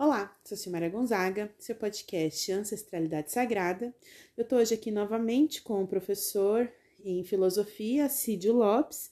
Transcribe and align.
Olá, 0.00 0.32
sou 0.44 0.56
Silmara 0.56 0.88
Gonzaga, 0.88 1.52
seu 1.58 1.74
podcast 1.74 2.52
Ancestralidade 2.52 3.32
Sagrada. 3.32 3.92
Eu 4.36 4.44
estou 4.44 4.60
hoje 4.60 4.72
aqui 4.72 4.92
novamente 4.92 5.60
com 5.60 5.82
o 5.82 5.88
professor 5.88 6.72
em 7.04 7.24
filosofia, 7.24 8.08
Cídio 8.08 8.52
Lopes, 8.52 9.10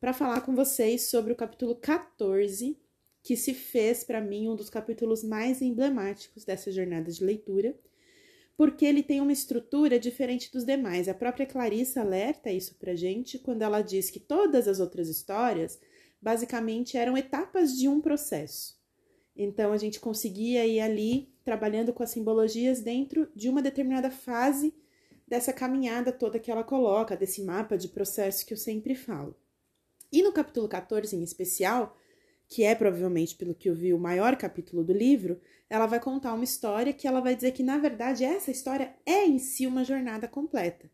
para 0.00 0.14
falar 0.14 0.40
com 0.40 0.54
vocês 0.54 1.02
sobre 1.10 1.34
o 1.34 1.36
capítulo 1.36 1.74
14, 1.74 2.80
que 3.22 3.36
se 3.36 3.52
fez 3.52 4.04
para 4.04 4.22
mim 4.22 4.48
um 4.48 4.56
dos 4.56 4.70
capítulos 4.70 5.22
mais 5.22 5.60
emblemáticos 5.60 6.46
dessa 6.46 6.72
jornada 6.72 7.12
de 7.12 7.22
leitura, 7.22 7.78
porque 8.56 8.86
ele 8.86 9.02
tem 9.02 9.20
uma 9.20 9.34
estrutura 9.34 9.98
diferente 9.98 10.50
dos 10.50 10.64
demais. 10.64 11.08
A 11.10 11.14
própria 11.14 11.44
Clarissa 11.44 12.00
alerta 12.00 12.50
isso 12.50 12.76
para 12.76 12.94
gente 12.94 13.38
quando 13.38 13.60
ela 13.60 13.82
diz 13.82 14.08
que 14.08 14.18
todas 14.18 14.66
as 14.66 14.80
outras 14.80 15.10
histórias 15.10 15.78
basicamente 16.22 16.96
eram 16.96 17.18
etapas 17.18 17.76
de 17.76 17.86
um 17.86 18.00
processo. 18.00 18.80
Então 19.36 19.72
a 19.72 19.76
gente 19.76 19.98
conseguia 19.98 20.66
ir 20.66 20.80
ali 20.80 21.32
trabalhando 21.44 21.92
com 21.92 22.02
as 22.02 22.10
simbologias 22.10 22.80
dentro 22.80 23.28
de 23.34 23.48
uma 23.48 23.62
determinada 23.62 24.10
fase 24.10 24.74
dessa 25.26 25.52
caminhada 25.52 26.12
toda 26.12 26.38
que 26.38 26.50
ela 26.50 26.62
coloca, 26.62 27.16
desse 27.16 27.42
mapa 27.42 27.76
de 27.76 27.88
processo 27.88 28.44
que 28.44 28.52
eu 28.52 28.58
sempre 28.58 28.94
falo. 28.94 29.34
E 30.12 30.22
no 30.22 30.32
capítulo 30.32 30.68
14 30.68 31.16
em 31.16 31.22
especial, 31.22 31.96
que 32.46 32.64
é 32.64 32.74
provavelmente 32.74 33.34
pelo 33.34 33.54
que 33.54 33.70
eu 33.70 33.74
vi 33.74 33.94
o 33.94 33.98
maior 33.98 34.36
capítulo 34.36 34.84
do 34.84 34.92
livro, 34.92 35.40
ela 35.70 35.86
vai 35.86 35.98
contar 35.98 36.34
uma 36.34 36.44
história 36.44 36.92
que 36.92 37.08
ela 37.08 37.20
vai 37.20 37.34
dizer 37.34 37.52
que 37.52 37.62
na 37.62 37.78
verdade 37.78 38.24
essa 38.24 38.50
história 38.50 38.94
é 39.06 39.24
em 39.24 39.38
si 39.38 39.66
uma 39.66 39.84
jornada 39.84 40.28
completa. 40.28 40.90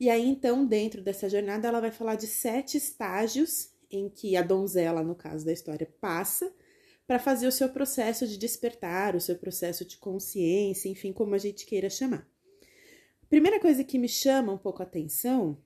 E 0.00 0.08
aí 0.08 0.26
então, 0.26 0.66
dentro 0.66 1.02
dessa 1.02 1.28
jornada, 1.28 1.68
ela 1.68 1.80
vai 1.80 1.90
falar 1.90 2.16
de 2.16 2.26
sete 2.26 2.78
estágios 2.78 3.70
em 3.90 4.08
que 4.08 4.34
a 4.34 4.42
donzela, 4.42 5.02
no 5.02 5.14
caso 5.14 5.44
da 5.44 5.52
história, 5.52 5.86
passa 6.00 6.52
para 7.06 7.18
fazer 7.18 7.46
o 7.46 7.52
seu 7.52 7.68
processo 7.68 8.26
de 8.26 8.38
despertar, 8.38 9.14
o 9.14 9.20
seu 9.20 9.36
processo 9.36 9.84
de 9.84 9.96
consciência, 9.96 10.88
enfim, 10.88 11.12
como 11.12 11.34
a 11.34 11.38
gente 11.38 11.66
queira 11.66 11.90
chamar. 11.90 12.26
Primeira 13.28 13.60
coisa 13.60 13.84
que 13.84 13.98
me 13.98 14.08
chama 14.08 14.52
um 14.52 14.58
pouco 14.58 14.82
a 14.82 14.86
atenção, 14.86 15.58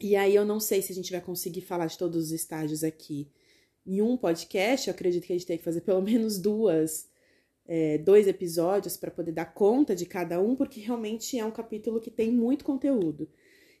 e 0.00 0.16
aí 0.16 0.34
eu 0.34 0.44
não 0.44 0.60
sei 0.60 0.82
se 0.82 0.92
a 0.92 0.94
gente 0.94 1.12
vai 1.12 1.20
conseguir 1.20 1.62
falar 1.62 1.86
de 1.86 1.96
todos 1.96 2.26
os 2.26 2.32
estágios 2.32 2.82
aqui 2.82 3.30
em 3.86 4.00
um 4.00 4.16
podcast, 4.16 4.88
eu 4.88 4.94
acredito 4.94 5.26
que 5.26 5.32
a 5.32 5.36
gente 5.36 5.46
tem 5.46 5.58
que 5.58 5.64
fazer 5.64 5.82
pelo 5.82 6.00
menos 6.02 6.38
duas, 6.38 7.08
é, 7.66 7.98
dois 7.98 8.26
episódios 8.26 8.96
para 8.96 9.10
poder 9.10 9.32
dar 9.32 9.46
conta 9.46 9.94
de 9.94 10.04
cada 10.04 10.40
um, 10.40 10.56
porque 10.56 10.80
realmente 10.80 11.38
é 11.38 11.44
um 11.44 11.50
capítulo 11.50 12.00
que 12.00 12.10
tem 12.10 12.30
muito 12.30 12.64
conteúdo. 12.64 13.28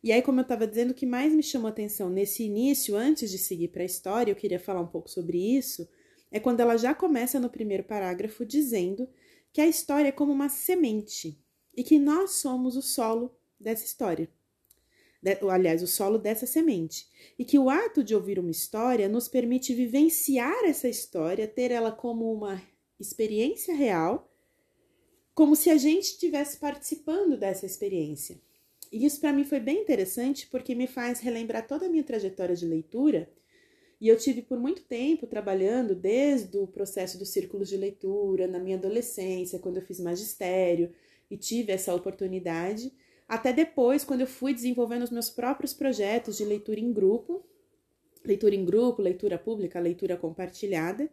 E 0.02 0.12
aí, 0.12 0.20
como 0.20 0.38
eu 0.38 0.42
estava 0.42 0.66
dizendo, 0.66 0.90
o 0.90 0.94
que 0.94 1.06
mais 1.06 1.32
me 1.32 1.42
chamou 1.42 1.68
atenção 1.68 2.10
nesse 2.10 2.44
início, 2.44 2.94
antes 2.94 3.30
de 3.30 3.38
seguir 3.38 3.68
para 3.68 3.82
a 3.82 3.86
história, 3.86 4.30
eu 4.30 4.36
queria 4.36 4.60
falar 4.60 4.82
um 4.82 4.86
pouco 4.86 5.10
sobre 5.10 5.38
isso, 5.38 5.88
é 6.34 6.40
quando 6.40 6.58
ela 6.58 6.76
já 6.76 6.92
começa 6.92 7.38
no 7.38 7.48
primeiro 7.48 7.84
parágrafo 7.84 8.44
dizendo 8.44 9.08
que 9.52 9.60
a 9.60 9.68
história 9.68 10.08
é 10.08 10.12
como 10.12 10.32
uma 10.32 10.48
semente 10.48 11.40
e 11.72 11.84
que 11.84 11.96
nós 11.96 12.32
somos 12.32 12.76
o 12.76 12.82
solo 12.82 13.38
dessa 13.58 13.84
história. 13.84 14.28
De, 15.22 15.38
aliás, 15.48 15.80
o 15.80 15.86
solo 15.86 16.18
dessa 16.18 16.44
semente. 16.44 17.06
E 17.38 17.44
que 17.44 17.56
o 17.56 17.70
ato 17.70 18.02
de 18.02 18.16
ouvir 18.16 18.40
uma 18.40 18.50
história 18.50 19.08
nos 19.08 19.28
permite 19.28 19.72
vivenciar 19.72 20.64
essa 20.64 20.88
história, 20.88 21.46
ter 21.46 21.70
ela 21.70 21.92
como 21.92 22.32
uma 22.32 22.60
experiência 22.98 23.72
real, 23.72 24.28
como 25.36 25.54
se 25.54 25.70
a 25.70 25.76
gente 25.76 26.06
estivesse 26.06 26.58
participando 26.58 27.38
dessa 27.38 27.64
experiência. 27.64 28.40
E 28.90 29.06
isso 29.06 29.20
para 29.20 29.32
mim 29.32 29.44
foi 29.44 29.60
bem 29.60 29.82
interessante 29.82 30.48
porque 30.48 30.74
me 30.74 30.88
faz 30.88 31.20
relembrar 31.20 31.64
toda 31.64 31.86
a 31.86 31.88
minha 31.88 32.02
trajetória 32.02 32.56
de 32.56 32.66
leitura. 32.66 33.32
E 34.04 34.08
eu 34.08 34.18
tive 34.18 34.42
por 34.42 34.60
muito 34.60 34.82
tempo 34.82 35.26
trabalhando 35.26 35.94
desde 35.94 36.58
o 36.58 36.66
processo 36.66 37.18
dos 37.18 37.30
círculos 37.30 37.70
de 37.70 37.78
leitura, 37.78 38.46
na 38.46 38.58
minha 38.58 38.76
adolescência, 38.76 39.58
quando 39.58 39.78
eu 39.78 39.82
fiz 39.82 39.98
magistério 39.98 40.92
e 41.30 41.38
tive 41.38 41.72
essa 41.72 41.94
oportunidade, 41.94 42.92
até 43.26 43.50
depois, 43.50 44.04
quando 44.04 44.20
eu 44.20 44.26
fui 44.26 44.52
desenvolvendo 44.52 45.04
os 45.04 45.10
meus 45.10 45.30
próprios 45.30 45.72
projetos 45.72 46.36
de 46.36 46.44
leitura 46.44 46.80
em 46.80 46.92
grupo, 46.92 47.46
leitura 48.22 48.54
em 48.54 48.62
grupo, 48.62 49.00
leitura 49.00 49.38
pública, 49.38 49.80
leitura 49.80 50.18
compartilhada, 50.18 51.10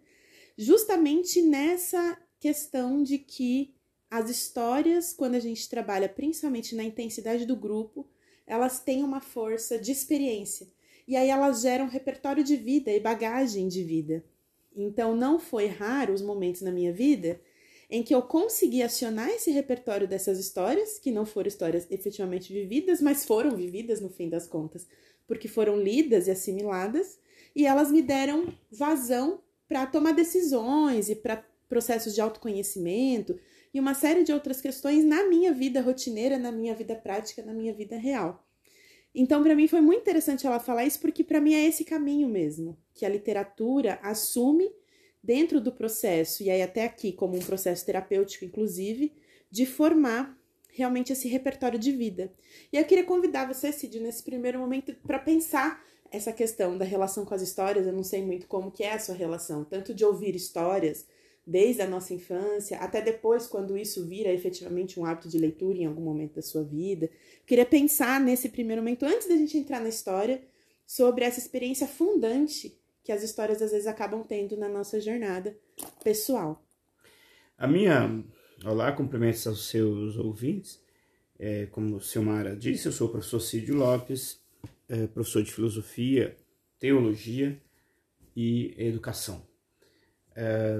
justamente 0.57 1.41
nessa 1.41 2.21
questão 2.41 3.01
de 3.01 3.19
que 3.19 3.73
as 4.09 4.29
histórias, 4.29 5.13
quando 5.13 5.35
a 5.35 5.39
gente 5.39 5.69
trabalha 5.69 6.09
principalmente 6.09 6.75
na 6.75 6.83
intensidade 6.83 7.45
do 7.45 7.55
grupo, 7.55 8.05
elas 8.45 8.81
têm 8.81 9.01
uma 9.01 9.21
força 9.21 9.79
de 9.79 9.93
experiência. 9.93 10.67
E 11.11 11.17
aí 11.17 11.27
elas 11.27 11.59
geram 11.59 11.89
repertório 11.89 12.41
de 12.41 12.55
vida 12.55 12.89
e 12.89 12.97
bagagem 12.97 13.67
de 13.67 13.83
vida. 13.83 14.23
Então 14.73 15.13
não 15.13 15.37
foi 15.37 15.65
raro 15.65 16.13
os 16.13 16.21
momentos 16.21 16.61
na 16.61 16.71
minha 16.71 16.93
vida 16.93 17.37
em 17.89 18.01
que 18.01 18.15
eu 18.15 18.21
consegui 18.21 18.81
acionar 18.81 19.29
esse 19.29 19.51
repertório 19.51 20.07
dessas 20.07 20.39
histórias, 20.39 20.97
que 20.97 21.11
não 21.11 21.25
foram 21.25 21.49
histórias 21.49 21.85
efetivamente 21.91 22.53
vividas, 22.53 23.01
mas 23.01 23.25
foram 23.25 23.57
vividas 23.57 23.99
no 23.99 24.07
fim 24.07 24.29
das 24.29 24.47
contas, 24.47 24.87
porque 25.27 25.49
foram 25.49 25.75
lidas 25.75 26.27
e 26.27 26.31
assimiladas, 26.31 27.19
e 27.53 27.65
elas 27.65 27.91
me 27.91 28.01
deram 28.01 28.47
vazão 28.71 29.41
para 29.67 29.85
tomar 29.85 30.13
decisões 30.13 31.09
e 31.09 31.15
para 31.17 31.45
processos 31.67 32.15
de 32.15 32.21
autoconhecimento, 32.21 33.37
e 33.73 33.81
uma 33.81 33.93
série 33.93 34.23
de 34.23 34.31
outras 34.31 34.61
questões 34.61 35.03
na 35.03 35.27
minha 35.27 35.51
vida 35.51 35.81
rotineira, 35.81 36.39
na 36.39 36.53
minha 36.53 36.73
vida 36.73 36.95
prática, 36.95 37.43
na 37.43 37.53
minha 37.53 37.73
vida 37.73 37.97
real. 37.97 38.47
Então, 39.13 39.43
para 39.43 39.55
mim 39.55 39.67
foi 39.67 39.81
muito 39.81 40.01
interessante 40.01 40.47
ela 40.47 40.59
falar 40.59 40.85
isso, 40.85 40.99
porque 40.99 41.23
para 41.23 41.41
mim 41.41 41.53
é 41.53 41.65
esse 41.65 41.83
caminho 41.83 42.29
mesmo, 42.29 42.77
que 42.93 43.05
a 43.05 43.09
literatura 43.09 43.99
assume 44.01 44.71
dentro 45.23 45.59
do 45.59 45.71
processo, 45.71 46.41
e 46.43 46.49
aí 46.49 46.61
até 46.61 46.85
aqui 46.85 47.11
como 47.11 47.35
um 47.35 47.41
processo 47.41 47.85
terapêutico, 47.85 48.45
inclusive, 48.45 49.13
de 49.51 49.65
formar 49.65 50.37
realmente 50.69 51.11
esse 51.11 51.27
repertório 51.27 51.77
de 51.77 51.91
vida. 51.91 52.33
E 52.71 52.77
eu 52.77 52.85
queria 52.85 53.03
convidar 53.03 53.45
você, 53.45 53.71
Cid, 53.71 53.99
nesse 53.99 54.23
primeiro 54.23 54.59
momento, 54.59 54.95
para 55.05 55.19
pensar 55.19 55.83
essa 56.11 56.31
questão 56.31 56.77
da 56.77 56.85
relação 56.85 57.25
com 57.25 57.33
as 57.33 57.41
histórias. 57.41 57.85
Eu 57.87 57.93
não 57.93 58.03
sei 58.03 58.23
muito 58.23 58.47
como 58.47 58.71
que 58.71 58.83
é 58.83 58.93
a 58.93 58.99
sua 58.99 59.15
relação, 59.15 59.63
tanto 59.63 59.93
de 59.93 60.03
ouvir 60.03 60.35
histórias, 60.35 61.05
desde 61.45 61.81
a 61.81 61.87
nossa 61.87 62.13
infância 62.13 62.77
até 62.77 63.01
depois, 63.01 63.47
quando 63.47 63.77
isso 63.77 64.05
vira 64.05 64.31
efetivamente 64.31 64.99
um 64.99 65.05
hábito 65.05 65.27
de 65.27 65.37
leitura 65.37 65.77
em 65.77 65.85
algum 65.85 66.03
momento 66.03 66.35
da 66.35 66.41
sua 66.41 66.63
vida. 66.63 67.09
Queria 67.45 67.65
pensar 67.65 68.19
nesse 68.19 68.49
primeiro 68.49 68.81
momento, 68.81 69.05
antes 69.05 69.27
da 69.27 69.35
gente 69.35 69.57
entrar 69.57 69.79
na 69.79 69.89
história, 69.89 70.41
sobre 70.85 71.23
essa 71.23 71.39
experiência 71.39 71.87
fundante 71.87 72.77
que 73.03 73.11
as 73.11 73.23
histórias 73.23 73.61
às 73.61 73.71
vezes 73.71 73.87
acabam 73.87 74.23
tendo 74.23 74.55
na 74.57 74.69
nossa 74.69 74.99
jornada 74.99 75.57
pessoal. 76.03 76.63
A 77.57 77.67
minha. 77.67 78.23
Olá, 78.63 78.91
cumprimentos 78.91 79.45
aos 79.47 79.69
seus 79.69 80.17
ouvintes. 80.17 80.79
É, 81.39 81.65
como 81.67 81.99
Silmara 81.99 82.55
disse, 82.55 82.85
eu 82.85 82.91
sou 82.91 83.07
o 83.07 83.11
professor 83.11 83.39
Cídio 83.39 83.75
Lopes, 83.75 84.39
é, 84.87 85.07
professor 85.07 85.41
de 85.41 85.51
filosofia, 85.51 86.37
teologia 86.79 87.59
e 88.35 88.75
educação. 88.77 89.43
É, 90.35 90.77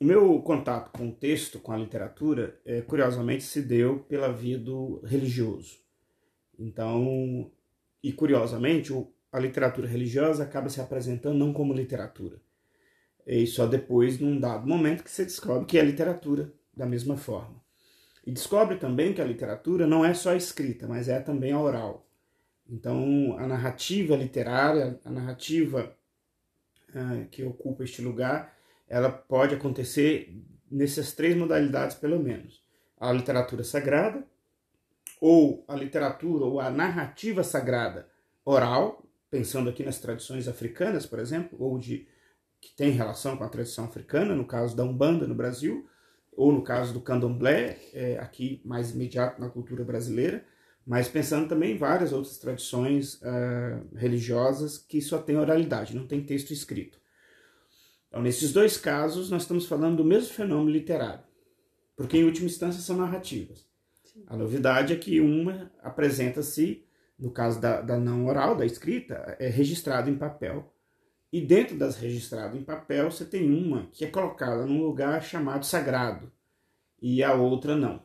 o 0.00 0.04
meu 0.04 0.40
contato 0.42 0.90
com 0.96 1.08
o 1.08 1.12
texto, 1.12 1.58
com 1.58 1.72
a 1.72 1.76
literatura, 1.76 2.58
é, 2.64 2.80
curiosamente 2.80 3.44
se 3.44 3.62
deu 3.62 4.00
pela 4.00 4.32
via 4.32 4.58
do 4.58 5.00
religioso. 5.04 5.78
Então, 6.58 7.50
e 8.02 8.12
curiosamente, 8.12 8.92
a 9.32 9.38
literatura 9.38 9.86
religiosa 9.86 10.42
acaba 10.42 10.68
se 10.68 10.80
apresentando 10.80 11.38
não 11.38 11.52
como 11.52 11.72
literatura. 11.72 12.40
E 13.26 13.46
só 13.46 13.66
depois, 13.66 14.18
num 14.18 14.38
dado 14.38 14.66
momento, 14.66 15.04
que 15.04 15.10
você 15.10 15.24
descobre 15.24 15.66
que 15.66 15.78
é 15.78 15.82
literatura 15.82 16.52
da 16.74 16.86
mesma 16.86 17.16
forma. 17.16 17.60
E 18.26 18.32
descobre 18.32 18.76
também 18.76 19.12
que 19.12 19.20
a 19.20 19.24
literatura 19.24 19.86
não 19.86 20.04
é 20.04 20.14
só 20.14 20.34
escrita, 20.34 20.86
mas 20.86 21.08
é 21.08 21.20
também 21.20 21.52
a 21.52 21.60
oral. 21.60 22.06
Então, 22.68 23.36
a 23.38 23.46
narrativa 23.46 24.14
literária, 24.16 25.00
a 25.04 25.10
narrativa 25.10 25.96
ah, 26.94 27.24
que 27.30 27.42
ocupa 27.44 27.84
este 27.84 28.02
lugar, 28.02 28.57
ela 28.88 29.10
pode 29.10 29.54
acontecer 29.54 30.34
nessas 30.70 31.12
três 31.12 31.36
modalidades, 31.36 31.96
pelo 31.96 32.18
menos. 32.18 32.62
A 32.98 33.12
literatura 33.12 33.62
sagrada, 33.62 34.24
ou 35.20 35.64
a 35.66 35.74
literatura 35.74 36.44
ou 36.44 36.60
a 36.60 36.70
narrativa 36.70 37.42
sagrada 37.42 38.08
oral, 38.44 39.04
pensando 39.30 39.68
aqui 39.68 39.84
nas 39.84 39.98
tradições 39.98 40.48
africanas, 40.48 41.06
por 41.06 41.18
exemplo, 41.18 41.58
ou 41.60 41.78
de 41.78 42.06
que 42.60 42.74
tem 42.74 42.90
relação 42.90 43.36
com 43.36 43.44
a 43.44 43.48
tradição 43.48 43.84
africana, 43.84 44.34
no 44.34 44.44
caso 44.44 44.76
da 44.76 44.82
Umbanda 44.82 45.26
no 45.26 45.34
Brasil, 45.34 45.88
ou 46.32 46.52
no 46.52 46.62
caso 46.62 46.92
do 46.92 47.00
Candomblé, 47.00 47.78
é, 47.92 48.18
aqui 48.18 48.60
mais 48.64 48.92
imediato 48.92 49.40
na 49.40 49.48
cultura 49.48 49.84
brasileira, 49.84 50.44
mas 50.86 51.08
pensando 51.08 51.48
também 51.48 51.74
em 51.74 51.76
várias 51.76 52.12
outras 52.12 52.38
tradições 52.38 53.14
uh, 53.16 53.94
religiosas 53.94 54.78
que 54.78 55.02
só 55.02 55.18
tem 55.18 55.36
oralidade, 55.36 55.94
não 55.94 56.06
tem 56.06 56.24
texto 56.24 56.50
escrito. 56.50 56.97
Então, 58.08 58.22
nesses 58.22 58.52
dois 58.52 58.76
casos, 58.76 59.30
nós 59.30 59.42
estamos 59.42 59.66
falando 59.66 59.98
do 59.98 60.04
mesmo 60.04 60.32
fenômeno 60.32 60.70
literário, 60.70 61.24
porque 61.96 62.16
em 62.16 62.24
última 62.24 62.46
instância 62.46 62.80
são 62.80 62.96
narrativas. 62.96 63.68
Sim. 64.04 64.24
A 64.26 64.36
novidade 64.36 64.92
é 64.92 64.96
que 64.96 65.20
uma 65.20 65.70
apresenta-se, 65.82 66.84
no 67.18 67.30
caso 67.30 67.60
da, 67.60 67.80
da, 67.80 67.98
não 67.98 68.26
oral, 68.26 68.56
da 68.56 68.64
escrita, 68.64 69.36
é 69.38 69.48
registrado 69.48 70.08
em 70.08 70.16
papel 70.16 70.72
E 71.30 71.40
dentro 71.40 71.76
das 71.76 71.96
registradas 71.96 72.58
em 72.58 72.64
papel, 72.64 73.10
você 73.10 73.24
tem 73.24 73.50
uma 73.50 73.86
que 73.92 74.04
é 74.04 74.08
colocada 74.08 74.64
num 74.64 74.82
lugar 74.82 75.22
chamado 75.22 75.66
sagrado 75.66 76.32
e 77.00 77.22
a 77.22 77.34
outra 77.34 77.76
não. 77.76 78.02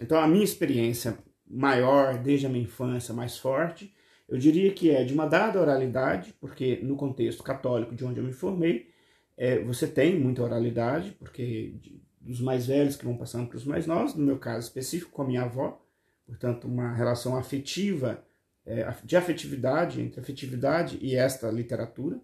Então, 0.00 0.18
a 0.18 0.26
minha 0.26 0.44
experiência 0.44 1.18
maior, 1.46 2.18
desde 2.18 2.46
a 2.46 2.48
minha 2.48 2.64
infância, 2.64 3.14
mais 3.14 3.38
forte, 3.38 3.94
eu 4.28 4.36
diria 4.36 4.72
que 4.72 4.90
é 4.90 5.04
de 5.04 5.14
uma 5.14 5.26
dada 5.26 5.60
oralidade, 5.60 6.34
porque 6.40 6.80
no 6.82 6.96
contexto 6.96 7.42
católico 7.44 7.94
de 7.94 8.04
onde 8.04 8.18
eu 8.18 8.24
me 8.24 8.32
formei, 8.32 8.90
é, 9.36 9.58
você 9.60 9.86
tem 9.86 10.18
muita 10.18 10.42
oralidade, 10.42 11.12
porque 11.18 11.74
de, 11.80 12.00
dos 12.20 12.40
mais 12.40 12.66
velhos 12.66 12.96
que 12.96 13.04
vão 13.04 13.16
passando 13.16 13.48
para 13.48 13.56
os 13.56 13.64
mais 13.64 13.86
novos, 13.86 14.14
no 14.14 14.24
meu 14.24 14.38
caso 14.38 14.66
específico, 14.66 15.12
com 15.12 15.22
a 15.22 15.26
minha 15.26 15.42
avó, 15.42 15.80
portanto, 16.26 16.66
uma 16.66 16.94
relação 16.94 17.36
afetiva, 17.36 18.24
é, 18.64 18.86
de 19.04 19.16
afetividade, 19.16 20.00
entre 20.00 20.20
afetividade 20.20 20.98
e 21.00 21.14
esta 21.14 21.50
literatura. 21.50 22.20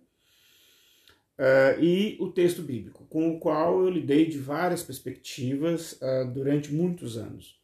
Uh, 1.39 1.83
e 1.83 2.17
o 2.21 2.31
texto 2.31 2.63
bíblico, 2.63 3.07
com 3.07 3.31
o 3.31 3.41
qual 3.41 3.81
eu 3.81 3.89
lidei 3.89 4.27
de 4.27 4.39
várias 4.39 4.83
perspectivas 4.83 5.95
uh, 5.95 6.31
durante 6.33 6.73
muitos 6.73 7.17
anos. 7.17 7.59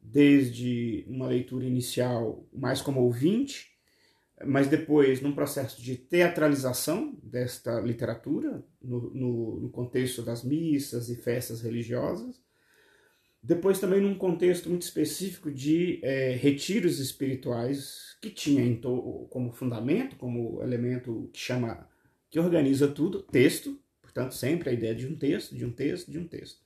Desde 0.00 1.04
uma 1.08 1.26
leitura 1.26 1.64
inicial 1.64 2.46
mais 2.52 2.82
como 2.82 3.00
ouvinte, 3.00 3.73
mas 4.44 4.66
depois 4.66 5.20
num 5.20 5.32
processo 5.32 5.80
de 5.80 5.96
teatralização 5.96 7.16
desta 7.22 7.80
literatura, 7.80 8.64
no, 8.82 9.10
no, 9.14 9.60
no 9.60 9.70
contexto 9.70 10.22
das 10.22 10.42
missas 10.42 11.08
e 11.08 11.16
festas 11.16 11.60
religiosas, 11.60 12.42
depois 13.42 13.78
também 13.78 14.00
num 14.00 14.14
contexto 14.14 14.70
muito 14.70 14.82
específico 14.82 15.50
de 15.50 16.00
é, 16.02 16.32
retiros 16.32 16.98
espirituais 16.98 18.16
que 18.20 18.30
tinha 18.30 18.64
como 19.28 19.52
fundamento, 19.52 20.16
como 20.16 20.62
elemento 20.62 21.28
que 21.30 21.38
chama, 21.38 21.86
que 22.30 22.40
organiza 22.40 22.88
tudo, 22.88 23.22
texto, 23.22 23.78
portanto 24.00 24.32
sempre 24.32 24.70
a 24.70 24.72
ideia 24.72 24.94
de 24.94 25.06
um 25.06 25.14
texto, 25.14 25.54
de 25.54 25.64
um 25.64 25.70
texto, 25.70 26.10
de 26.10 26.18
um 26.18 26.26
texto. 26.26 26.64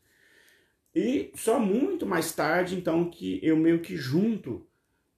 E 0.95 1.33
só 1.35 1.59
muito 1.59 2.07
mais 2.07 2.33
tarde, 2.33 2.77
então, 2.77 3.11
que 3.11 3.41
eu 3.43 3.57
meio 3.57 3.81
que 3.81 3.97
junto 3.97 4.67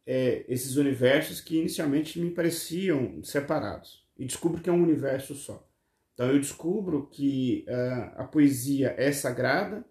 é, 0.06 0.44
esses 0.48 0.76
universos 0.76 1.40
que 1.40 1.58
inicialmente 1.58 2.18
me 2.18 2.30
pareciam 2.30 3.22
separados 3.22 4.04
e 4.18 4.24
descubro 4.24 4.60
que 4.60 4.68
é 4.68 4.72
um 4.72 4.82
universo 4.82 5.34
só. 5.34 5.66
Então 6.14 6.28
eu 6.30 6.38
descubro 6.38 7.06
que 7.06 7.64
uh, 7.66 8.20
a 8.20 8.24
poesia 8.24 8.94
é 8.98 9.10
sagrada, 9.10 9.84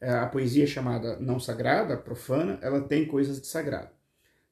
é, 0.00 0.10
a 0.10 0.26
poesia 0.26 0.66
chamada 0.66 1.18
não 1.18 1.40
sagrada, 1.40 1.96
profana, 1.96 2.58
ela 2.60 2.82
tem 2.82 3.06
coisas 3.06 3.40
de 3.40 3.46
sagrado. 3.46 3.90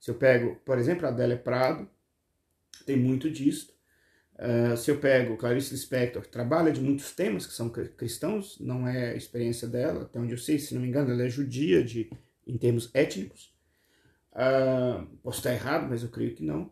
Se 0.01 0.11
eu 0.11 0.15
pego, 0.15 0.57
por 0.65 0.79
exemplo, 0.79 1.07
Adélia 1.07 1.37
Prado, 1.37 1.89
tem 2.87 2.97
muito 2.97 3.31
disso. 3.31 3.77
Uh, 4.37 4.77
se 4.77 4.91
eu 4.91 4.99
pego 4.99 5.37
Clarice 5.37 5.73
Lispector, 5.73 6.23
que 6.23 6.29
trabalha 6.29 6.71
de 6.71 6.81
muitos 6.81 7.13
temas 7.13 7.47
que 7.47 7.53
são 7.53 7.71
cristãos, 7.71 8.59
não 8.61 8.87
é 8.87 9.11
a 9.11 9.17
experiência 9.17 9.67
dela, 9.67 10.03
até 10.03 10.19
onde 10.19 10.33
eu 10.33 10.39
sei, 10.39 10.59
se 10.59 10.75
não 10.75 10.83
me 10.83 10.89
engano, 10.89 11.11
ela 11.11 11.25
é 11.25 11.29
judia 11.29 11.83
de, 11.83 12.11
em 12.47 12.57
termos 12.57 12.91
étnicos. 12.95 13.56
Uh, 14.37 15.07
posso 15.23 15.39
estar 15.39 15.53
errado, 15.53 15.89
mas 15.89 16.03
eu 16.03 16.11
creio 16.11 16.35
que 16.35 16.45
não. 16.45 16.71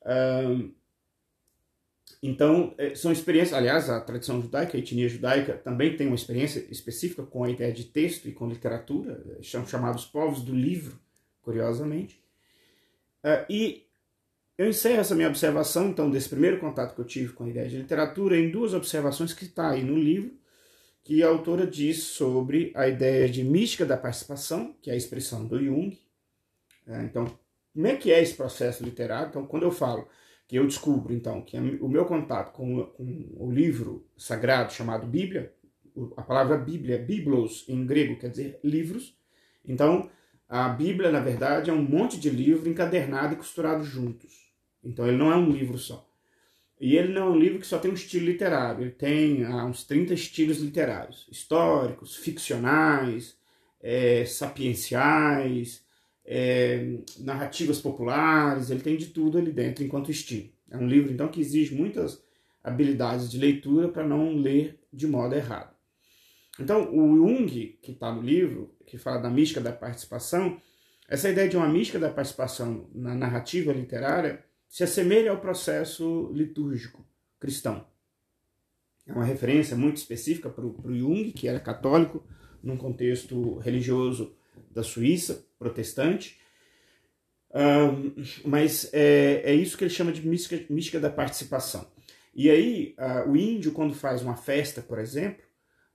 Uh, 0.00 0.72
então, 2.22 2.74
é, 2.78 2.94
são 2.94 3.12
experiências, 3.12 3.52
aliás, 3.52 3.90
a 3.90 4.00
tradição 4.00 4.40
judaica, 4.40 4.76
a 4.76 4.80
etnia 4.80 5.08
judaica, 5.08 5.54
também 5.54 5.96
tem 5.96 6.06
uma 6.06 6.16
experiência 6.16 6.64
específica 6.70 7.22
com 7.22 7.44
a 7.44 7.50
ideia 7.50 7.72
de 7.72 7.84
texto 7.84 8.26
e 8.28 8.32
com 8.32 8.48
literatura, 8.48 9.22
são 9.42 9.66
chamados 9.66 10.06
povos 10.06 10.42
do 10.42 10.54
livro, 10.54 10.98
curiosamente. 11.42 12.22
Uh, 13.24 13.44
e 13.50 13.86
eu 14.56 14.68
encerro 14.68 15.00
essa 15.00 15.14
minha 15.14 15.28
observação, 15.28 15.88
então, 15.88 16.10
desse 16.10 16.28
primeiro 16.28 16.60
contato 16.60 16.94
que 16.94 17.00
eu 17.00 17.04
tive 17.04 17.32
com 17.32 17.44
a 17.44 17.48
ideia 17.48 17.68
de 17.68 17.76
literatura, 17.76 18.38
em 18.38 18.50
duas 18.50 18.72
observações 18.72 19.34
que 19.34 19.44
está 19.44 19.70
aí 19.70 19.82
no 19.82 19.98
livro, 19.98 20.32
que 21.04 21.22
a 21.22 21.28
autora 21.28 21.66
diz 21.66 22.04
sobre 22.04 22.70
a 22.74 22.86
ideia 22.86 23.28
de 23.28 23.42
mística 23.42 23.84
da 23.84 23.96
participação, 23.96 24.74
que 24.80 24.88
é 24.90 24.94
a 24.94 24.96
expressão 24.96 25.46
do 25.46 25.62
Jung. 25.62 25.98
Uh, 26.86 27.02
então, 27.04 27.38
como 27.72 27.86
é 27.86 27.96
que 27.96 28.12
é 28.12 28.22
esse 28.22 28.34
processo 28.34 28.84
literário? 28.84 29.28
Então, 29.28 29.46
quando 29.46 29.62
eu 29.64 29.70
falo 29.70 30.06
que 30.46 30.56
eu 30.56 30.66
descubro, 30.66 31.12
então, 31.12 31.42
que 31.42 31.56
o 31.56 31.88
meu 31.88 32.04
contato 32.04 32.52
com, 32.52 32.84
com 32.84 33.32
o 33.36 33.50
livro 33.50 34.06
sagrado 34.16 34.72
chamado 34.72 35.06
Bíblia, 35.06 35.52
a 36.16 36.22
palavra 36.22 36.56
Bíblia, 36.56 36.98
Biblos 36.98 37.64
em 37.68 37.86
grego 37.86 38.18
quer 38.18 38.30
dizer 38.30 38.60
livros. 38.62 39.16
Então, 39.64 40.10
a 40.48 40.68
Bíblia, 40.68 41.10
na 41.10 41.20
verdade, 41.20 41.70
é 41.70 41.72
um 41.72 41.82
monte 41.82 42.18
de 42.18 42.28
livro 42.28 42.68
encadernado 42.68 43.34
e 43.34 43.36
costurado 43.36 43.84
juntos. 43.84 44.52
Então, 44.84 45.06
ele 45.06 45.16
não 45.16 45.32
é 45.32 45.36
um 45.36 45.50
livro 45.50 45.78
só. 45.78 46.06
E 46.82 46.96
ele 46.96 47.12
não 47.12 47.22
é 47.22 47.30
um 47.30 47.38
livro 47.38 47.60
que 47.60 47.66
só 47.66 47.78
tem 47.78 47.90
um 47.90 47.94
estilo 47.94 48.26
literário, 48.26 48.82
ele 48.82 48.90
tem 48.90 49.44
ah, 49.44 49.64
uns 49.64 49.84
30 49.84 50.14
estilos 50.14 50.58
literários, 50.58 51.28
históricos, 51.30 52.16
ficcionais, 52.16 53.36
é, 53.80 54.24
sapienciais, 54.24 55.84
é, 56.24 56.98
narrativas 57.18 57.80
populares, 57.80 58.70
ele 58.70 58.80
tem 58.80 58.96
de 58.96 59.06
tudo 59.06 59.38
ali 59.38 59.52
dentro 59.52 59.84
enquanto 59.84 60.10
estilo. 60.10 60.48
É 60.70 60.76
um 60.76 60.86
livro, 60.86 61.12
então, 61.12 61.28
que 61.28 61.40
exige 61.40 61.74
muitas 61.74 62.22
habilidades 62.62 63.30
de 63.30 63.38
leitura 63.38 63.88
para 63.88 64.06
não 64.06 64.36
ler 64.36 64.78
de 64.92 65.06
modo 65.06 65.34
errado. 65.34 65.74
Então, 66.58 66.94
o 66.94 67.16
Jung, 67.16 67.78
que 67.82 67.92
está 67.92 68.12
no 68.12 68.22
livro, 68.22 68.74
que 68.86 68.98
fala 68.98 69.18
da 69.18 69.30
mística 69.30 69.60
da 69.60 69.72
participação, 69.72 70.60
essa 71.08 71.28
ideia 71.28 71.48
de 71.48 71.56
uma 71.56 71.68
mística 71.68 71.98
da 71.98 72.10
participação 72.10 72.88
na 72.94 73.14
narrativa 73.14 73.72
literária 73.72 74.44
se 74.68 74.84
assemelha 74.84 75.30
ao 75.30 75.40
processo 75.40 76.30
litúrgico 76.32 77.04
cristão. 77.38 77.84
É 79.06 79.12
uma 79.12 79.24
referência 79.24 79.76
muito 79.76 79.96
específica 79.96 80.48
para 80.48 80.64
o 80.64 80.94
Jung, 80.94 81.32
que 81.32 81.48
era 81.48 81.58
católico, 81.58 82.24
num 82.62 82.76
contexto 82.76 83.58
religioso 83.58 84.34
da 84.70 84.82
Suíça, 84.82 85.44
protestante. 85.62 86.40
Um, 87.54 88.14
mas 88.44 88.88
é, 88.92 89.42
é 89.44 89.54
isso 89.54 89.76
que 89.76 89.84
ele 89.84 89.90
chama 89.90 90.10
de 90.10 90.26
mística, 90.26 90.64
mística 90.72 90.98
da 90.98 91.10
participação. 91.10 91.86
E 92.34 92.50
aí, 92.50 92.96
uh, 92.98 93.30
o 93.30 93.36
índio, 93.36 93.72
quando 93.72 93.94
faz 93.94 94.22
uma 94.22 94.36
festa, 94.36 94.80
por 94.80 94.98
exemplo, 94.98 95.44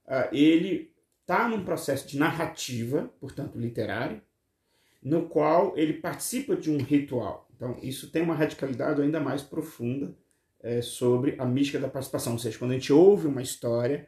uh, 0.06 0.34
ele 0.36 0.94
está 1.22 1.50
num 1.50 1.66
processo 1.66 2.08
de 2.08 2.18
narrativa, 2.18 3.12
portanto 3.20 3.58
literário, 3.58 4.22
no 5.02 5.28
qual 5.28 5.78
ele 5.78 5.94
participa 5.94 6.56
de 6.56 6.72
um 6.72 6.78
ritual. 6.78 7.50
Então, 7.56 7.78
isso 7.82 8.12
tem 8.12 8.22
uma 8.22 8.36
radicalidade 8.36 9.02
ainda 9.02 9.20
mais 9.20 9.42
profunda 9.42 10.16
é, 10.62 10.82
sobre 10.82 11.36
a 11.40 11.46
mística 11.46 11.80
da 11.80 11.90
participação. 11.90 12.34
Ou 12.34 12.40
seja, 12.40 12.58
quando 12.58 12.72
a 12.72 12.74
gente 12.76 12.94
ouve 12.94 13.28
uma 13.28 13.42
história, 13.42 14.08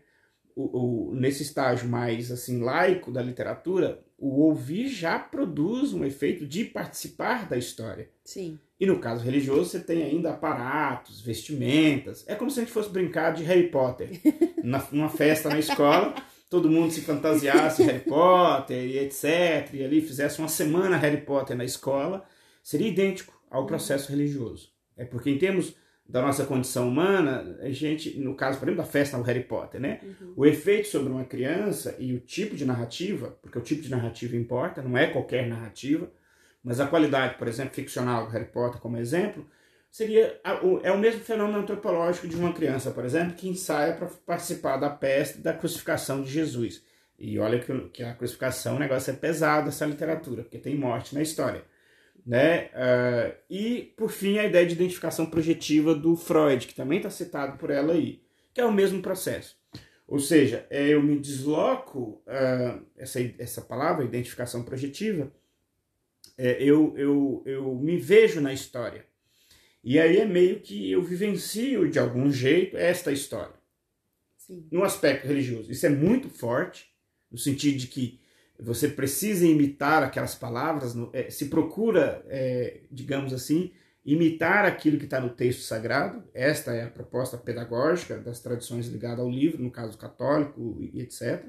o, 0.55 1.11
o, 1.11 1.15
nesse 1.15 1.43
estágio 1.43 1.87
mais 1.87 2.31
assim 2.31 2.61
laico 2.61 3.11
da 3.11 3.21
literatura, 3.21 4.03
o 4.17 4.41
ouvir 4.41 4.87
já 4.87 5.17
produz 5.17 5.93
um 5.93 6.03
efeito 6.03 6.45
de 6.45 6.65
participar 6.65 7.47
da 7.47 7.57
história. 7.57 8.09
Sim. 8.23 8.59
E 8.79 8.85
no 8.85 8.99
caso 8.99 9.23
religioso, 9.23 9.69
você 9.69 9.79
tem 9.79 10.03
ainda 10.03 10.31
aparatos, 10.31 11.21
vestimentas. 11.21 12.23
É 12.27 12.35
como 12.35 12.49
se 12.49 12.59
a 12.59 12.63
gente 12.63 12.71
fosse 12.71 12.89
brincar 12.89 13.33
de 13.33 13.43
Harry 13.43 13.69
Potter. 13.69 14.09
Na, 14.63 14.85
numa 14.91 15.09
festa 15.09 15.49
na 15.49 15.57
escola, 15.57 16.15
todo 16.49 16.69
mundo 16.69 16.91
se 16.91 17.01
fantasiasse 17.01 17.83
Harry 17.83 17.99
Potter 17.99 18.85
e 18.85 18.99
etc. 18.99 19.73
E 19.73 19.83
ali 19.83 20.01
fizesse 20.01 20.39
uma 20.39 20.49
semana 20.49 20.97
Harry 20.97 21.21
Potter 21.21 21.55
na 21.55 21.63
escola. 21.63 22.25
Seria 22.61 22.87
idêntico 22.87 23.41
ao 23.49 23.65
processo 23.65 24.11
religioso. 24.11 24.69
É 24.97 25.05
porque, 25.05 25.29
em 25.29 25.37
termos 25.37 25.75
da 26.09 26.23
nossa 26.23 26.43
condição 26.43 26.89
humana, 26.89 27.55
a 27.61 27.69
gente, 27.69 28.19
no 28.19 28.33
caso, 28.33 28.57
por 28.57 28.67
exemplo, 28.67 28.83
da 28.83 28.89
festa 28.89 29.15
do 29.15 29.23
Harry 29.23 29.43
Potter, 29.43 29.79
né? 29.79 29.99
Uhum. 30.01 30.33
O 30.37 30.45
efeito 30.45 30.87
sobre 30.87 31.13
uma 31.13 31.23
criança 31.23 31.95
e 31.99 32.15
o 32.15 32.19
tipo 32.19 32.55
de 32.55 32.65
narrativa, 32.65 33.37
porque 33.43 33.59
o 33.59 33.61
tipo 33.61 33.83
de 33.83 33.91
narrativa 33.91 34.35
importa, 34.35 34.81
não 34.81 34.97
é 34.97 35.05
qualquer 35.05 35.47
narrativa, 35.47 36.11
mas 36.63 36.79
a 36.79 36.87
qualidade, 36.87 37.37
por 37.37 37.47
exemplo, 37.47 37.75
ficcional 37.75 38.25
do 38.25 38.31
Harry 38.31 38.45
Potter 38.45 38.81
como 38.81 38.97
exemplo, 38.97 39.45
seria 39.91 40.41
é 40.81 40.91
o 40.91 40.97
mesmo 40.97 41.21
fenômeno 41.21 41.59
antropológico 41.59 42.27
de 42.27 42.35
uma 42.35 42.53
criança, 42.53 42.89
por 42.89 43.05
exemplo, 43.05 43.35
que 43.35 43.47
ensaia 43.47 43.93
para 43.93 44.07
participar 44.25 44.77
da 44.77 44.89
peste 44.89 45.37
da 45.37 45.53
crucificação 45.53 46.23
de 46.23 46.31
Jesus. 46.31 46.83
E 47.19 47.37
olha 47.37 47.59
que, 47.59 47.71
que 47.89 48.01
a 48.01 48.15
crucificação, 48.15 48.77
o 48.77 48.79
negócio 48.79 49.11
é 49.11 49.15
pesado 49.15 49.69
essa 49.69 49.85
literatura, 49.85 50.41
porque 50.41 50.57
tem 50.57 50.75
morte 50.75 51.13
na 51.13 51.21
história. 51.21 51.63
Né? 52.29 52.65
Uh, 52.65 53.35
e, 53.49 53.91
por 53.97 54.11
fim, 54.11 54.37
a 54.37 54.45
ideia 54.45 54.63
de 54.63 54.75
identificação 54.75 55.25
projetiva 55.25 55.95
do 55.95 56.15
Freud, 56.15 56.67
que 56.67 56.75
também 56.75 56.99
está 56.99 57.09
citado 57.09 57.57
por 57.57 57.71
ela 57.71 57.93
aí, 57.93 58.21
que 58.53 58.61
é 58.61 58.65
o 58.65 58.71
mesmo 58.71 59.01
processo. 59.01 59.57
Ou 60.07 60.19
seja, 60.19 60.63
é, 60.69 60.89
eu 60.89 61.01
me 61.01 61.17
desloco, 61.17 62.21
uh, 62.27 62.85
essa, 62.95 63.19
essa 63.39 63.63
palavra, 63.63 64.05
identificação 64.05 64.61
projetiva, 64.61 65.33
é, 66.37 66.61
eu, 66.61 66.93
eu, 66.95 67.41
eu 67.47 67.73
me 67.73 67.97
vejo 67.97 68.39
na 68.39 68.53
história. 68.53 69.07
E 69.83 69.99
aí 69.99 70.17
é 70.17 70.25
meio 70.25 70.59
que 70.59 70.91
eu 70.91 71.01
vivencio 71.01 71.89
de 71.89 71.97
algum 71.97 72.31
jeito 72.31 72.77
esta 72.77 73.11
história. 73.11 73.55
Sim. 74.37 74.67
No 74.71 74.83
aspecto 74.83 75.25
religioso. 75.27 75.71
Isso 75.71 75.87
é 75.87 75.89
muito 75.89 76.29
forte, 76.29 76.93
no 77.31 77.39
sentido 77.39 77.79
de 77.79 77.87
que 77.87 78.19
você 78.61 78.87
precisa 78.87 79.45
imitar 79.45 80.03
aquelas 80.03 80.35
palavras, 80.35 80.95
é, 81.13 81.29
se 81.29 81.45
procura, 81.45 82.23
é, 82.27 82.81
digamos 82.91 83.33
assim, 83.33 83.71
imitar 84.05 84.65
aquilo 84.65 84.97
que 84.97 85.05
está 85.05 85.19
no 85.19 85.29
texto 85.29 85.61
sagrado. 85.61 86.23
Esta 86.33 86.73
é 86.73 86.83
a 86.83 86.89
proposta 86.89 87.37
pedagógica 87.37 88.17
das 88.17 88.39
tradições 88.39 88.87
ligadas 88.87 89.19
ao 89.19 89.29
livro, 89.29 89.61
no 89.63 89.71
caso 89.71 89.97
católico 89.97 90.77
e 90.81 91.01
etc. 91.01 91.45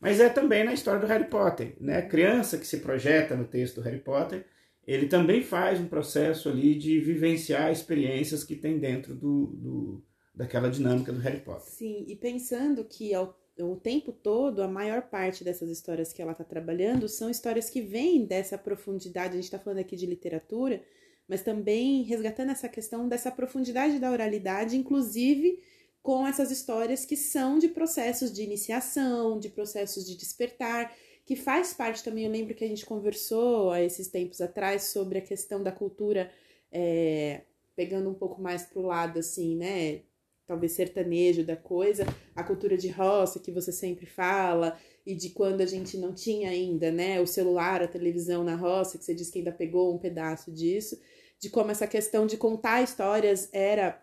Mas 0.00 0.20
é 0.20 0.28
também 0.28 0.64
na 0.64 0.72
história 0.72 1.00
do 1.00 1.06
Harry 1.06 1.28
Potter. 1.28 1.76
Né? 1.80 1.98
A 1.98 2.06
criança 2.06 2.58
que 2.58 2.66
se 2.66 2.78
projeta 2.78 3.34
no 3.34 3.46
texto 3.46 3.76
do 3.76 3.80
Harry 3.82 4.00
Potter, 4.00 4.46
ele 4.86 5.06
também 5.06 5.42
faz 5.42 5.80
um 5.80 5.86
processo 5.86 6.48
ali 6.48 6.74
de 6.74 7.00
vivenciar 7.00 7.72
experiências 7.72 8.44
que 8.44 8.54
tem 8.54 8.78
dentro 8.78 9.14
do, 9.14 9.46
do 9.46 10.04
daquela 10.34 10.68
dinâmica 10.68 11.12
do 11.12 11.20
Harry 11.20 11.40
Potter. 11.40 11.72
Sim, 11.72 12.04
e 12.08 12.16
pensando 12.16 12.84
que 12.84 13.14
o 13.58 13.76
tempo 13.76 14.12
todo, 14.12 14.62
a 14.62 14.68
maior 14.68 15.02
parte 15.02 15.44
dessas 15.44 15.70
histórias 15.70 16.12
que 16.12 16.20
ela 16.20 16.32
está 16.32 16.44
trabalhando 16.44 17.08
são 17.08 17.30
histórias 17.30 17.70
que 17.70 17.80
vêm 17.80 18.24
dessa 18.24 18.58
profundidade. 18.58 19.34
A 19.34 19.36
gente 19.36 19.44
está 19.44 19.58
falando 19.58 19.78
aqui 19.78 19.96
de 19.96 20.06
literatura, 20.06 20.82
mas 21.28 21.42
também 21.42 22.02
resgatando 22.02 22.50
essa 22.50 22.68
questão 22.68 23.08
dessa 23.08 23.30
profundidade 23.30 23.98
da 23.98 24.10
oralidade, 24.10 24.76
inclusive 24.76 25.62
com 26.02 26.26
essas 26.26 26.50
histórias 26.50 27.06
que 27.06 27.16
são 27.16 27.58
de 27.58 27.68
processos 27.68 28.32
de 28.32 28.42
iniciação, 28.42 29.38
de 29.38 29.48
processos 29.48 30.04
de 30.04 30.16
despertar, 30.16 30.94
que 31.24 31.34
faz 31.34 31.72
parte 31.72 32.04
também. 32.04 32.24
Eu 32.24 32.30
lembro 32.30 32.54
que 32.54 32.64
a 32.64 32.68
gente 32.68 32.84
conversou 32.84 33.70
há 33.70 33.80
esses 33.80 34.08
tempos 34.08 34.40
atrás 34.40 34.84
sobre 34.84 35.18
a 35.18 35.22
questão 35.22 35.62
da 35.62 35.72
cultura, 35.72 36.30
é, 36.70 37.42
pegando 37.74 38.10
um 38.10 38.14
pouco 38.14 38.42
mais 38.42 38.64
para 38.64 38.78
o 38.80 38.82
lado 38.82 39.18
assim, 39.18 39.56
né? 39.56 40.02
Talvez 40.46 40.72
sertanejo 40.72 41.44
da 41.44 41.56
coisa, 41.56 42.04
a 42.34 42.42
cultura 42.42 42.76
de 42.76 42.88
roça 42.88 43.40
que 43.40 43.50
você 43.50 43.72
sempre 43.72 44.06
fala, 44.06 44.78
e 45.06 45.14
de 45.14 45.30
quando 45.30 45.60
a 45.60 45.66
gente 45.66 45.96
não 45.96 46.14
tinha 46.14 46.50
ainda, 46.50 46.90
né, 46.90 47.20
o 47.20 47.26
celular, 47.26 47.82
a 47.82 47.88
televisão 47.88 48.42
na 48.42 48.56
roça, 48.56 48.98
que 48.98 49.04
você 49.04 49.14
diz 49.14 49.30
que 49.30 49.38
ainda 49.38 49.52
pegou 49.52 49.94
um 49.94 49.98
pedaço 49.98 50.50
disso, 50.50 51.00
de 51.38 51.50
como 51.50 51.70
essa 51.70 51.86
questão 51.86 52.26
de 52.26 52.36
contar 52.36 52.82
histórias 52.82 53.48
era 53.52 54.02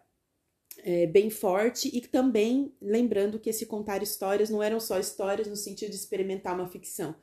é, 0.83 1.07
bem 1.07 1.29
forte 1.29 1.89
e 1.93 2.01
também 2.01 2.73
lembrando 2.81 3.39
que 3.39 3.49
esse 3.49 3.65
contar 3.65 4.01
histórias 4.01 4.49
não 4.49 4.61
eram 4.61 4.79
só 4.79 4.99
histórias 4.99 5.47
no 5.47 5.55
sentido 5.55 5.89
de 5.89 5.95
experimentar 5.95 6.53
uma 6.53 6.67
ficção, 6.67 7.15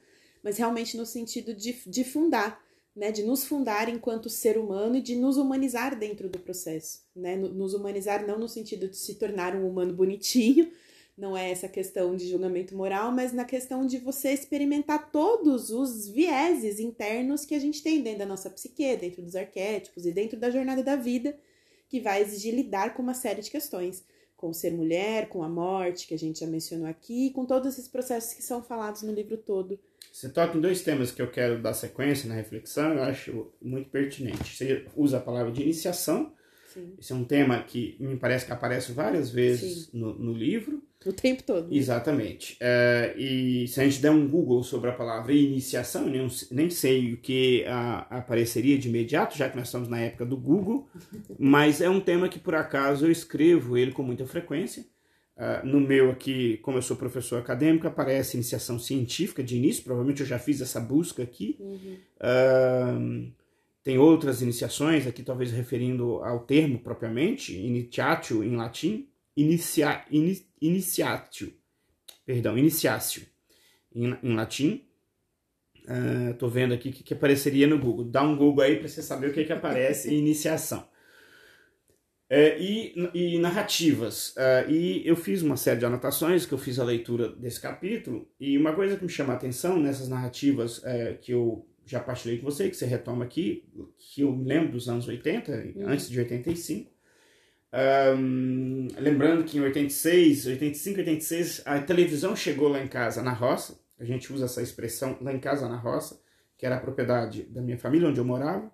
mas 0.42 0.58
realmente 0.58 0.96
no 0.96 1.06
sentido 1.06 1.54
de, 1.54 1.72
de 1.86 2.04
fundar 2.04 2.60
né, 2.98 3.12
de 3.12 3.22
nos 3.22 3.44
fundar 3.44 3.88
enquanto 3.88 4.28
ser 4.28 4.58
humano 4.58 4.96
e 4.96 5.00
de 5.00 5.14
nos 5.14 5.36
humanizar 5.36 5.96
dentro 5.96 6.28
do 6.28 6.40
processo, 6.40 7.00
né? 7.14 7.36
Nos 7.36 7.72
humanizar 7.72 8.26
não 8.26 8.36
no 8.36 8.48
sentido 8.48 8.88
de 8.88 8.96
se 8.96 9.14
tornar 9.14 9.54
um 9.54 9.68
humano 9.68 9.94
bonitinho, 9.94 10.68
não 11.16 11.36
é 11.36 11.48
essa 11.48 11.68
questão 11.68 12.16
de 12.16 12.28
julgamento 12.28 12.74
moral, 12.74 13.12
mas 13.12 13.32
na 13.32 13.44
questão 13.44 13.86
de 13.86 13.98
você 13.98 14.32
experimentar 14.32 15.12
todos 15.12 15.70
os 15.70 16.08
vieses 16.08 16.80
internos 16.80 17.44
que 17.44 17.54
a 17.54 17.60
gente 17.60 17.84
tem 17.84 18.02
dentro 18.02 18.18
da 18.18 18.26
nossa 18.26 18.50
psique, 18.50 18.96
dentro 18.96 19.22
dos 19.22 19.36
arquétipos 19.36 20.04
e 20.04 20.10
dentro 20.10 20.36
da 20.36 20.50
jornada 20.50 20.82
da 20.82 20.96
vida, 20.96 21.38
que 21.88 22.00
vai 22.00 22.20
exigir 22.20 22.52
lidar 22.52 22.94
com 22.94 23.02
uma 23.02 23.14
série 23.14 23.42
de 23.42 23.50
questões, 23.50 24.04
com 24.36 24.52
ser 24.52 24.72
mulher, 24.72 25.28
com 25.28 25.44
a 25.44 25.48
morte, 25.48 26.08
que 26.08 26.14
a 26.14 26.18
gente 26.18 26.40
já 26.40 26.48
mencionou 26.48 26.88
aqui, 26.88 27.30
com 27.30 27.46
todos 27.46 27.74
esses 27.74 27.86
processos 27.86 28.34
que 28.34 28.42
são 28.42 28.60
falados 28.60 29.02
no 29.02 29.12
livro 29.12 29.36
todo 29.36 29.78
você 30.18 30.28
toca 30.28 30.58
em 30.58 30.60
dois 30.60 30.82
temas 30.82 31.12
que 31.12 31.22
eu 31.22 31.30
quero 31.30 31.62
dar 31.62 31.72
sequência 31.72 32.28
na 32.28 32.34
reflexão, 32.34 32.92
eu 32.94 33.04
acho 33.04 33.52
muito 33.62 33.88
pertinente. 33.88 34.56
Você 34.56 34.84
usa 34.96 35.18
a 35.18 35.20
palavra 35.20 35.52
de 35.52 35.62
iniciação. 35.62 36.32
Sim. 36.74 36.94
Esse 36.98 37.12
é 37.12 37.14
um 37.14 37.22
tema 37.22 37.62
que 37.62 37.96
me 38.00 38.16
parece 38.16 38.44
que 38.44 38.52
aparece 38.52 38.90
várias 38.90 39.30
vezes 39.30 39.92
no, 39.92 40.18
no, 40.18 40.32
livro. 40.32 40.82
O 41.06 41.12
tempo 41.12 41.44
todo. 41.44 41.68
Né? 41.68 41.76
Exatamente. 41.76 42.56
É, 42.58 43.14
e 43.16 43.68
se 43.68 43.80
a 43.80 43.84
gente 43.84 44.02
der 44.02 44.10
um 44.10 44.26
Google 44.26 44.64
sobre 44.64 44.90
a 44.90 44.92
palavra 44.92 45.32
iniciação, 45.32 46.08
nem, 46.08 46.26
nem 46.50 46.68
sei 46.68 47.14
o 47.14 47.18
que 47.18 47.64
a, 47.66 48.00
apareceria 48.18 48.76
de 48.76 48.88
imediato, 48.88 49.38
já 49.38 49.48
que 49.48 49.56
nós 49.56 49.68
estamos 49.68 49.88
na 49.88 50.00
época 50.00 50.26
do 50.26 50.36
Google, 50.36 50.88
mas 51.38 51.80
é 51.80 51.88
um 51.88 52.00
tema 52.00 52.28
que 52.28 52.40
por 52.40 52.56
acaso 52.56 53.06
eu 53.06 53.12
escrevo 53.12 53.78
ele 53.78 53.92
com 53.92 54.02
muita 54.02 54.26
frequência. 54.26 54.84
Uh, 55.38 55.64
no 55.64 55.78
meu 55.78 56.10
aqui, 56.10 56.56
como 56.62 56.78
eu 56.78 56.82
sou 56.82 56.96
professor 56.96 57.38
acadêmico, 57.38 57.86
aparece 57.86 58.36
iniciação 58.36 58.76
científica 58.76 59.40
de 59.40 59.56
início, 59.56 59.84
provavelmente 59.84 60.20
eu 60.20 60.26
já 60.26 60.36
fiz 60.36 60.60
essa 60.60 60.80
busca 60.80 61.22
aqui. 61.22 61.56
Uhum. 61.60 61.96
Uh, 62.18 63.32
tem 63.84 63.98
outras 63.98 64.42
iniciações 64.42 65.06
aqui, 65.06 65.22
talvez 65.22 65.52
referindo 65.52 66.16
ao 66.24 66.40
termo 66.40 66.80
propriamente, 66.80 67.56
initiatio 67.56 68.42
em 68.42 68.56
latim, 68.56 69.08
inicia, 69.36 70.04
in, 70.10 70.36
iniciatio, 70.60 71.54
perdão, 72.26 72.58
iniciatio 72.58 73.24
em, 73.94 74.18
em 74.20 74.34
latim. 74.34 74.84
Estou 76.32 76.48
uh, 76.48 76.52
vendo 76.52 76.74
aqui 76.74 76.88
o 76.88 76.92
que, 76.92 77.04
que, 77.04 77.14
apareceria 77.14 77.68
no 77.68 77.78
Google. 77.78 78.04
Dá 78.06 78.24
um 78.24 78.36
Google 78.36 78.64
aí 78.64 78.76
para 78.76 78.88
você 78.88 79.02
saber 79.02 79.30
o 79.30 79.32
que, 79.32 79.44
que 79.44 79.52
aparece 79.52 80.12
em 80.12 80.18
iniciação. 80.18 80.84
É, 82.30 82.58
e, 82.60 82.94
e, 83.14 83.38
narrativas. 83.38 84.34
Uh, 84.36 84.70
e 84.70 85.06
eu 85.06 85.16
fiz 85.16 85.40
uma 85.42 85.56
série 85.56 85.78
de 85.78 85.86
anotações, 85.86 86.44
que 86.44 86.52
eu 86.52 86.58
fiz 86.58 86.78
a 86.78 86.84
leitura 86.84 87.28
desse 87.30 87.58
capítulo, 87.58 88.28
e 88.38 88.58
uma 88.58 88.74
coisa 88.74 88.96
que 88.96 89.04
me 89.04 89.10
chama 89.10 89.32
a 89.32 89.36
atenção 89.36 89.80
nessas 89.80 90.08
narrativas 90.08 90.82
é, 90.84 91.14
que 91.14 91.32
eu 91.32 91.66
já 91.86 92.00
partilhei 92.00 92.38
com 92.38 92.44
você, 92.44 92.68
que 92.68 92.76
você 92.76 92.84
retoma 92.84 93.24
aqui, 93.24 93.64
que 93.96 94.20
eu 94.20 94.36
lembro 94.36 94.72
dos 94.72 94.90
anos 94.90 95.08
80, 95.08 95.52
uhum. 95.52 95.88
antes 95.88 96.10
de 96.10 96.18
85. 96.18 96.92
Um, 97.70 98.88
lembrando 98.98 99.44
que 99.44 99.56
em 99.56 99.60
86, 99.62 100.46
85, 100.46 100.98
86, 100.98 101.62
a 101.64 101.80
televisão 101.80 102.36
chegou 102.36 102.68
lá 102.68 102.82
em 102.82 102.88
casa, 102.88 103.22
na 103.22 103.32
roça, 103.32 103.80
a 103.98 104.04
gente 104.04 104.30
usa 104.32 104.44
essa 104.44 104.62
expressão, 104.62 105.16
lá 105.20 105.32
em 105.32 105.40
casa, 105.40 105.66
na 105.66 105.76
roça, 105.76 106.20
que 106.58 106.66
era 106.66 106.76
a 106.76 106.80
propriedade 106.80 107.44
da 107.44 107.62
minha 107.62 107.78
família, 107.78 108.08
onde 108.08 108.20
eu 108.20 108.24
morava. 108.24 108.70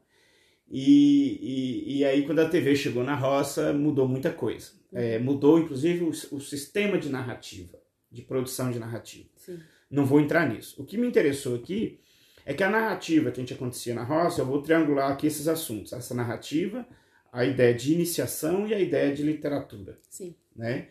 E, 0.71 1.39
e, 1.43 1.99
e, 1.99 2.05
aí, 2.05 2.25
quando 2.25 2.41
a 2.41 2.49
TV 2.49 2.75
chegou 2.75 3.05
na 3.05 3.15
roça, 3.15 3.73
mudou 3.73 4.09
muita 4.09 4.33
coisa. 4.33 4.73
É, 4.93 5.19
mudou, 5.19 5.59
inclusive, 5.59 6.05
o, 6.05 6.09
o, 6.09 6.41
sistema 6.41 6.99
de 6.99 7.09
narrativa, 7.09 7.79
de 8.11 8.23
produção 8.23 8.71
de 8.71 8.79
narrativa. 8.79 9.29
Sim. 9.37 9.61
Não 9.91 10.05
vou 10.05 10.21
entrar 10.21 10.49
nisso. 10.49 10.81
O 10.81 10.85
que 10.85 10.97
me 10.97 11.07
interessou 11.07 11.57
aqui 11.57 12.01
é 12.47 12.55
que 12.55 12.63
a 12.63 12.71
narrativa 12.71 13.31
que 13.31 13.41
a 13.41 13.43
gente 13.43 13.55
acontecia 13.55 13.95
na 13.95 14.05
roça, 14.05 14.41
eu 14.41 14.47
vou 14.47 14.63
triangular 14.63 15.11
aqui 15.11 15.27
esses 15.27 15.49
assuntos. 15.49 15.93
Essa 15.93 16.15
narrativa, 16.15 16.87
a 17.33 17.45
ideia 17.45 17.75
de 17.75 17.93
iniciação 17.93 18.67
e 18.67 18.75
a 18.75 18.81
ideia 18.81 19.15
de 19.15 19.23
literatura. 19.23 19.99
Sim. 20.09 20.35
Né? 20.55 20.89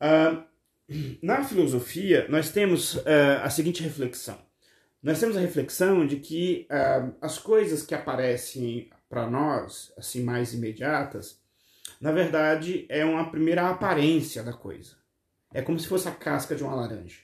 Ah, 0.00 0.44
na 1.22 1.44
filosofia, 1.44 2.26
nós 2.28 2.50
temos 2.50 2.98
ah, 3.06 3.42
a 3.44 3.50
seguinte 3.50 3.82
reflexão. 3.82 4.38
Nós 5.02 5.20
temos 5.20 5.36
a 5.36 5.40
reflexão 5.40 6.06
de 6.06 6.16
que 6.16 6.66
ah, 6.68 7.10
as 7.20 7.38
coisas 7.38 7.84
que 7.84 7.94
aparecem 7.94 8.90
para 9.08 9.28
nós, 9.28 9.92
assim, 9.96 10.22
mais 10.22 10.52
imediatas, 10.52 11.40
na 12.00 12.12
verdade 12.12 12.86
é 12.88 13.04
uma 13.04 13.30
primeira 13.30 13.68
aparência 13.68 14.42
da 14.42 14.52
coisa. 14.52 14.96
É 15.52 15.62
como 15.62 15.78
se 15.78 15.88
fosse 15.88 16.08
a 16.08 16.12
casca 16.12 16.54
de 16.54 16.62
uma 16.62 16.74
laranja. 16.74 17.20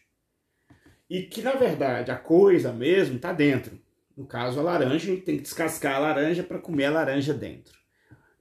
E 1.08 1.22
que, 1.22 1.42
na 1.42 1.52
verdade, 1.52 2.10
a 2.10 2.16
coisa 2.16 2.72
mesmo 2.72 3.16
está 3.16 3.32
dentro. 3.32 3.78
No 4.16 4.26
caso, 4.26 4.58
a 4.58 4.62
laranja, 4.62 4.94
a 4.94 4.98
gente 4.98 5.22
tem 5.22 5.36
que 5.36 5.42
descascar 5.42 5.96
a 5.96 5.98
laranja 5.98 6.42
para 6.42 6.58
comer 6.58 6.86
a 6.86 6.90
laranja 6.90 7.34
dentro. 7.34 7.78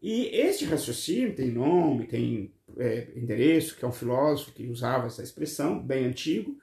E 0.01 0.27
este 0.27 0.65
raciocínio 0.65 1.35
tem 1.35 1.49
nome, 1.49 2.07
tem 2.07 2.53
é, 2.77 3.07
endereço, 3.15 3.75
que 3.75 3.85
é 3.85 3.87
um 3.87 3.91
filósofo 3.91 4.51
que 4.51 4.67
usava 4.67 5.07
essa 5.07 5.23
expressão, 5.23 5.79
bem 5.79 6.05
antigo. 6.05 6.57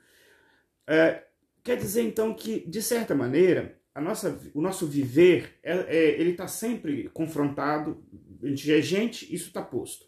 É, 0.86 1.24
quer 1.62 1.76
dizer, 1.76 2.02
então, 2.02 2.34
que, 2.34 2.60
de 2.68 2.82
certa 2.82 3.14
maneira, 3.14 3.79
a 3.94 4.00
nossa, 4.00 4.40
o 4.54 4.60
nosso 4.60 4.86
viver, 4.86 5.58
é, 5.62 5.72
é 5.72 6.20
ele 6.20 6.30
está 6.30 6.46
sempre 6.46 7.08
confrontado, 7.10 8.02
a 8.42 8.46
gente 8.46 8.72
é 8.72 8.80
gente, 8.80 9.32
isso 9.34 9.48
está 9.48 9.62
posto. 9.62 10.06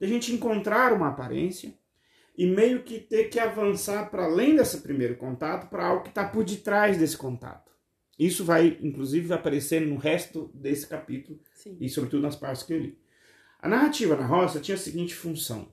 a 0.00 0.06
gente 0.06 0.32
encontrar 0.32 0.92
uma 0.92 1.08
aparência 1.08 1.74
e 2.36 2.46
meio 2.46 2.82
que 2.82 2.98
ter 2.98 3.24
que 3.24 3.38
avançar 3.38 4.10
para 4.10 4.24
além 4.24 4.56
desse 4.56 4.78
primeiro 4.78 5.16
contato 5.16 5.68
para 5.68 5.86
algo 5.86 6.02
que 6.02 6.08
está 6.08 6.26
por 6.26 6.44
detrás 6.44 6.96
desse 6.96 7.16
contato. 7.16 7.70
Isso 8.18 8.44
vai, 8.44 8.78
inclusive, 8.82 9.32
aparecer 9.32 9.80
no 9.80 9.96
resto 9.96 10.50
desse 10.54 10.86
capítulo 10.86 11.38
Sim. 11.54 11.76
e, 11.80 11.88
sobretudo, 11.88 12.22
nas 12.22 12.36
partes 12.36 12.62
que 12.62 12.72
eu 12.72 12.78
li. 12.78 12.98
A 13.58 13.68
narrativa 13.68 14.16
na 14.16 14.26
roça 14.26 14.60
tinha 14.60 14.74
a 14.74 14.78
seguinte 14.78 15.14
função: 15.14 15.68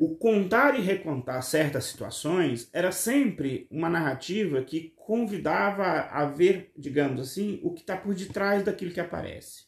o 0.00 0.16
contar 0.16 0.78
e 0.78 0.82
recontar 0.82 1.42
certas 1.42 1.84
situações 1.84 2.70
era 2.72 2.90
sempre 2.90 3.68
uma 3.70 3.90
narrativa 3.90 4.62
que 4.62 4.94
convidava 4.96 5.84
a 5.84 6.24
ver, 6.24 6.72
digamos 6.74 7.20
assim, 7.20 7.60
o 7.62 7.74
que 7.74 7.82
está 7.82 7.98
por 7.98 8.14
detrás 8.14 8.64
daquilo 8.64 8.92
que 8.92 8.98
aparece. 8.98 9.64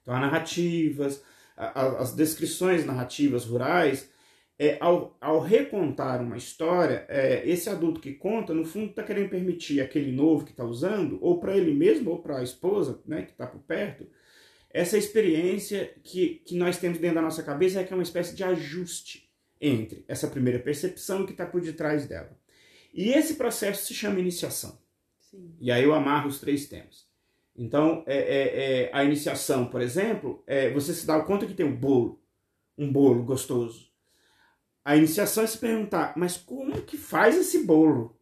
Então, 0.00 0.14
as 0.14 0.20
narrativas, 0.22 1.22
as 1.54 2.14
descrições 2.14 2.86
narrativas 2.86 3.44
rurais, 3.44 4.10
é, 4.58 4.78
ao, 4.80 5.14
ao 5.20 5.40
recontar 5.40 6.22
uma 6.22 6.38
história, 6.38 7.04
é, 7.06 7.46
esse 7.46 7.68
adulto 7.68 8.00
que 8.00 8.14
conta, 8.14 8.54
no 8.54 8.64
fundo, 8.64 8.88
está 8.88 9.02
querendo 9.02 9.28
permitir 9.28 9.82
aquele 9.82 10.10
novo 10.10 10.46
que 10.46 10.52
está 10.52 10.64
usando, 10.64 11.18
ou 11.20 11.38
para 11.38 11.54
ele 11.54 11.74
mesmo, 11.74 12.12
ou 12.12 12.22
para 12.22 12.38
a 12.38 12.42
esposa 12.42 12.98
né, 13.04 13.24
que 13.24 13.32
está 13.32 13.46
por 13.46 13.60
perto, 13.60 14.06
essa 14.70 14.96
experiência 14.96 15.94
que, 16.02 16.40
que 16.46 16.56
nós 16.56 16.78
temos 16.78 16.96
dentro 16.96 17.16
da 17.16 17.22
nossa 17.22 17.42
cabeça 17.42 17.78
é 17.78 17.84
que 17.84 17.92
é 17.92 17.96
uma 17.96 18.02
espécie 18.02 18.34
de 18.34 18.42
ajuste 18.42 19.25
entre 19.60 20.04
essa 20.08 20.28
primeira 20.28 20.58
percepção 20.58 21.20
e 21.20 21.22
o 21.22 21.26
que 21.26 21.32
está 21.32 21.46
por 21.46 21.60
detrás 21.60 22.06
dela. 22.06 22.38
E 22.92 23.10
esse 23.10 23.34
processo 23.34 23.86
se 23.86 23.94
chama 23.94 24.20
iniciação. 24.20 24.78
Sim. 25.20 25.54
E 25.60 25.70
aí 25.70 25.84
eu 25.84 25.94
amarro 25.94 26.28
os 26.28 26.40
três 26.40 26.66
temas. 26.66 27.06
Então, 27.54 28.04
é, 28.06 28.16
é, 28.16 28.82
é, 28.82 28.90
a 28.92 29.02
iniciação, 29.04 29.66
por 29.66 29.80
exemplo, 29.80 30.42
é 30.46 30.70
você 30.70 30.92
se 30.92 31.06
dá 31.06 31.20
conta 31.20 31.46
que 31.46 31.54
tem 31.54 31.64
um 31.64 31.74
bolo, 31.74 32.22
um 32.76 32.92
bolo 32.92 33.24
gostoso. 33.24 33.90
A 34.84 34.96
iniciação 34.96 35.42
é 35.42 35.46
se 35.46 35.58
perguntar, 35.58 36.12
mas 36.16 36.36
como 36.36 36.82
que 36.82 36.96
faz 36.96 37.36
esse 37.36 37.64
bolo? 37.64 38.16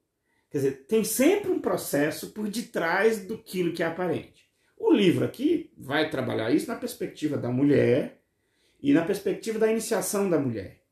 Quer 0.50 0.58
dizer, 0.58 0.86
tem 0.86 1.02
sempre 1.02 1.50
um 1.50 1.60
processo 1.60 2.30
por 2.30 2.48
detrás 2.48 3.26
do 3.26 3.36
que 3.36 3.82
é 3.82 3.86
aparente. 3.86 4.48
O 4.76 4.92
livro 4.92 5.24
aqui 5.24 5.72
vai 5.76 6.08
trabalhar 6.10 6.52
isso 6.52 6.68
na 6.68 6.76
perspectiva 6.76 7.36
da 7.36 7.50
mulher 7.50 8.20
e 8.80 8.92
na 8.92 9.04
perspectiva 9.04 9.58
da 9.58 9.70
iniciação 9.70 10.30
da 10.30 10.38
mulher. 10.38 10.83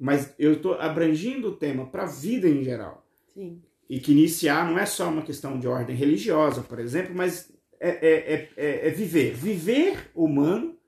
Mas 0.00 0.34
eu 0.38 0.54
estou 0.54 0.74
abrangindo 0.74 1.48
o 1.48 1.56
tema 1.56 1.84
para 1.84 2.04
a 2.04 2.06
vida 2.06 2.48
em 2.48 2.64
geral. 2.64 3.06
Sim. 3.34 3.60
E 3.86 4.00
que 4.00 4.12
iniciar 4.12 4.68
não 4.68 4.78
é 4.78 4.86
só 4.86 5.10
uma 5.10 5.20
questão 5.20 5.58
de 5.58 5.68
ordem 5.68 5.94
religiosa, 5.94 6.62
por 6.62 6.78
exemplo, 6.78 7.14
mas 7.14 7.52
é, 7.78 7.90
é, 7.90 8.48
é, 8.56 8.88
é 8.88 8.90
viver. 8.90 9.34
Viver 9.34 10.10
humano, 10.14 10.78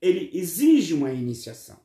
ele 0.00 0.30
exige 0.32 0.94
uma 0.94 1.12
iniciação. 1.12 1.80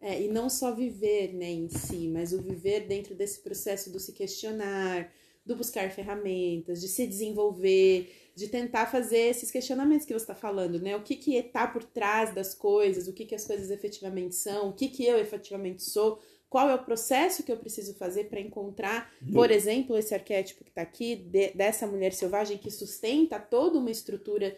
É, 0.00 0.20
e 0.20 0.28
não 0.28 0.48
só 0.48 0.74
viver 0.74 1.34
né, 1.34 1.50
em 1.50 1.68
si, 1.68 2.08
mas 2.08 2.32
o 2.32 2.42
viver 2.42 2.86
dentro 2.86 3.14
desse 3.14 3.40
processo 3.40 3.90
do 3.90 4.00
se 4.00 4.12
questionar, 4.12 5.12
do 5.44 5.56
buscar 5.56 5.90
ferramentas, 5.90 6.80
de 6.80 6.88
se 6.88 7.06
desenvolver, 7.06 8.27
de 8.38 8.46
tentar 8.46 8.86
fazer 8.86 9.18
esses 9.18 9.50
questionamentos 9.50 10.06
que 10.06 10.12
você 10.12 10.22
está 10.22 10.34
falando, 10.34 10.80
né? 10.80 10.94
O 10.94 11.02
que 11.02 11.16
que 11.16 11.34
está 11.34 11.66
por 11.66 11.82
trás 11.82 12.32
das 12.32 12.54
coisas, 12.54 13.08
o 13.08 13.12
que 13.12 13.26
que 13.26 13.34
as 13.34 13.44
coisas 13.44 13.68
efetivamente 13.68 14.36
são, 14.36 14.68
o 14.68 14.72
que 14.72 14.86
que 14.86 15.04
eu 15.04 15.18
efetivamente 15.18 15.82
sou, 15.82 16.22
qual 16.48 16.70
é 16.70 16.74
o 16.76 16.84
processo 16.84 17.42
que 17.42 17.50
eu 17.50 17.56
preciso 17.56 17.94
fazer 17.94 18.28
para 18.28 18.38
encontrar, 18.38 19.12
por 19.32 19.50
exemplo, 19.50 19.98
esse 19.98 20.14
arquétipo 20.14 20.62
que 20.62 20.70
está 20.70 20.82
aqui, 20.82 21.16
de, 21.16 21.50
dessa 21.50 21.84
mulher 21.84 22.12
selvagem 22.12 22.58
que 22.58 22.70
sustenta 22.70 23.40
toda 23.40 23.76
uma 23.76 23.90
estrutura 23.90 24.56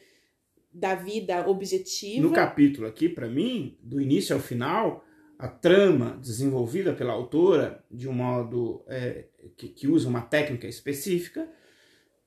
da 0.70 0.94
vida 0.94 1.48
objetiva. 1.48 2.22
No 2.22 2.34
capítulo 2.34 2.86
aqui, 2.86 3.08
para 3.08 3.28
mim, 3.28 3.78
do 3.82 3.98
início 3.98 4.36
ao 4.36 4.42
final, 4.42 5.02
a 5.38 5.48
trama 5.48 6.18
desenvolvida 6.20 6.92
pela 6.92 7.14
autora 7.14 7.82
de 7.90 8.06
um 8.06 8.12
modo 8.12 8.84
é, 8.86 9.24
que, 9.56 9.68
que 9.68 9.88
usa 9.88 10.06
uma 10.06 10.20
técnica 10.20 10.68
específica 10.68 11.48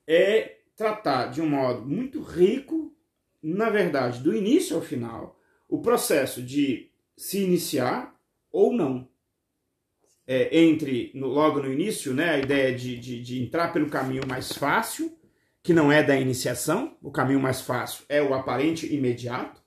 é 0.07 0.62
tratar 0.75 1.27
de 1.27 1.41
um 1.41 1.49
modo 1.49 1.85
muito 1.85 2.21
rico, 2.21 2.93
na 3.41 3.69
verdade, 3.69 4.21
do 4.21 4.35
início 4.35 4.75
ao 4.75 4.81
final, 4.81 5.39
o 5.67 5.81
processo 5.81 6.41
de 6.41 6.89
se 7.15 7.39
iniciar 7.39 8.15
ou 8.51 8.73
não. 8.73 9.07
É, 10.25 10.57
entre 10.57 11.11
no, 11.13 11.27
logo 11.27 11.61
no 11.61 11.71
início, 11.71 12.13
né, 12.13 12.29
a 12.29 12.39
ideia 12.39 12.73
de, 12.73 12.97
de, 12.97 13.21
de, 13.21 13.43
entrar 13.43 13.73
pelo 13.73 13.89
caminho 13.89 14.23
mais 14.25 14.53
fácil, 14.53 15.17
que 15.61 15.73
não 15.73 15.91
é 15.91 16.01
da 16.01 16.15
iniciação, 16.15 16.97
o 17.01 17.11
caminho 17.11 17.41
mais 17.41 17.59
fácil 17.59 18.05
é 18.07 18.21
o 18.21 18.33
aparente 18.33 18.93
imediato, 18.93 19.61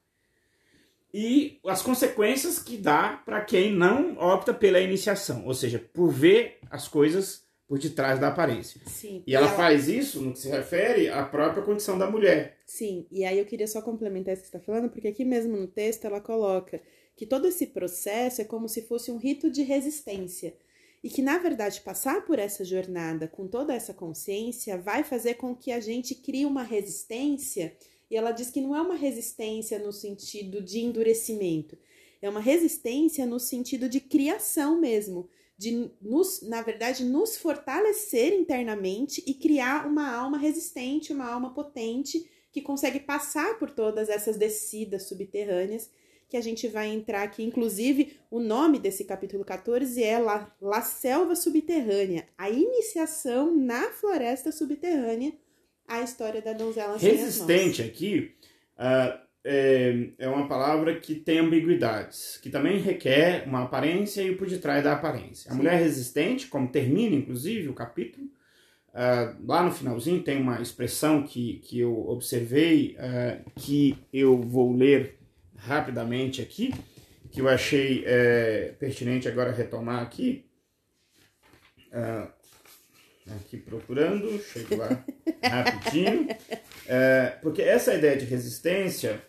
e 1.13 1.61
as 1.67 1.83
consequências 1.83 2.59
que 2.59 2.77
dá 2.77 3.23
para 3.25 3.43
quem 3.43 3.73
não 3.73 4.17
opta 4.19 4.53
pela 4.53 4.81
iniciação, 4.81 5.47
ou 5.47 5.55
seja, 5.55 5.79
por 5.79 6.11
ver 6.11 6.59
as 6.71 6.89
coisas 6.89 7.46
por 7.67 7.79
detrás 7.79 8.21
da 8.21 8.29
aparência. 8.29 8.81
Sim. 8.87 9.23
E 9.27 9.35
ela, 9.35 9.47
ela, 9.47 9.57
faz 9.57 9.89
isso 9.89 10.21
no 10.23 10.33
que 10.33 10.39
se 10.39 10.49
refere 10.49 11.09
à 11.09 11.25
própria 11.25 11.63
condição 11.63 11.99
da 11.99 12.09
mulher. 12.09 12.59
Sim, 12.65 13.07
e 13.11 13.25
aí 13.25 13.39
eu 13.39 13.45
queria 13.45 13.67
só 13.67 13.83
complementar 13.83 14.35
isso 14.35 14.43
que 14.43 14.49
você 14.49 14.57
está 14.57 14.65
falando, 14.65 14.91
porque 14.91 15.09
aqui 15.09 15.25
mesmo 15.25 15.57
no 15.57 15.67
texto 15.67 16.05
ela 16.05 16.21
coloca 16.21 16.81
que 17.17 17.27
todo 17.27 17.49
esse 17.49 17.67
processo 17.67 18.41
é 18.41 18.45
como 18.45 18.69
se 18.69 18.83
fosse 18.83 19.11
um 19.11 19.17
rito 19.17 19.51
de 19.51 19.63
resistência. 19.63 20.55
E 21.03 21.09
que, 21.09 21.23
na 21.23 21.39
verdade, 21.39 21.81
passar 21.83 22.25
por 22.25 22.39
essa 22.39 22.65
jornada 22.65 23.29
com 23.29 23.47
toda 23.47 23.75
essa 23.75 23.95
consciência 23.95 24.79
vai 24.79 25.05
fazer 25.05 25.35
com 25.35 25.55
que 25.55 25.71
a 25.71 25.81
gente 25.81 26.15
crie 26.15 26.45
uma 26.45 26.63
resistência. 26.63 27.77
E 28.11 28.17
ela 28.17 28.33
diz 28.33 28.51
que 28.51 28.61
não 28.61 28.75
é 28.75 28.81
uma 28.81 28.97
resistência 28.97 29.79
no 29.79 29.93
sentido 29.93 30.61
de 30.61 30.81
endurecimento, 30.81 31.77
é 32.23 32.29
uma 32.29 32.41
resistência 32.41 33.27
no 33.27 33.39
sentido 33.39 33.89
de 33.89 34.01
criação 34.01 34.81
mesmo, 34.81 35.29
de 35.59 35.91
nos, 36.01 36.43
na 36.43 36.63
verdade, 36.63 37.05
nos 37.05 37.37
fortalecer 37.37 38.33
internamente 38.35 39.23
e 39.27 39.35
criar 39.35 39.87
uma 39.87 40.15
alma 40.15 40.37
resistente, 40.37 41.13
uma 41.13 41.27
alma 41.27 41.55
potente 41.55 42.29
que 42.53 42.61
consegue 42.61 43.01
passar 43.01 43.59
por 43.59 43.71
todas 43.71 44.09
essas 44.09 44.37
descidas 44.37 45.05
subterrâneas 45.05 45.91
que 46.29 46.37
a 46.37 46.41
gente 46.41 46.67
vai 46.69 46.89
entrar 46.89 47.23
aqui. 47.23 47.43
Inclusive, 47.43 48.19
o 48.31 48.41
nome 48.41 48.79
desse 48.79 49.05
capítulo 49.05 49.45
14 49.45 50.03
é 50.03 50.19
La, 50.19 50.55
La 50.61 50.83
Selva 50.83 51.35
Subterrânea, 51.35 52.29
a 52.37 52.51
iniciação 52.51 53.55
na 53.55 53.91
floresta 53.91 54.51
subterrânea, 54.51 55.33
a 55.87 56.03
história 56.03 56.43
da 56.43 56.53
donzela 56.53 56.97
Resistente 56.97 57.83
aqui 57.83 58.35
uh, 58.77 59.26
é, 59.47 60.09
é 60.19 60.29
uma 60.29 60.49
palavra 60.49 60.99
que 60.99 61.15
tem 61.15 61.39
ambiguidades, 61.39 62.39
que 62.43 62.51
também 62.51 62.79
requer 62.79 63.45
uma 63.47 63.63
aparência 63.63 64.23
e 64.23 64.31
o 64.31 64.37
por 64.37 64.49
detrás 64.49 64.83
da 64.83 64.93
aparência. 64.93 65.51
A 65.51 65.53
Sim. 65.53 65.59
mulher 65.59 65.79
resistente, 65.79 66.49
como 66.49 66.69
termina 66.69 67.15
inclusive 67.15 67.69
o 67.69 67.75
capítulo, 67.75 68.29
Uh, 68.97 69.37
lá 69.47 69.63
no 69.63 69.71
finalzinho 69.71 70.23
tem 70.23 70.41
uma 70.41 70.59
expressão 70.59 71.23
que, 71.23 71.59
que 71.59 71.79
eu 71.79 72.09
observei, 72.09 72.97
uh, 72.97 73.51
que 73.55 73.99
eu 74.11 74.41
vou 74.41 74.75
ler 74.75 75.19
rapidamente 75.55 76.41
aqui, 76.41 76.73
que 77.31 77.43
eu 77.43 77.47
achei 77.47 78.03
é, 78.07 78.75
pertinente 78.79 79.29
agora 79.29 79.53
retomar 79.53 80.03
aqui. 80.03 80.47
Uh, 81.93 82.27
aqui 83.37 83.59
procurando, 83.59 84.43
chego 84.43 84.77
lá 84.77 85.05
rapidinho. 85.45 86.29
Porque 87.43 87.61
essa 87.61 87.93
ideia 87.93 88.17
de 88.17 88.25
resistência, 88.25 89.23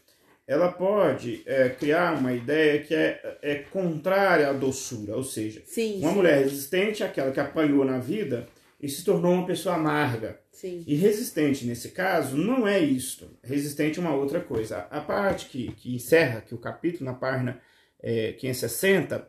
ela 0.48 0.72
pode 0.72 1.44
é, 1.46 1.68
criar 1.68 2.18
uma 2.18 2.32
ideia 2.34 2.82
que 2.82 2.96
é, 2.96 3.38
é 3.42 3.56
contrária 3.56 4.48
à 4.48 4.54
doçura, 4.54 5.16
ou 5.16 5.24
seja, 5.24 5.62
sim, 5.66 6.00
uma 6.00 6.10
sim. 6.10 6.16
mulher 6.16 6.40
resistente 6.40 7.04
é 7.04 7.06
aquela 7.06 7.32
que 7.32 7.40
apanhou 7.40 7.84
na 7.84 8.00
vida 8.00 8.48
e 8.82 8.88
se 8.88 9.04
tornou 9.04 9.34
uma 9.34 9.46
pessoa 9.46 9.76
amarga. 9.76 10.40
Sim. 10.52 10.84
E 10.88 10.96
resistente, 10.96 11.66
nesse 11.66 11.90
caso, 11.90 12.38
não 12.38 12.68
é 12.68 12.80
isto. 12.80 13.30
Resistente 13.44 14.00
é 14.00 14.02
uma 14.02 14.16
outra 14.16 14.40
coisa. 14.40 14.88
A 14.90 15.02
parte 15.02 15.48
que, 15.48 15.72
que 15.74 15.94
encerra 15.94 16.42
que 16.42 16.56
o 16.56 16.58
capítulo, 16.58 17.06
na 17.06 17.14
página 17.14 17.60
é, 18.02 18.32
560, 18.34 19.28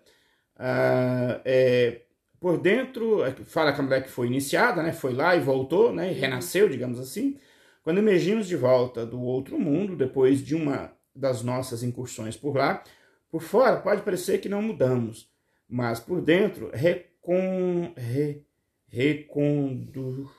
ah, 0.57 1.41
é, 1.45 2.03
por 2.39 2.59
dentro, 2.59 3.25
é, 3.25 3.33
fala 3.33 3.73
que 3.73 3.81
a 3.81 3.83
mulher 3.83 4.03
que 4.05 4.11
foi 4.11 4.27
iniciada, 4.27 4.83
né, 4.83 4.93
foi 4.93 5.13
lá 5.13 5.35
e 5.35 5.41
voltou, 5.41 5.93
né, 5.93 6.11
e 6.11 6.15
uhum. 6.15 6.21
renasceu, 6.21 6.69
digamos 6.69 7.01
assim. 7.01 7.37
Quando 7.83 7.99
emergimos 7.99 8.47
de 8.47 8.57
volta 8.57 9.05
do 9.05 9.21
outro 9.21 9.59
mundo, 9.59 9.97
depois 9.97 10.45
de 10.45 10.55
uma 10.55 10.93
das 11.19 11.43
nossas 11.43 11.83
incursões 11.83 12.37
por 12.37 12.57
lá, 12.57 12.83
por 13.31 13.43
fora 13.43 13.77
pode 13.77 14.03
parecer 14.03 14.39
que 14.39 14.49
não 14.49 14.63
mudamos, 14.63 15.31
mas 15.69 16.01
por 16.01 16.23
dentro 16.23 16.71
recon, 16.73 17.93
re, 17.97 18.43
recondo, 18.87 20.31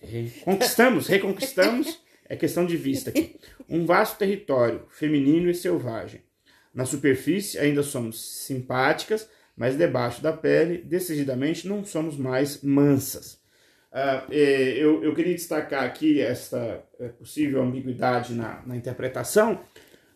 reconquistamos, 0.00 1.08
reconquistamos, 1.08 2.00
é 2.28 2.36
questão 2.36 2.64
de 2.64 2.76
vista 2.76 3.10
aqui, 3.10 3.38
um 3.68 3.84
vasto 3.84 4.18
território 4.18 4.86
feminino 4.90 5.50
e 5.50 5.54
selvagem. 5.54 6.22
Na 6.72 6.86
superfície 6.86 7.58
ainda 7.58 7.82
somos 7.82 8.44
simpáticas, 8.46 9.28
mas 9.56 9.76
debaixo 9.76 10.22
da 10.22 10.32
pele, 10.32 10.78
decididamente, 10.78 11.68
não 11.68 11.84
somos 11.84 12.16
mais 12.16 12.62
mansas. 12.62 13.41
Uh, 13.92 14.32
eu, 14.32 15.04
eu, 15.04 15.14
queria 15.14 15.34
destacar 15.34 15.84
aqui 15.84 16.18
esta 16.18 16.82
é, 16.98 17.08
possível 17.08 17.62
ambiguidade 17.62 18.32
na, 18.32 18.62
na, 18.64 18.74
interpretação, 18.74 19.60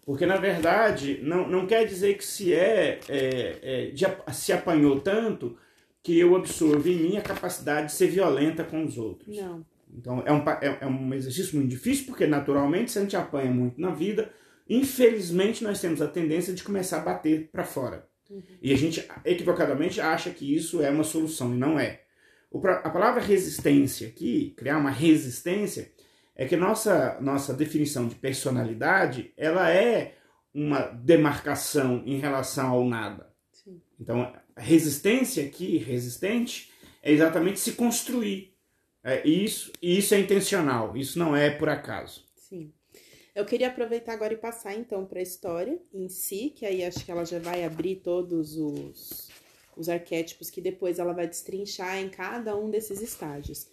porque 0.02 0.24
na 0.24 0.38
verdade 0.38 1.20
não, 1.22 1.46
não 1.46 1.66
quer 1.66 1.84
dizer 1.84 2.16
que 2.16 2.24
se 2.24 2.54
é, 2.54 2.98
é, 3.06 3.58
é 3.62 3.90
de, 3.90 4.06
se 4.32 4.50
apanhou 4.50 4.98
tanto 5.00 5.58
que 6.02 6.18
eu 6.18 6.34
absorvo 6.34 6.88
em 6.88 6.96
mim 6.96 7.16
a 7.18 7.20
capacidade 7.20 7.88
de 7.88 7.92
ser 7.92 8.06
violenta 8.06 8.64
com 8.64 8.82
os 8.82 8.96
outros. 8.96 9.36
Não. 9.36 9.62
Então 9.94 10.22
é 10.24 10.32
um, 10.32 10.48
é, 10.48 10.78
é 10.80 10.86
um 10.86 11.12
exercício 11.12 11.58
muito 11.58 11.68
difícil, 11.68 12.06
porque 12.06 12.26
naturalmente 12.26 12.92
se 12.92 12.98
a 12.98 13.02
gente 13.02 13.16
apanha 13.16 13.50
muito 13.50 13.78
na 13.78 13.90
vida, 13.90 14.32
infelizmente 14.66 15.62
nós 15.62 15.82
temos 15.82 16.00
a 16.00 16.08
tendência 16.08 16.54
de 16.54 16.64
começar 16.64 17.02
a 17.02 17.04
bater 17.04 17.50
para 17.52 17.64
fora. 17.64 18.06
Uhum. 18.30 18.42
E 18.62 18.72
a 18.72 18.76
gente 18.76 19.06
equivocadamente 19.22 20.00
acha 20.00 20.30
que 20.30 20.56
isso 20.56 20.82
é 20.82 20.88
uma 20.88 21.04
solução, 21.04 21.54
e 21.54 21.58
não 21.58 21.78
é. 21.78 22.05
A 22.52 22.90
palavra 22.90 23.20
resistência 23.20 24.08
aqui, 24.08 24.54
criar 24.56 24.78
uma 24.78 24.90
resistência, 24.90 25.92
é 26.34 26.46
que 26.46 26.56
nossa, 26.56 27.18
nossa 27.20 27.52
definição 27.52 28.06
de 28.06 28.14
personalidade, 28.14 29.32
ela 29.36 29.70
é 29.70 30.14
uma 30.54 30.82
demarcação 30.82 32.02
em 32.06 32.18
relação 32.18 32.70
ao 32.70 32.84
nada. 32.84 33.30
Sim. 33.52 33.80
Então, 34.00 34.32
resistência 34.56 35.44
aqui, 35.44 35.76
resistente, 35.78 36.72
é 37.02 37.12
exatamente 37.12 37.58
se 37.58 37.72
construir. 37.72 38.54
É, 39.02 39.26
isso, 39.26 39.70
e 39.80 39.98
isso 39.98 40.14
é 40.14 40.18
intencional, 40.18 40.96
isso 40.96 41.18
não 41.18 41.36
é 41.36 41.50
por 41.50 41.68
acaso. 41.68 42.24
Sim. 42.34 42.72
Eu 43.34 43.44
queria 43.44 43.68
aproveitar 43.68 44.14
agora 44.14 44.32
e 44.32 44.36
passar 44.36 44.74
então 44.74 45.04
para 45.04 45.20
a 45.20 45.22
história 45.22 45.78
em 45.92 46.08
si, 46.08 46.52
que 46.56 46.66
aí 46.66 46.82
acho 46.82 47.04
que 47.04 47.10
ela 47.10 47.24
já 47.24 47.38
vai 47.38 47.64
abrir 47.64 47.96
todos 47.96 48.56
os, 48.56 49.28
os 49.76 49.88
arquétipos 49.88 50.50
que 50.50 50.60
depois 50.60 50.98
ela 50.98 51.12
vai 51.12 51.26
destrinchar 51.26 51.98
em 51.98 52.08
cada 52.08 52.56
um 52.56 52.70
desses 52.70 53.00
estágios. 53.00 53.68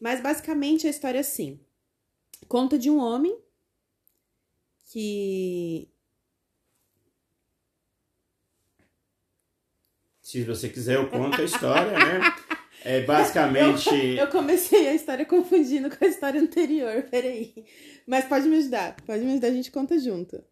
Mas 0.00 0.20
basicamente 0.20 0.86
a 0.86 0.90
história 0.90 1.18
é 1.18 1.20
assim: 1.20 1.58
conta 2.46 2.78
de 2.78 2.90
um 2.90 2.98
homem 2.98 3.36
que 4.90 5.90
Se 10.28 10.44
você 10.44 10.68
quiser, 10.68 10.96
eu 10.96 11.08
conto 11.08 11.40
a 11.40 11.44
história, 11.44 11.90
né? 11.90 12.20
É 12.84 13.00
basicamente. 13.00 13.88
Eu, 13.88 14.24
eu, 14.24 14.28
comecei 14.28 14.86
a 14.86 14.94
história 14.94 15.24
confundindo 15.24 15.88
com 15.88 16.04
a 16.04 16.06
história 16.06 16.38
anterior, 16.38 17.02
peraí. 17.10 17.64
Mas 18.06 18.26
pode 18.26 18.46
me 18.46 18.58
ajudar, 18.58 18.94
pode 19.06 19.24
me 19.24 19.32
ajudar, 19.32 19.48
a 19.48 19.52
gente 19.52 19.70
conta 19.70 19.98
junto. 19.98 20.44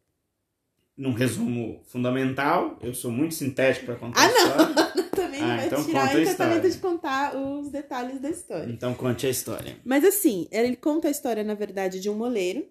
Num 0.97 1.13
resumo 1.13 1.83
fundamental, 1.85 2.79
eu 2.83 2.95
sou 2.95 3.11
muito 3.11 3.35
sintético 3.35 3.87
para 3.87 3.97
contar 3.97 4.21
ah, 4.21 4.25
a 4.25 4.29
história. 4.29 4.95
Não, 4.97 5.09
também 5.11 5.43
ah, 5.43 5.57
vai 5.57 5.67
então 5.67 5.85
tirar 5.85 6.15
o 6.15 6.21
encantamento 6.21 6.71
de 6.71 6.79
contar 6.79 7.37
os 7.37 7.71
detalhes 7.71 8.21
da 8.21 8.31
história. 8.31 8.73
Então 8.73 8.95
conte 8.95 9.27
a 9.27 9.31
história. 9.31 9.77
Mas 9.85 10.05
assim, 10.05 10.49
ele 10.51 10.75
conta 10.75 11.09
a 11.09 11.11
história, 11.11 11.45
na 11.45 11.55
verdade, 11.55 12.01
de 12.01 12.09
um 12.09 12.15
moleiro 12.15 12.67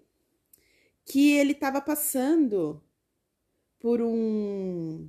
que 1.04 1.36
ele 1.36 1.52
estava 1.52 1.80
passando 1.80 2.82
por 3.80 4.02
um. 4.02 5.08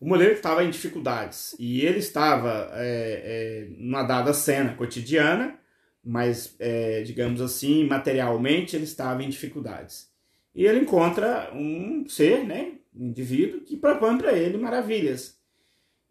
O 0.00 0.08
moleiro 0.08 0.34
estava 0.34 0.64
em 0.64 0.70
dificuldades 0.70 1.54
e 1.58 1.80
ele 1.80 1.98
estava 1.98 2.70
é, 2.74 3.22
é, 3.24 3.68
numa 3.78 4.02
dada 4.02 4.34
cena 4.34 4.74
cotidiana, 4.74 5.58
mas, 6.04 6.54
é, 6.58 7.02
digamos 7.02 7.40
assim, 7.40 7.86
materialmente 7.86 8.76
ele 8.76 8.84
estava 8.84 9.22
em 9.22 9.30
dificuldades. 9.30 10.10
E 10.56 10.64
ele 10.64 10.80
encontra 10.80 11.52
um 11.54 12.08
ser, 12.08 12.42
né, 12.42 12.72
um 12.98 13.08
indivíduo, 13.08 13.60
que 13.60 13.76
propõe 13.76 14.16
para 14.16 14.32
ele 14.32 14.56
maravilhas. 14.56 15.36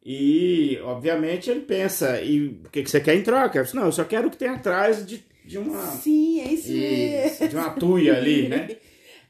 E, 0.06 0.78
obviamente, 0.84 1.50
ele 1.50 1.62
pensa, 1.62 2.22
e 2.22 2.50
o 2.64 2.70
que, 2.70 2.84
que 2.84 2.92
você 2.92 3.02
quer 3.02 3.16
em 3.16 3.24
troca? 3.24 3.58
Eu 3.58 3.64
disse, 3.64 3.76
não, 3.76 3.86
eu 3.86 3.92
só 3.92 4.04
quero 4.04 4.28
o 4.28 4.32
que 4.32 4.38
tem 4.38 4.50
atrás 4.50 5.04
de, 5.04 5.26
de 5.44 5.58
uma... 5.58 5.82
Sim, 5.82 6.42
é 6.42 6.54
isso 6.54 6.72
mesmo. 6.72 7.48
De 7.50 7.56
uma 7.56 7.72
tuia 7.72 8.16
ali, 8.16 8.48
né? 8.48 8.78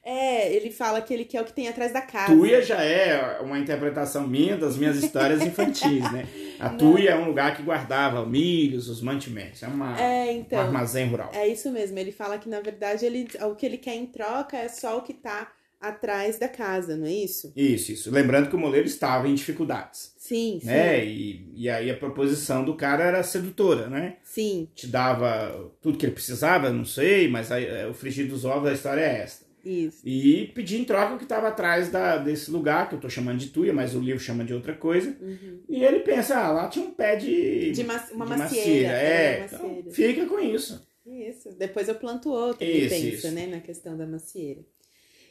É, 0.05 0.53
ele 0.53 0.69
fala 0.69 1.01
que 1.01 1.11
ele 1.11 1.25
quer 1.25 1.41
o 1.41 1.45
que 1.45 1.51
tem 1.51 1.67
atrás 1.67 1.91
da 1.91 1.99
casa. 1.99 2.31
Tuia 2.31 2.61
já 2.61 2.79
é 2.79 3.39
uma 3.41 3.57
interpretação 3.57 4.27
minha 4.27 4.55
das 4.55 4.77
minhas 4.77 4.97
histórias 4.97 5.41
infantis, 5.41 6.11
né? 6.11 6.27
A 6.59 6.69
Não. 6.69 6.77
tuia 6.77 7.09
é 7.09 7.15
um 7.15 7.25
lugar 7.25 7.57
que 7.57 7.63
guardava 7.63 8.23
milhos, 8.23 8.87
os 8.87 9.01
mantimentos. 9.01 9.63
É, 9.63 9.67
uma, 9.67 9.99
é, 9.99 10.31
então, 10.31 10.59
um 10.59 10.61
armazém 10.61 11.07
rural. 11.07 11.31
É 11.33 11.47
isso 11.47 11.71
mesmo. 11.71 11.97
Ele 11.97 12.11
fala 12.11 12.37
que, 12.37 12.47
na 12.47 12.59
verdade, 12.61 13.03
ele, 13.03 13.27
o 13.41 13.55
que 13.55 13.65
ele 13.65 13.79
quer 13.79 13.95
em 13.95 14.05
troca 14.05 14.55
é 14.55 14.67
só 14.67 14.99
o 14.99 15.01
que 15.01 15.11
está 15.11 15.51
atrás 15.81 16.37
da 16.37 16.47
casa, 16.47 16.95
não 16.95 17.05
é 17.05 17.11
isso? 17.11 17.51
Isso, 17.55 17.91
isso. 17.91 18.11
Lembrando 18.11 18.49
que 18.49 18.55
o 18.55 18.59
moleiro 18.59 18.87
estava 18.87 19.27
em 19.27 19.35
dificuldades. 19.35 20.13
Sim, 20.17 20.59
né? 20.63 21.01
sim. 21.01 21.05
E, 21.07 21.51
e 21.55 21.69
aí 21.69 21.89
a 21.89 21.97
proposição 21.97 22.63
do 22.63 22.75
cara 22.75 23.03
era 23.03 23.23
sedutora, 23.23 23.87
né? 23.87 24.17
Sim. 24.23 24.67
Te 24.73 24.87
dava 24.87 25.71
tudo 25.81 25.97
que 25.97 26.05
ele 26.05 26.13
precisava, 26.13 26.71
não 26.71 26.85
sei, 26.85 27.27
mas 27.27 27.51
aí, 27.51 27.87
o 27.87 27.93
frigir 27.93 28.27
dos 28.27 28.45
ovos, 28.45 28.69
a 28.69 28.73
história 28.73 29.01
é 29.01 29.21
esta. 29.21 29.44
Isso. 29.65 30.07
E 30.07 30.51
pedi 30.53 30.77
em 30.79 30.83
troca 30.83 31.15
o 31.15 31.17
que 31.17 31.23
estava 31.23 31.47
atrás 31.47 31.89
da, 31.89 32.17
desse 32.17 32.51
lugar, 32.51 32.87
que 32.87 32.93
eu 32.93 32.97
estou 32.97 33.09
chamando 33.09 33.39
de 33.39 33.49
tuia, 33.49 33.73
mas 33.73 33.95
o 33.95 33.99
livro 33.99 34.19
chama 34.19 34.45
de 34.45 34.53
outra 34.53 34.75
coisa. 34.75 35.17
Uhum. 35.19 35.63
E 35.67 35.83
ele 35.83 36.01
pensa, 36.01 36.37
ah, 36.37 36.51
lá 36.51 36.67
tinha 36.69 36.85
um 36.85 36.91
pé 36.91 37.15
de, 37.15 37.71
de, 37.71 37.83
ma 37.83 37.95
uma 38.11 38.25
de 38.25 38.37
macieira. 38.37 38.37
macieira. 38.37 38.93
É, 38.93 39.39
é 39.39 39.49
então 39.51 39.91
fica 39.91 40.25
com 40.27 40.39
isso. 40.39 40.87
Isso. 41.03 41.51
Depois 41.53 41.87
eu 41.87 41.95
planto 41.95 42.29
outro, 42.29 42.63
isso, 42.63 42.89
pensa, 42.89 43.07
isso. 43.07 43.31
né, 43.31 43.47
na 43.47 43.59
questão 43.59 43.97
da 43.97 44.05
macieira. 44.05 44.63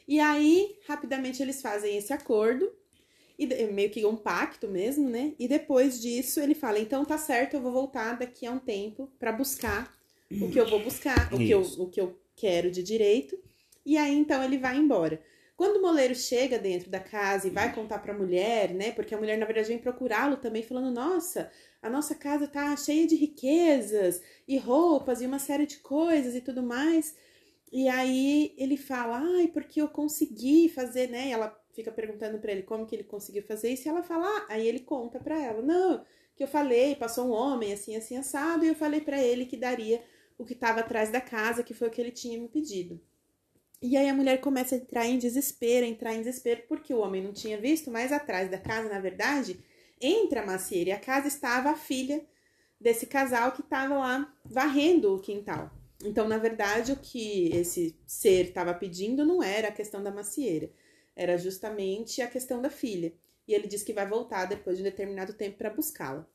E 0.07 0.19
aí, 0.19 0.75
rapidamente, 0.85 1.41
eles 1.41 1.61
fazem 1.61 1.97
esse 1.97 2.11
acordo. 2.11 2.69
E 3.37 3.45
meio 3.67 3.89
que 3.89 4.05
um 4.05 4.15
pacto 4.15 4.67
mesmo, 4.67 5.09
né? 5.09 5.33
E 5.37 5.45
depois 5.45 6.01
disso 6.01 6.39
ele 6.39 6.55
fala: 6.55 6.79
então 6.79 7.03
tá 7.03 7.17
certo, 7.17 7.55
eu 7.55 7.61
vou 7.61 7.71
voltar 7.71 8.17
daqui 8.17 8.45
a 8.45 8.51
um 8.51 8.59
tempo 8.59 9.11
para 9.19 9.33
buscar 9.33 9.93
o 10.31 10.49
que 10.49 10.57
eu 10.57 10.65
vou 10.65 10.81
buscar, 10.81 11.33
o 11.33 11.37
que 11.37 11.49
eu, 11.49 11.61
o 11.61 11.89
que 11.89 11.99
eu 11.99 12.17
quero 12.35 12.71
de 12.71 12.81
direito. 12.81 13.37
E 13.85 13.97
aí 13.97 14.15
então 14.15 14.43
ele 14.43 14.57
vai 14.57 14.75
embora. 14.77 15.21
Quando 15.55 15.77
o 15.77 15.81
moleiro 15.81 16.13
chega 16.15 16.59
dentro 16.59 16.89
da 16.89 16.99
casa 16.99 17.47
e 17.47 17.51
vai 17.51 17.73
contar 17.73 17.99
para 17.99 18.13
a 18.13 18.17
mulher, 18.17 18.73
né? 18.73 18.91
Porque 18.91 19.15
a 19.15 19.17
mulher 19.17 19.37
na 19.37 19.45
verdade 19.45 19.69
vem 19.69 19.77
procurá-lo 19.79 20.37
também 20.37 20.63
falando: 20.63 20.91
"Nossa, 20.93 21.49
a 21.81 21.89
nossa 21.89 22.15
casa 22.15 22.47
tá 22.47 22.75
cheia 22.75 23.07
de 23.07 23.15
riquezas 23.15 24.21
e 24.47 24.57
roupas 24.57 25.21
e 25.21 25.25
uma 25.25 25.39
série 25.39 25.65
de 25.65 25.77
coisas 25.77 26.35
e 26.35 26.41
tudo 26.41 26.61
mais". 26.63 27.15
E 27.71 27.87
aí 27.89 28.53
ele 28.57 28.77
fala: 28.77 29.19
"Ai, 29.19 29.47
porque 29.49 29.81
eu 29.81 29.87
consegui 29.89 30.69
fazer, 30.69 31.09
né?" 31.09 31.27
E 31.27 31.31
ela 31.31 31.57
fica 31.73 31.91
perguntando 31.91 32.39
para 32.39 32.51
ele 32.51 32.63
como 32.63 32.85
que 32.85 32.95
ele 32.95 33.03
conseguiu 33.03 33.43
fazer 33.43 33.69
isso, 33.71 33.87
e 33.87 33.89
ela 33.89 34.03
fala: 34.03 34.25
ah, 34.27 34.45
aí 34.49 34.67
ele 34.67 34.79
conta 34.81 35.19
para 35.19 35.39
ela: 35.41 35.61
"Não, 35.61 36.03
que 36.35 36.43
eu 36.43 36.47
falei, 36.47 36.95
passou 36.95 37.27
um 37.27 37.31
homem 37.31 37.73
assim 37.73 37.95
assim 37.95 38.17
assado 38.17 38.65
e 38.65 38.69
eu 38.69 38.75
falei 38.75 39.01
para 39.01 39.21
ele 39.21 39.45
que 39.45 39.57
daria 39.57 40.03
o 40.37 40.45
que 40.45 40.53
estava 40.53 40.81
atrás 40.81 41.11
da 41.11 41.21
casa, 41.21 41.63
que 41.63 41.73
foi 41.73 41.87
o 41.87 41.91
que 41.91 42.01
ele 42.01 42.11
tinha 42.11 42.39
me 42.39 42.47
pedido". 42.49 42.99
E 43.81 43.97
aí 43.97 44.09
a 44.09 44.13
mulher 44.13 44.39
começa 44.39 44.75
a 44.75 44.77
entrar 44.77 45.05
em 45.05 45.17
desespero, 45.17 45.85
entrar 45.85 46.13
em 46.13 46.19
desespero, 46.19 46.63
porque 46.67 46.93
o 46.93 46.99
homem 46.99 47.21
não 47.21 47.33
tinha 47.33 47.59
visto, 47.59 47.91
mas 47.91 48.11
atrás 48.11 48.49
da 48.49 48.57
casa, 48.57 48.89
na 48.89 48.99
verdade, 48.99 49.59
entra 50.01 50.41
a 50.41 50.45
macieira 50.45 50.89
e 50.89 50.93
a 50.93 50.99
casa 50.99 51.27
estava 51.27 51.71
a 51.71 51.75
filha 51.75 52.25
desse 52.79 53.05
casal 53.05 53.51
que 53.51 53.61
estava 53.61 53.97
lá 53.97 54.33
varrendo 54.43 55.13
o 55.13 55.19
quintal. 55.19 55.71
Então, 56.03 56.27
na 56.27 56.37
verdade, 56.37 56.91
o 56.91 56.97
que 56.97 57.49
esse 57.55 57.97
ser 58.05 58.47
estava 58.47 58.73
pedindo 58.73 59.25
não 59.25 59.41
era 59.41 59.69
a 59.69 59.71
questão 59.71 60.03
da 60.03 60.11
macieira, 60.11 60.69
era 61.15 61.37
justamente 61.37 62.21
a 62.21 62.27
questão 62.27 62.61
da 62.61 62.69
filha. 62.69 63.13
E 63.47 63.53
ele 63.53 63.67
diz 63.67 63.83
que 63.83 63.93
vai 63.93 64.07
voltar 64.07 64.45
depois 64.45 64.77
de 64.77 64.83
um 64.83 64.85
determinado 64.85 65.33
tempo 65.33 65.57
para 65.57 65.69
buscá-la. 65.69 66.27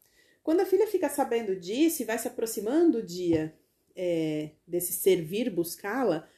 Quando 0.43 0.61
a 0.61 0.67
filha 0.67 0.87
fica 0.87 1.09
sabendo 1.09 1.55
disso 1.57 2.03
e 2.03 2.05
vai 2.05 2.19
se 2.19 2.29
aproximando 2.29 2.99
o 2.99 3.03
dia 3.03 3.55
é, 3.95 4.51
desse 4.67 4.93
ser 4.93 5.23
vir 5.23 5.51
buscá-la, 5.51 6.29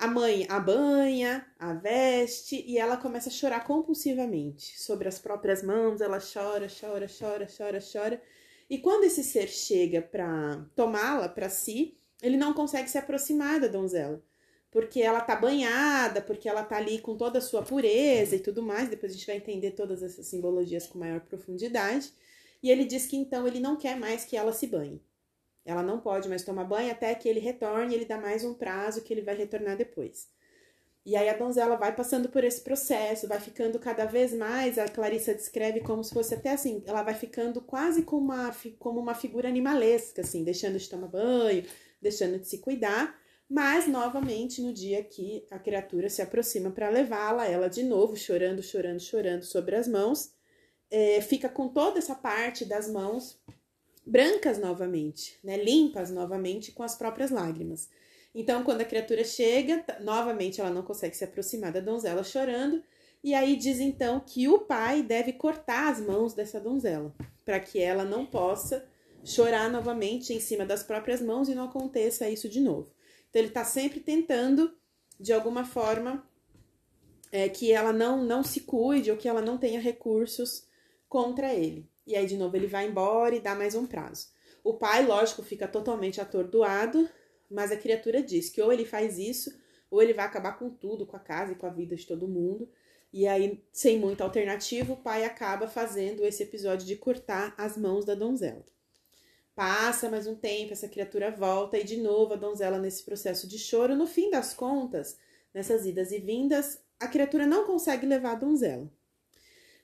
a 0.00 0.06
mãe 0.06 0.46
a 0.48 0.58
banha, 0.58 1.46
a 1.58 1.74
veste 1.74 2.64
e 2.66 2.78
ela 2.78 2.96
começa 2.96 3.28
a 3.28 3.32
chorar 3.32 3.66
compulsivamente. 3.66 4.80
Sobre 4.80 5.06
as 5.06 5.18
próprias 5.18 5.62
mãos, 5.62 6.00
ela 6.00 6.18
chora, 6.18 6.66
chora, 6.68 7.06
chora, 7.06 7.46
chora, 7.46 7.78
chora. 7.80 8.22
E 8.68 8.78
quando 8.78 9.04
esse 9.04 9.22
ser 9.22 9.48
chega 9.48 10.00
para 10.00 10.64
tomá-la 10.74 11.28
para 11.28 11.50
si, 11.50 11.98
ele 12.22 12.38
não 12.38 12.54
consegue 12.54 12.88
se 12.88 12.96
aproximar 12.96 13.60
da 13.60 13.68
donzela. 13.68 14.22
Porque 14.70 15.02
ela 15.02 15.20
tá 15.20 15.36
banhada, 15.36 16.22
porque 16.22 16.48
ela 16.48 16.64
tá 16.64 16.78
ali 16.78 16.98
com 17.00 17.14
toda 17.16 17.38
a 17.38 17.42
sua 17.42 17.62
pureza 17.62 18.36
e 18.36 18.40
tudo 18.40 18.62
mais. 18.62 18.88
Depois 18.88 19.12
a 19.12 19.14
gente 19.14 19.26
vai 19.26 19.36
entender 19.36 19.72
todas 19.72 20.02
essas 20.02 20.26
simbologias 20.26 20.86
com 20.86 20.98
maior 20.98 21.20
profundidade. 21.20 22.10
E 22.62 22.70
ele 22.70 22.86
diz 22.86 23.06
que 23.06 23.16
então 23.16 23.46
ele 23.46 23.60
não 23.60 23.76
quer 23.76 23.98
mais 23.98 24.24
que 24.24 24.36
ela 24.36 24.52
se 24.52 24.66
banhe. 24.66 25.02
Ela 25.70 25.82
não 25.82 26.00
pode 26.00 26.28
mais 26.28 26.42
tomar 26.42 26.64
banho 26.64 26.90
até 26.90 27.14
que 27.14 27.28
ele 27.28 27.40
retorne, 27.40 27.94
ele 27.94 28.04
dá 28.04 28.18
mais 28.18 28.44
um 28.44 28.54
prazo 28.54 29.02
que 29.02 29.12
ele 29.12 29.22
vai 29.22 29.36
retornar 29.36 29.76
depois. 29.76 30.28
E 31.04 31.16
aí 31.16 31.28
a 31.28 31.36
donzela 31.36 31.76
vai 31.76 31.94
passando 31.94 32.28
por 32.28 32.44
esse 32.44 32.60
processo, 32.60 33.26
vai 33.26 33.40
ficando 33.40 33.78
cada 33.78 34.04
vez 34.04 34.34
mais, 34.34 34.78
a 34.78 34.86
Clarissa 34.86 35.34
descreve 35.34 35.80
como 35.80 36.04
se 36.04 36.12
fosse 36.12 36.34
até 36.34 36.52
assim, 36.52 36.82
ela 36.86 37.02
vai 37.02 37.14
ficando 37.14 37.60
quase 37.62 38.02
como 38.02 38.24
uma, 38.24 38.54
como 38.78 39.00
uma 39.00 39.14
figura 39.14 39.48
animalesca, 39.48 40.20
assim, 40.20 40.44
deixando 40.44 40.78
de 40.78 40.88
tomar 40.88 41.08
banho, 41.08 41.64
deixando 42.02 42.38
de 42.38 42.46
se 42.46 42.58
cuidar, 42.58 43.18
mas 43.48 43.88
novamente 43.88 44.60
no 44.60 44.74
dia 44.74 45.02
que 45.02 45.46
a 45.50 45.58
criatura 45.58 46.10
se 46.10 46.20
aproxima 46.20 46.70
para 46.70 46.90
levá-la, 46.90 47.46
ela 47.46 47.68
de 47.68 47.82
novo 47.82 48.14
chorando, 48.14 48.62
chorando, 48.62 49.00
chorando 49.00 49.42
sobre 49.42 49.76
as 49.76 49.88
mãos, 49.88 50.32
é, 50.90 51.20
fica 51.22 51.48
com 51.48 51.68
toda 51.68 51.98
essa 51.98 52.14
parte 52.14 52.64
das 52.64 52.90
mãos 52.90 53.40
brancas 54.04 54.58
novamente, 54.58 55.38
né, 55.42 55.56
limpas 55.62 56.10
novamente 56.10 56.72
com 56.72 56.82
as 56.82 56.94
próprias 56.94 57.30
lágrimas. 57.30 57.88
Então, 58.34 58.62
quando 58.62 58.80
a 58.80 58.84
criatura 58.84 59.24
chega, 59.24 59.84
novamente 60.00 60.60
ela 60.60 60.70
não 60.70 60.82
consegue 60.82 61.16
se 61.16 61.24
aproximar 61.24 61.72
da 61.72 61.80
donzela 61.80 62.22
chorando, 62.22 62.82
e 63.22 63.34
aí 63.34 63.56
diz 63.56 63.80
então 63.80 64.20
que 64.20 64.48
o 64.48 64.60
pai 64.60 65.02
deve 65.02 65.32
cortar 65.32 65.92
as 65.92 66.00
mãos 66.00 66.32
dessa 66.32 66.60
donzela, 66.60 67.14
para 67.44 67.60
que 67.60 67.80
ela 67.80 68.04
não 68.04 68.24
possa 68.24 68.88
chorar 69.24 69.70
novamente 69.70 70.32
em 70.32 70.40
cima 70.40 70.64
das 70.64 70.82
próprias 70.82 71.20
mãos 71.20 71.48
e 71.48 71.54
não 71.54 71.64
aconteça 71.64 72.30
isso 72.30 72.48
de 72.48 72.60
novo. 72.60 72.90
Então, 73.28 73.40
ele 73.40 73.48
está 73.48 73.64
sempre 73.64 74.00
tentando, 74.00 74.72
de 75.18 75.32
alguma 75.32 75.64
forma, 75.64 76.26
é, 77.32 77.48
que 77.48 77.72
ela 77.72 77.92
não, 77.92 78.24
não 78.24 78.42
se 78.42 78.60
cuide 78.60 79.10
ou 79.10 79.16
que 79.16 79.28
ela 79.28 79.42
não 79.42 79.58
tenha 79.58 79.80
recursos 79.80 80.66
contra 81.08 81.52
ele. 81.52 81.89
E 82.06 82.16
aí, 82.16 82.26
de 82.26 82.36
novo, 82.36 82.56
ele 82.56 82.66
vai 82.66 82.86
embora 82.86 83.34
e 83.34 83.40
dá 83.40 83.54
mais 83.54 83.74
um 83.74 83.86
prazo. 83.86 84.28
O 84.62 84.74
pai, 84.74 85.06
lógico, 85.06 85.42
fica 85.42 85.66
totalmente 85.66 86.20
atordoado, 86.20 87.08
mas 87.50 87.72
a 87.72 87.76
criatura 87.76 88.22
diz 88.22 88.50
que 88.50 88.60
ou 88.60 88.72
ele 88.72 88.84
faz 88.84 89.18
isso, 89.18 89.52
ou 89.90 90.02
ele 90.02 90.14
vai 90.14 90.24
acabar 90.24 90.58
com 90.58 90.70
tudo, 90.70 91.06
com 91.06 91.16
a 91.16 91.20
casa 91.20 91.52
e 91.52 91.56
com 91.56 91.66
a 91.66 91.70
vida 91.70 91.96
de 91.96 92.06
todo 92.06 92.28
mundo. 92.28 92.68
E 93.12 93.26
aí, 93.26 93.64
sem 93.72 93.98
muita 93.98 94.22
alternativa, 94.22 94.92
o 94.92 94.96
pai 94.96 95.24
acaba 95.24 95.66
fazendo 95.66 96.24
esse 96.24 96.42
episódio 96.42 96.86
de 96.86 96.96
cortar 96.96 97.54
as 97.58 97.76
mãos 97.76 98.04
da 98.04 98.14
donzela. 98.14 98.64
Passa 99.54 100.08
mais 100.08 100.26
um 100.26 100.34
tempo, 100.34 100.72
essa 100.72 100.88
criatura 100.88 101.30
volta 101.30 101.76
e 101.76 101.84
de 101.84 101.96
novo 101.96 102.34
a 102.34 102.36
donzela 102.36 102.78
nesse 102.78 103.02
processo 103.02 103.48
de 103.48 103.58
choro. 103.58 103.96
No 103.96 104.06
fim 104.06 104.30
das 104.30 104.54
contas, 104.54 105.18
nessas 105.52 105.84
idas 105.84 106.12
e 106.12 106.18
vindas, 106.18 106.80
a 107.00 107.08
criatura 107.08 107.46
não 107.46 107.66
consegue 107.66 108.06
levar 108.06 108.32
a 108.32 108.36
donzela. 108.36 108.90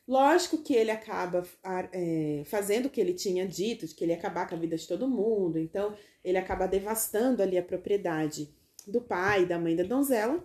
Lógico 0.06 0.58
que 0.58 0.72
ele 0.72 0.92
acaba 0.92 1.44
é, 1.92 2.42
fazendo 2.46 2.86
o 2.86 2.90
que 2.90 3.00
ele 3.00 3.12
tinha 3.12 3.46
dito, 3.46 3.86
de 3.86 3.94
que 3.94 4.04
ele 4.04 4.12
ia 4.12 4.18
acabar 4.18 4.48
com 4.48 4.54
a 4.54 4.58
vida 4.58 4.76
de 4.76 4.86
todo 4.86 5.08
mundo, 5.08 5.58
então 5.58 5.96
ele 6.24 6.38
acaba 6.38 6.68
devastando 6.68 7.42
ali 7.42 7.58
a 7.58 7.62
propriedade 7.62 8.54
do 8.86 9.00
pai 9.00 9.42
e 9.42 9.46
da 9.46 9.58
mãe 9.58 9.74
da 9.74 9.82
donzela. 9.82 10.44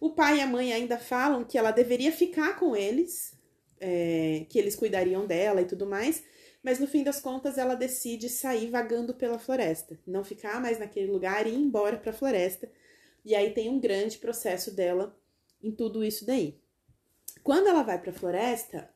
O 0.00 0.10
pai 0.10 0.38
e 0.38 0.40
a 0.40 0.46
mãe 0.46 0.72
ainda 0.72 0.96
falam 0.98 1.44
que 1.44 1.58
ela 1.58 1.70
deveria 1.70 2.10
ficar 2.10 2.58
com 2.58 2.74
eles, 2.74 3.34
é, 3.78 4.46
que 4.48 4.58
eles 4.58 4.74
cuidariam 4.74 5.26
dela 5.26 5.60
e 5.60 5.66
tudo 5.66 5.86
mais, 5.86 6.24
mas 6.62 6.78
no 6.78 6.86
fim 6.86 7.02
das 7.02 7.20
contas 7.20 7.58
ela 7.58 7.74
decide 7.74 8.30
sair 8.30 8.70
vagando 8.70 9.12
pela 9.12 9.38
floresta, 9.38 9.98
não 10.06 10.24
ficar 10.24 10.58
mais 10.58 10.78
naquele 10.78 11.10
lugar 11.10 11.46
e 11.46 11.50
ir 11.50 11.56
embora 11.56 11.98
para 11.98 12.12
a 12.12 12.14
floresta. 12.14 12.70
E 13.24 13.34
aí 13.34 13.52
tem 13.52 13.68
um 13.68 13.78
grande 13.78 14.16
processo 14.16 14.70
dela 14.70 15.14
em 15.62 15.70
tudo 15.70 16.02
isso 16.02 16.24
daí. 16.24 16.58
Quando 17.42 17.68
ela 17.68 17.82
vai 17.82 18.00
para 18.00 18.10
a 18.10 18.14
floresta, 18.14 18.88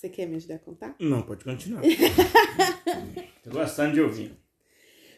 você 0.00 0.08
quer 0.08 0.26
me 0.26 0.36
ajudar 0.36 0.54
a 0.54 0.58
contar? 0.58 0.96
Não, 0.98 1.20
pode 1.20 1.44
continuar. 1.44 1.82
Tô 3.44 3.50
gostando 3.50 3.92
de 3.92 4.00
ouvir. 4.00 4.34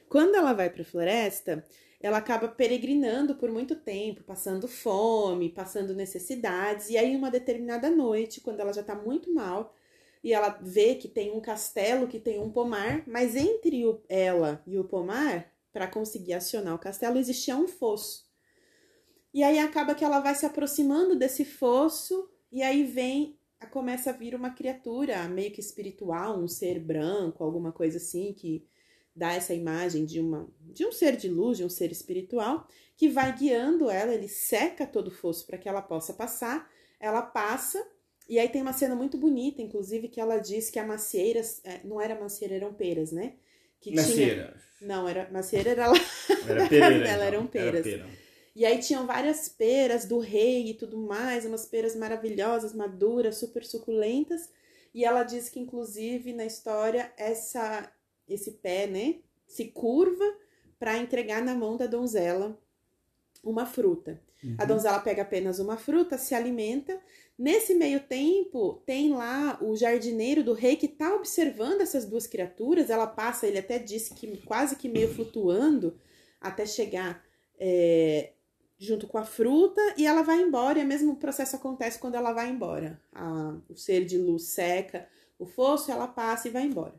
Quando 0.08 0.34
ela 0.34 0.52
vai 0.52 0.68
para 0.68 0.82
a 0.82 0.84
floresta, 0.84 1.64
ela 2.00 2.18
acaba 2.18 2.48
peregrinando 2.48 3.36
por 3.36 3.48
muito 3.48 3.76
tempo, 3.76 4.24
passando 4.24 4.66
fome, 4.66 5.50
passando 5.50 5.94
necessidades, 5.94 6.90
e 6.90 6.98
aí 6.98 7.14
uma 7.14 7.30
determinada 7.30 7.88
noite, 7.90 8.40
quando 8.40 8.58
ela 8.58 8.72
já 8.72 8.82
tá 8.82 8.96
muito 8.96 9.32
mal, 9.32 9.72
e 10.22 10.32
ela 10.32 10.58
vê 10.60 10.96
que 10.96 11.06
tem 11.06 11.30
um 11.30 11.40
castelo 11.40 12.08
que 12.08 12.18
tem 12.18 12.40
um 12.40 12.50
pomar, 12.50 13.04
mas 13.06 13.36
entre 13.36 13.86
o, 13.86 14.02
ela 14.08 14.62
e 14.66 14.76
o 14.76 14.84
pomar, 14.84 15.48
para 15.72 15.86
conseguir 15.86 16.34
acionar 16.34 16.74
o 16.74 16.78
castelo, 16.78 17.18
existia 17.18 17.56
um 17.56 17.68
fosso. 17.68 18.28
E 19.32 19.44
aí 19.44 19.60
acaba 19.60 19.94
que 19.94 20.04
ela 20.04 20.18
vai 20.18 20.34
se 20.34 20.44
aproximando 20.44 21.14
desse 21.14 21.44
fosso, 21.44 22.28
e 22.50 22.62
aí 22.62 22.82
vem, 22.82 23.38
começa 23.70 24.10
a 24.10 24.12
vir 24.12 24.34
uma 24.34 24.50
criatura 24.50 25.26
meio 25.28 25.50
que 25.50 25.60
espiritual, 25.60 26.38
um 26.38 26.48
ser 26.48 26.78
branco, 26.78 27.44
alguma 27.44 27.72
coisa 27.72 27.98
assim, 27.98 28.32
que 28.32 28.64
dá 29.14 29.32
essa 29.32 29.52
imagem 29.52 30.04
de 30.04 30.20
uma 30.20 30.48
de 30.60 30.86
um 30.86 30.92
ser 30.92 31.16
de 31.16 31.28
luz, 31.28 31.58
de 31.58 31.64
um 31.64 31.68
ser 31.68 31.92
espiritual, 31.92 32.66
que 32.96 33.08
vai 33.08 33.36
guiando 33.36 33.90
ela, 33.90 34.14
ele 34.14 34.28
seca 34.28 34.86
todo 34.86 35.08
o 35.08 35.10
fosso 35.10 35.46
para 35.46 35.58
que 35.58 35.68
ela 35.68 35.82
possa 35.82 36.12
passar. 36.12 36.70
Ela 36.98 37.20
passa, 37.20 37.84
e 38.28 38.38
aí 38.38 38.48
tem 38.48 38.62
uma 38.62 38.72
cena 38.72 38.94
muito 38.94 39.18
bonita, 39.18 39.60
inclusive, 39.60 40.08
que 40.08 40.20
ela 40.20 40.38
diz 40.38 40.70
que 40.70 40.78
a 40.78 40.86
macieira, 40.86 41.42
é, 41.64 41.80
não 41.84 42.00
era 42.00 42.18
macieira, 42.18 42.54
eram 42.54 42.72
peras, 42.72 43.10
né? 43.10 43.34
Que 43.80 43.94
macieira. 43.94 44.54
Tinha, 44.78 44.88
não, 44.88 45.08
era 45.08 45.28
macieira 45.30 45.70
era 45.70 45.88
lá. 45.88 45.98
Era 46.48 46.68
pereira, 46.68 46.98
dela, 47.04 47.24
eram 47.24 47.46
peras. 47.46 47.74
Era 47.74 47.82
pera. 47.82 48.21
E 48.54 48.66
aí 48.66 48.78
tinham 48.78 49.06
várias 49.06 49.48
peras 49.48 50.04
do 50.04 50.18
rei 50.18 50.70
e 50.70 50.74
tudo 50.74 50.98
mais, 50.98 51.46
umas 51.46 51.64
peras 51.64 51.96
maravilhosas, 51.96 52.74
maduras, 52.74 53.36
super 53.36 53.64
suculentas. 53.64 54.50
E 54.94 55.04
ela 55.04 55.22
diz 55.22 55.48
que, 55.48 55.58
inclusive, 55.58 56.34
na 56.34 56.44
história, 56.44 57.12
essa 57.16 57.90
esse 58.28 58.52
pé, 58.52 58.86
né, 58.86 59.16
se 59.46 59.66
curva 59.66 60.24
para 60.78 60.98
entregar 60.98 61.42
na 61.42 61.54
mão 61.54 61.76
da 61.76 61.86
donzela 61.86 62.58
uma 63.42 63.66
fruta. 63.66 64.20
Uhum. 64.42 64.56
A 64.58 64.64
donzela 64.64 65.00
pega 65.00 65.22
apenas 65.22 65.58
uma 65.58 65.76
fruta, 65.76 66.16
se 66.16 66.34
alimenta. 66.34 67.00
Nesse 67.38 67.74
meio 67.74 68.00
tempo, 68.00 68.82
tem 68.86 69.12
lá 69.12 69.58
o 69.60 69.76
jardineiro 69.76 70.42
do 70.42 70.52
rei 70.52 70.76
que 70.76 70.86
está 70.86 71.14
observando 71.14 71.80
essas 71.80 72.04
duas 72.04 72.26
criaturas. 72.26 72.90
Ela 72.90 73.06
passa, 73.06 73.46
ele 73.46 73.58
até 73.58 73.78
disse 73.78 74.14
que 74.14 74.36
quase 74.38 74.76
que 74.76 74.88
meio 74.88 75.12
flutuando 75.12 75.98
até 76.40 76.66
chegar 76.66 77.24
é, 77.58 78.32
junto 78.82 79.06
com 79.06 79.16
a 79.16 79.24
fruta 79.24 79.80
e 79.96 80.04
ela 80.04 80.22
vai 80.22 80.42
embora. 80.42 80.80
E 80.80 80.84
o 80.84 80.86
mesmo 80.86 81.14
processo 81.14 81.54
acontece 81.54 81.98
quando 81.98 82.16
ela 82.16 82.32
vai 82.32 82.50
embora. 82.50 83.00
A, 83.14 83.56
o 83.68 83.76
ser 83.76 84.04
de 84.04 84.18
luz 84.18 84.44
seca 84.44 85.08
o 85.38 85.46
fosso, 85.46 85.90
ela 85.90 86.08
passa 86.08 86.48
e 86.48 86.50
vai 86.50 86.64
embora. 86.64 86.94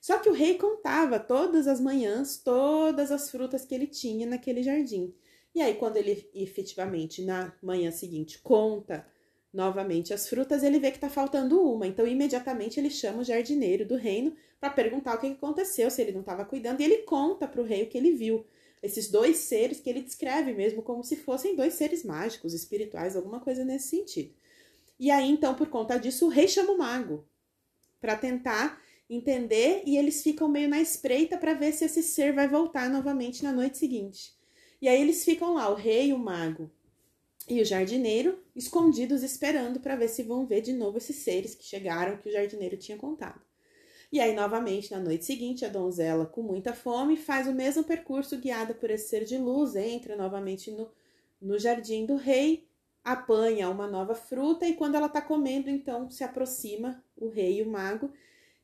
Só 0.00 0.18
que 0.18 0.28
o 0.28 0.32
rei 0.32 0.58
contava 0.58 1.20
todas 1.20 1.68
as 1.68 1.80
manhãs 1.80 2.36
todas 2.36 3.12
as 3.12 3.30
frutas 3.30 3.64
que 3.64 3.74
ele 3.74 3.86
tinha 3.86 4.26
naquele 4.26 4.62
jardim. 4.62 5.14
E 5.54 5.60
aí, 5.60 5.74
quando 5.74 5.96
ele 5.96 6.28
efetivamente 6.34 7.22
na 7.22 7.52
manhã 7.62 7.90
seguinte 7.90 8.40
conta 8.40 9.06
novamente 9.52 10.14
as 10.14 10.28
frutas, 10.28 10.64
ele 10.64 10.80
vê 10.80 10.90
que 10.90 10.96
está 10.96 11.08
faltando 11.08 11.60
uma. 11.60 11.86
Então, 11.86 12.06
imediatamente 12.06 12.80
ele 12.80 12.90
chama 12.90 13.20
o 13.20 13.24
jardineiro 13.24 13.86
do 13.86 13.96
reino 13.96 14.34
para 14.58 14.70
perguntar 14.70 15.14
o 15.14 15.20
que 15.20 15.26
aconteceu, 15.26 15.90
se 15.90 16.02
ele 16.02 16.12
não 16.12 16.20
estava 16.20 16.44
cuidando, 16.44 16.80
e 16.80 16.84
ele 16.84 16.98
conta 16.98 17.46
para 17.46 17.60
o 17.60 17.64
rei 17.64 17.82
o 17.84 17.88
que 17.88 17.98
ele 17.98 18.12
viu. 18.12 18.44
Esses 18.82 19.08
dois 19.08 19.36
seres 19.36 19.80
que 19.80 19.88
ele 19.88 20.02
descreve 20.02 20.52
mesmo 20.52 20.82
como 20.82 21.04
se 21.04 21.16
fossem 21.16 21.54
dois 21.54 21.74
seres 21.74 22.04
mágicos, 22.04 22.52
espirituais, 22.52 23.14
alguma 23.14 23.40
coisa 23.40 23.64
nesse 23.64 23.88
sentido. 23.88 24.34
E 24.98 25.10
aí, 25.10 25.30
então, 25.30 25.54
por 25.54 25.68
conta 25.68 25.98
disso, 25.98 26.26
o 26.26 26.28
rei 26.28 26.48
chama 26.48 26.72
o 26.72 26.78
mago 26.78 27.26
para 28.00 28.16
tentar 28.16 28.82
entender 29.08 29.82
e 29.86 29.96
eles 29.96 30.22
ficam 30.22 30.48
meio 30.48 30.68
na 30.68 30.80
espreita 30.80 31.36
para 31.36 31.54
ver 31.54 31.72
se 31.72 31.84
esse 31.84 32.02
ser 32.02 32.32
vai 32.32 32.48
voltar 32.48 32.90
novamente 32.90 33.42
na 33.42 33.52
noite 33.52 33.78
seguinte. 33.78 34.34
E 34.80 34.88
aí 34.88 35.00
eles 35.00 35.24
ficam 35.24 35.54
lá, 35.54 35.68
o 35.70 35.74
rei, 35.74 36.12
o 36.12 36.18
mago 36.18 36.70
e 37.48 37.60
o 37.60 37.64
jardineiro, 37.64 38.42
escondidos 38.54 39.22
esperando 39.22 39.80
para 39.80 39.96
ver 39.96 40.08
se 40.08 40.22
vão 40.22 40.46
ver 40.46 40.60
de 40.60 40.72
novo 40.72 40.98
esses 40.98 41.16
seres 41.16 41.54
que 41.54 41.64
chegaram 41.64 42.16
que 42.16 42.28
o 42.28 42.32
jardineiro 42.32 42.76
tinha 42.76 42.96
contado. 42.96 43.40
E 44.12 44.20
aí, 44.20 44.34
novamente, 44.34 44.92
na 44.92 45.00
noite 45.00 45.24
seguinte, 45.24 45.64
a 45.64 45.68
donzela, 45.68 46.26
com 46.26 46.42
muita 46.42 46.74
fome, 46.74 47.16
faz 47.16 47.48
o 47.48 47.54
mesmo 47.54 47.82
percurso 47.82 48.36
guiada 48.38 48.74
por 48.74 48.90
esse 48.90 49.08
ser 49.08 49.24
de 49.24 49.38
luz, 49.38 49.74
entra 49.74 50.14
novamente 50.14 50.70
no, 50.70 50.90
no 51.40 51.58
jardim 51.58 52.04
do 52.04 52.16
rei, 52.16 52.68
apanha 53.02 53.70
uma 53.70 53.88
nova 53.88 54.14
fruta 54.14 54.66
e 54.66 54.74
quando 54.74 54.96
ela 54.96 55.06
está 55.06 55.22
comendo, 55.22 55.70
então 55.70 56.10
se 56.10 56.22
aproxima 56.22 57.02
o 57.16 57.28
rei 57.28 57.58
e 57.58 57.62
o 57.62 57.70
mago 57.70 58.12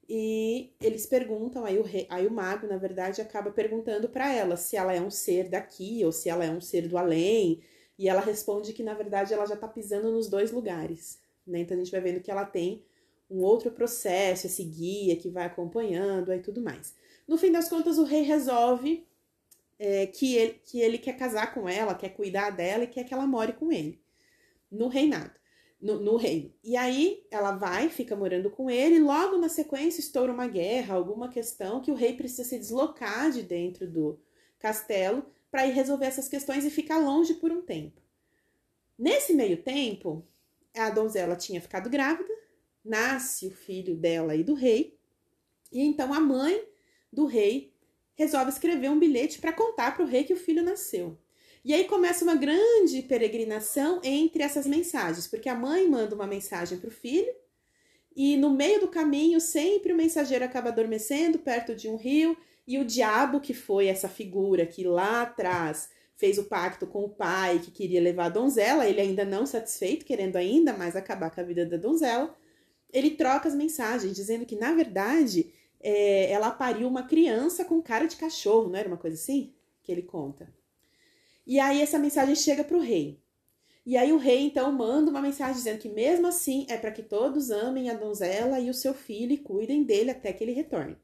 e 0.09 0.73
eles 0.81 1.05
perguntam, 1.05 1.67
aí 1.67 1.79
o, 1.79 1.83
rei, 1.83 2.07
aí 2.09 2.27
o 2.27 2.31
mago, 2.31 2.67
na 2.67 2.79
verdade, 2.79 3.21
acaba 3.21 3.51
perguntando 3.51 4.09
para 4.09 4.33
ela 4.33 4.57
se 4.57 4.75
ela 4.75 4.95
é 4.95 5.01
um 5.01 5.11
ser 5.11 5.51
daqui 5.51 6.03
ou 6.05 6.11
se 6.11 6.31
ela 6.31 6.45
é 6.45 6.51
um 6.51 6.61
ser 6.61 6.89
do 6.89 6.97
além. 6.97 7.61
E 7.99 8.09
ela 8.09 8.21
responde 8.23 8.73
que, 8.73 8.83
na 8.83 8.95
verdade, 8.95 9.35
ela 9.35 9.45
já 9.45 9.57
tá 9.57 9.69
pisando 9.69 10.11
nos 10.11 10.29
dois 10.29 10.51
lugares. 10.51 11.21
Né? 11.47 11.61
Então 11.61 11.77
a 11.77 11.81
gente 11.81 11.91
vai 11.91 12.01
vendo 12.01 12.21
que 12.21 12.31
ela 12.31 12.47
tem 12.47 12.83
um 13.31 13.41
outro 13.41 13.71
processo, 13.71 14.47
esse 14.47 14.65
guia 14.65 15.17
que 15.17 15.29
vai 15.29 15.45
acompanhando 15.47 16.33
e 16.33 16.41
tudo 16.41 16.63
mais. 16.63 16.95
No 17.27 17.37
fim 17.37 17.53
das 17.53 17.69
contas, 17.69 17.99
o 17.99 18.05
rei 18.05 18.23
resolve 18.23 19.07
é, 19.79 20.07
que, 20.07 20.35
ele, 20.35 20.61
que 20.65 20.81
ele 20.81 20.99
quer 20.99 21.17
casar 21.17 21.53
com 21.53 21.69
ela, 21.69 21.95
quer 21.95 22.11
cuidar 22.11 22.51
dela 22.51 22.85
e 22.85 22.89
quer 22.89 23.05
que 23.05 23.13
ela 23.13 23.27
more 23.27 23.53
com 23.53 23.71
ele 23.71 24.01
no 24.71 24.89
reinado 24.89 25.39
no, 25.81 26.01
no 26.01 26.17
reino. 26.17 26.53
E 26.63 26.77
aí 26.77 27.25
ela 27.31 27.53
vai, 27.53 27.89
fica 27.89 28.17
morando 28.17 28.51
com 28.51 28.69
ele, 28.69 28.99
logo 28.99 29.37
na 29.39 29.49
sequência 29.49 30.01
estoura 30.01 30.33
uma 30.33 30.47
guerra, 30.47 30.95
alguma 30.95 31.29
questão 31.29 31.81
que 31.81 31.91
o 31.91 31.95
rei 31.95 32.15
precisa 32.15 32.45
se 32.45 32.59
deslocar 32.59 33.31
de 33.31 33.43
dentro 33.43 33.87
do 33.87 34.19
castelo 34.59 35.25
para 35.51 35.67
ir 35.67 35.73
resolver 35.73 36.07
essas 36.07 36.29
questões 36.29 36.65
e 36.65 36.71
ficar 36.71 36.99
longe 36.99 37.35
por 37.35 37.51
um 37.51 37.63
tempo. 37.63 38.03
Nesse 38.99 39.33
meio 39.33 39.63
tempo, 39.63 40.27
a 40.77 40.91
donzela 40.91 41.37
tinha 41.37 41.61
ficado 41.61 41.89
grávida, 41.89 42.33
nasce 42.89 43.47
o 43.47 43.51
filho 43.51 43.95
dela 43.97 44.35
e 44.35 44.43
do 44.43 44.55
rei, 44.55 44.99
e 45.71 45.81
então 45.83 46.13
a 46.15 46.21
mãe 46.21 46.65
do 47.13 47.27
rei 47.27 47.73
resolve 48.15 48.51
escrever 48.51 48.91
um 48.91 48.99
bilhete 48.99 49.41
para 49.41 49.53
contar 49.53 49.95
para 49.95 50.05
o 50.05 50.09
rei 50.09 50.25
que 50.25 50.33
o 50.33 50.37
filho 50.37 50.63
nasceu. 50.63 51.17
E 51.65 51.75
aí 51.75 51.85
começa 51.85 52.25
uma 52.25 52.35
grande 52.35 53.03
peregrinação 53.03 54.01
entre 54.03 54.43
essas 54.43 54.67
mensagens, 54.67 55.27
porque 55.27 55.49
a 55.49 55.55
mãe 55.55 55.89
manda 55.89 56.15
uma 56.15 56.27
mensagem 56.27 56.79
para 56.79 56.89
o 56.89 56.93
filho, 56.93 57.33
e 58.17 58.37
no 58.37 58.51
meio 58.51 58.81
do 58.81 58.89
caminho 58.89 59.41
sempre 59.41 59.93
o 59.93 59.97
mensageiro 59.97 60.45
acaba 60.45 60.71
adormecendo 60.71 61.39
perto 61.39 61.75
de 61.75 61.89
um 61.89 61.97
rio, 61.97 62.37
e 62.67 62.79
o 62.79 62.85
diabo, 62.85 63.41
que 63.41 63.55
foi 63.55 63.87
essa 63.87 64.09
figura 64.09 64.67
que 64.67 64.85
lá 64.85 65.23
atrás 65.23 65.89
fez 66.17 66.37
o 66.37 66.45
pacto 66.45 66.87
com 66.87 67.05
o 67.05 67.09
pai 67.09 67.61
que 67.61 67.71
queria 67.71 68.01
levar 68.01 68.27
a 68.27 68.31
donzela, 68.31 68.87
ele 68.87 69.01
ainda 69.01 69.25
não 69.25 69.47
satisfeito, 69.47 70.05
querendo 70.05 70.37
ainda 70.37 70.73
mais 70.77 70.97
acabar 70.97 71.31
com 71.31 71.41
a 71.41 71.45
vida 71.45 71.65
da 71.65 71.77
donzela, 71.77 72.37
ele 72.93 73.11
troca 73.11 73.49
as 73.49 73.55
mensagens, 73.55 74.15
dizendo 74.15 74.47
que, 74.47 74.57
na 74.57 74.73
verdade, 74.73 75.53
é, 75.81 76.31
ela 76.31 76.51
pariu 76.51 76.89
uma 76.89 77.03
criança 77.03 77.65
com 77.65 77.83
cara 77.83 78.07
de 78.07 78.17
cachorro, 78.17 78.69
não 78.69 78.79
era 78.79 78.89
uma 78.89 78.97
coisa 78.97 79.17
assim? 79.17 79.55
Que 79.83 79.93
ele 79.93 80.03
conta. 80.03 80.53
E 81.47 81.59
aí 81.59 81.81
essa 81.81 81.99
mensagem 81.99 82.35
chega 82.35 82.65
para 82.65 82.77
o 82.77 82.81
rei. 82.81 83.23
E 83.87 83.97
aí 83.97 84.13
o 84.13 84.19
rei 84.19 84.41
então 84.41 84.71
manda 84.71 85.11
uma 85.11 85.23
mensagem 85.23 85.55
dizendo 85.55 85.79
que 85.79 85.89
mesmo 85.89 86.27
assim 86.27 86.67
é 86.69 86.77
para 86.77 86.93
que 86.93 87.03
todos 87.03 87.51
amem 87.51 87.89
a 87.89 87.95
donzela 87.95 88.61
e 88.61 88.69
o 88.69 88.75
seu 88.75 88.93
filho 88.93 89.33
e 89.33 89.39
cuidem 89.39 89.83
dele 89.83 90.11
até 90.11 90.31
que 90.31 90.45
ele 90.45 90.53
retorne. 90.53 90.97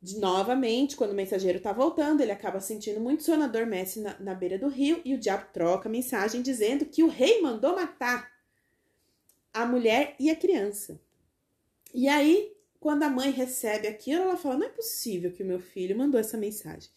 De, 0.00 0.18
novamente, 0.18 0.96
quando 0.96 1.10
o 1.10 1.16
mensageiro 1.16 1.58
está 1.58 1.72
voltando, 1.72 2.20
ele 2.20 2.30
acaba 2.30 2.60
sentindo 2.60 3.00
muito 3.00 3.24
sono, 3.24 3.42
adormece 3.42 4.00
na, 4.00 4.18
na 4.20 4.34
beira 4.34 4.56
do 4.56 4.68
rio 4.68 5.02
e 5.04 5.14
o 5.14 5.18
diabo 5.18 5.46
troca 5.52 5.88
a 5.88 5.92
mensagem 5.92 6.42
dizendo 6.42 6.86
que 6.86 7.02
o 7.02 7.08
rei 7.08 7.42
mandou 7.42 7.74
matar 7.74 8.30
a 9.52 9.66
mulher 9.66 10.14
e 10.18 10.30
a 10.30 10.36
criança. 10.36 11.00
E 11.92 12.08
aí, 12.08 12.52
quando 12.78 13.02
a 13.02 13.10
mãe 13.10 13.30
recebe 13.30 13.86
aquilo, 13.88 14.22
ela 14.22 14.36
fala: 14.36 14.58
Não 14.58 14.66
é 14.66 14.70
possível 14.70 15.32
que 15.32 15.42
o 15.42 15.46
meu 15.46 15.60
filho 15.60 15.96
mandou 15.96 16.20
essa 16.20 16.36
mensagem 16.36 16.90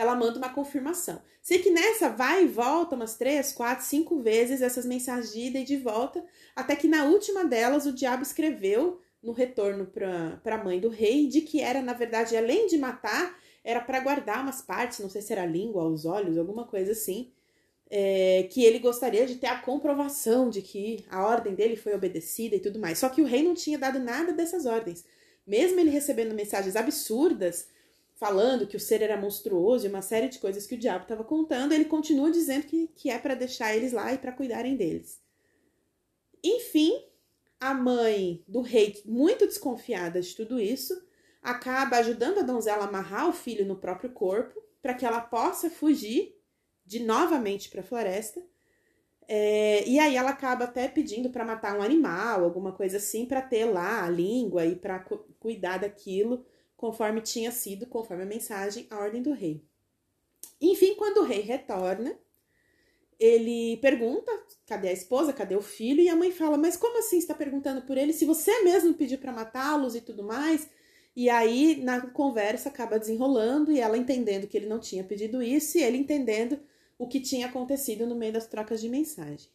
ela 0.00 0.14
manda 0.14 0.38
uma 0.38 0.48
confirmação. 0.48 1.20
Sei 1.42 1.58
que 1.58 1.70
nessa 1.70 2.08
vai 2.08 2.44
e 2.44 2.48
volta 2.48 2.96
umas 2.96 3.16
três, 3.16 3.52
quatro, 3.52 3.84
cinco 3.84 4.20
vezes 4.20 4.62
essas 4.62 4.86
mensagens 4.86 5.32
de 5.32 5.40
ida 5.40 5.58
e 5.58 5.64
de 5.64 5.76
volta, 5.76 6.24
até 6.56 6.74
que 6.74 6.88
na 6.88 7.04
última 7.04 7.44
delas 7.44 7.84
o 7.84 7.92
diabo 7.92 8.22
escreveu 8.22 9.00
no 9.22 9.32
retorno 9.32 9.86
para 9.86 10.54
a 10.54 10.64
mãe 10.64 10.80
do 10.80 10.88
rei 10.88 11.26
de 11.28 11.42
que 11.42 11.60
era, 11.60 11.82
na 11.82 11.92
verdade, 11.92 12.34
além 12.34 12.66
de 12.66 12.78
matar, 12.78 13.38
era 13.62 13.80
para 13.80 14.00
guardar 14.00 14.42
umas 14.42 14.62
partes, 14.62 15.00
não 15.00 15.10
sei 15.10 15.20
se 15.20 15.34
era 15.34 15.44
língua, 15.44 15.84
os 15.84 16.06
olhos, 16.06 16.38
alguma 16.38 16.66
coisa 16.66 16.92
assim, 16.92 17.30
é, 17.90 18.46
que 18.50 18.64
ele 18.64 18.78
gostaria 18.78 19.26
de 19.26 19.34
ter 19.34 19.48
a 19.48 19.60
comprovação 19.60 20.48
de 20.48 20.62
que 20.62 21.04
a 21.10 21.26
ordem 21.26 21.54
dele 21.56 21.76
foi 21.76 21.92
obedecida 21.92 22.54
e 22.54 22.60
tudo 22.60 22.78
mais. 22.78 22.98
Só 22.98 23.08
que 23.08 23.20
o 23.20 23.26
rei 23.26 23.42
não 23.42 23.54
tinha 23.54 23.76
dado 23.76 23.98
nada 23.98 24.32
dessas 24.32 24.64
ordens. 24.64 25.04
Mesmo 25.44 25.80
ele 25.80 25.90
recebendo 25.90 26.32
mensagens 26.32 26.76
absurdas, 26.76 27.68
falando 28.14 28.66
que 28.66 28.76
o 28.76 28.80
ser 28.80 29.02
era 29.02 29.16
monstruoso 29.16 29.86
e 29.86 29.88
uma 29.88 30.02
série 30.02 30.28
de 30.28 30.38
coisas 30.38 30.66
que 30.66 30.76
o 30.76 30.78
diabo 30.78 31.02
estava 31.02 31.24
contando, 31.24 31.72
ele 31.72 31.86
continua 31.86 32.30
dizendo 32.30 32.66
que, 32.66 32.88
que 32.94 33.10
é 33.10 33.18
para 33.18 33.34
deixar 33.34 33.74
eles 33.74 33.92
lá 33.92 34.12
e 34.12 34.18
para 34.18 34.32
cuidarem 34.32 34.76
deles. 34.76 35.20
Enfim, 36.44 36.92
a 37.58 37.74
mãe 37.74 38.44
do 38.46 38.60
rei, 38.60 39.02
muito 39.04 39.46
desconfiada 39.46 40.20
de 40.20 40.36
tudo 40.36 40.60
isso, 40.60 41.02
acaba 41.42 41.96
ajudando 41.96 42.38
a 42.38 42.42
donzela 42.42 42.84
a 42.84 42.88
amarrar 42.88 43.28
o 43.28 43.32
filho 43.32 43.66
no 43.66 43.76
próprio 43.76 44.10
corpo 44.10 44.62
para 44.80 44.94
que 44.94 45.04
ela 45.04 45.20
possa 45.20 45.68
fugir 45.68 46.39
de 46.90 46.98
novamente 46.98 47.68
para 47.68 47.82
a 47.82 47.84
floresta. 47.84 48.44
É, 49.28 49.86
e 49.86 49.96
aí 50.00 50.16
ela 50.16 50.30
acaba 50.30 50.64
até 50.64 50.88
pedindo 50.88 51.30
para 51.30 51.44
matar 51.44 51.78
um 51.78 51.82
animal, 51.82 52.42
alguma 52.42 52.72
coisa 52.72 52.96
assim, 52.96 53.26
para 53.26 53.40
ter 53.40 53.64
lá 53.64 54.04
a 54.04 54.10
língua 54.10 54.66
e 54.66 54.74
para 54.74 54.98
cu 54.98 55.18
cuidar 55.38 55.78
daquilo, 55.78 56.44
conforme 56.76 57.20
tinha 57.20 57.52
sido, 57.52 57.86
conforme 57.86 58.24
a 58.24 58.26
mensagem, 58.26 58.88
a 58.90 58.98
ordem 58.98 59.22
do 59.22 59.32
rei. 59.32 59.64
Enfim, 60.60 60.96
quando 60.96 61.18
o 61.18 61.24
rei 61.24 61.42
retorna, 61.42 62.18
ele 63.20 63.76
pergunta: 63.76 64.32
cadê 64.66 64.88
a 64.88 64.92
esposa, 64.92 65.32
cadê 65.32 65.54
o 65.54 65.62
filho? 65.62 66.00
E 66.00 66.08
a 66.08 66.16
mãe 66.16 66.32
fala: 66.32 66.58
mas 66.58 66.76
como 66.76 66.98
assim 66.98 67.18
está 67.18 67.32
perguntando 67.34 67.82
por 67.82 67.96
ele? 67.96 68.12
Se 68.12 68.24
você 68.24 68.64
mesmo 68.64 68.94
pediu 68.94 69.18
para 69.18 69.32
matá-los 69.32 69.94
e 69.94 70.00
tudo 70.00 70.24
mais. 70.24 70.68
E 71.14 71.28
aí, 71.28 71.80
na 71.82 72.00
conversa, 72.10 72.68
acaba 72.68 72.98
desenrolando 72.98 73.70
e 73.72 73.80
ela 73.80 73.98
entendendo 73.98 74.46
que 74.46 74.56
ele 74.56 74.66
não 74.66 74.78
tinha 74.80 75.04
pedido 75.04 75.42
isso 75.42 75.78
e 75.78 75.82
ele 75.82 75.98
entendendo 75.98 76.58
o 77.00 77.08
que 77.08 77.18
tinha 77.18 77.46
acontecido 77.46 78.06
no 78.06 78.14
meio 78.14 78.34
das 78.34 78.46
trocas 78.46 78.78
de 78.78 78.86
mensagem. 78.86 79.48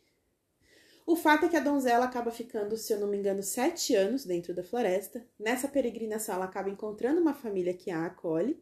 O 1.05 1.15
fato 1.15 1.45
é 1.45 1.47
que 1.47 1.55
a 1.55 1.60
donzela 1.60 2.03
acaba 2.03 2.31
ficando, 2.31 2.75
se 2.75 2.91
eu 2.91 2.99
não 2.99 3.08
me 3.08 3.17
engano, 3.17 3.43
sete 3.43 3.93
anos 3.93 4.25
dentro 4.25 4.51
da 4.51 4.63
floresta. 4.63 5.23
Nessa 5.38 5.67
peregrinação, 5.67 6.34
ela 6.34 6.45
acaba 6.45 6.71
encontrando 6.71 7.21
uma 7.21 7.36
família 7.36 7.75
que 7.75 7.91
a 7.91 8.08
acolhe. 8.08 8.60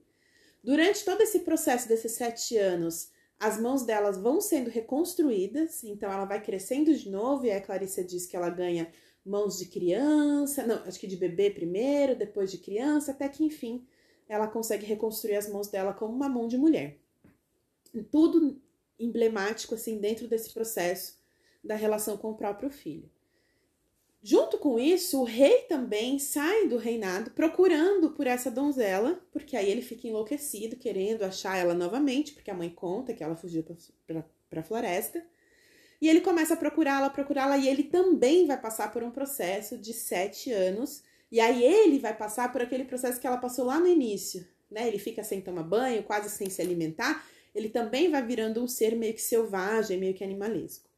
Durante 0.61 1.05
todo 1.05 1.21
esse 1.21 1.39
processo 1.39 1.87
desses 1.87 2.11
sete 2.11 2.57
anos, 2.57 3.09
as 3.39 3.57
mãos 3.57 3.83
delas 3.83 4.17
vão 4.17 4.41
sendo 4.41 4.69
reconstruídas, 4.69 5.81
então 5.85 6.11
ela 6.11 6.25
vai 6.25 6.43
crescendo 6.43 6.93
de 6.93 7.09
novo, 7.09 7.45
e 7.45 7.51
a 7.51 7.61
Clarissa 7.61 8.03
diz 8.03 8.25
que 8.25 8.35
ela 8.35 8.49
ganha 8.49 8.91
mãos 9.25 9.57
de 9.57 9.67
criança, 9.67 10.67
não, 10.67 10.83
acho 10.83 10.99
que 10.99 11.07
de 11.07 11.15
bebê 11.15 11.49
primeiro, 11.49 12.17
depois 12.17 12.51
de 12.51 12.57
criança, 12.57 13.11
até 13.11 13.29
que 13.29 13.45
enfim 13.45 13.87
ela 14.27 14.47
consegue 14.47 14.85
reconstruir 14.85 15.35
as 15.35 15.47
mãos 15.47 15.69
dela 15.69 15.93
como 15.93 16.13
uma 16.13 16.27
mão 16.27 16.49
de 16.49 16.57
mulher. 16.57 16.97
Tudo 18.09 18.61
emblemático 19.03 19.75
assim 19.75 19.97
dentro 19.97 20.27
desse 20.27 20.53
processo 20.53 21.17
da 21.63 21.75
relação 21.75 22.17
com 22.17 22.31
o 22.31 22.35
próprio 22.35 22.69
filho. 22.69 23.09
Junto 24.25 24.57
com 24.57 24.79
isso, 24.79 25.19
o 25.19 25.25
rei 25.25 25.63
também 25.63 26.17
sai 26.17 26.67
do 26.69 26.77
reinado 26.77 27.31
procurando 27.31 28.11
por 28.11 28.25
essa 28.25 28.49
donzela, 28.49 29.21
porque 29.33 29.57
aí 29.57 29.69
ele 29.69 29.81
fica 29.81 30.07
enlouquecido, 30.07 30.77
querendo 30.77 31.23
achar 31.23 31.57
ela 31.57 31.73
novamente, 31.73 32.31
porque 32.31 32.49
a 32.49 32.53
mãe 32.53 32.69
conta 32.69 33.13
que 33.13 33.21
ela 33.21 33.35
fugiu 33.35 33.65
para 34.09 34.61
a 34.61 34.63
floresta. 34.63 35.25
E 35.99 36.07
ele 36.07 36.21
começa 36.21 36.53
a 36.53 36.57
procurá-la, 36.57 37.09
procurá-la, 37.09 37.57
e 37.57 37.67
ele 37.67 37.83
também 37.83 38.47
vai 38.47 38.59
passar 38.59 38.93
por 38.93 39.03
um 39.03 39.11
processo 39.11 39.77
de 39.77 39.93
sete 39.93 40.53
anos. 40.53 41.03
E 41.29 41.41
aí 41.41 41.61
ele 41.61 41.99
vai 41.99 42.15
passar 42.15 42.49
por 42.49 42.61
aquele 42.61 42.85
processo 42.85 43.19
que 43.19 43.27
ela 43.27 43.37
passou 43.37 43.65
lá 43.65 43.77
no 43.77 43.87
início, 43.87 44.47
né? 44.71 44.87
Ele 44.87 44.99
fica 44.99 45.21
sem 45.21 45.41
tomar 45.41 45.63
banho, 45.63 46.03
quase 46.03 46.29
sem 46.29 46.49
se 46.49 46.61
alimentar, 46.61 47.27
ele 47.53 47.69
também 47.69 48.09
vai 48.09 48.25
virando 48.25 48.63
um 48.63 48.67
ser 48.67 48.95
meio 48.95 49.13
que 49.13 49.21
selvagem, 49.21 49.99
meio 49.99 50.13
que 50.13 50.23
animalesco. 50.23 50.89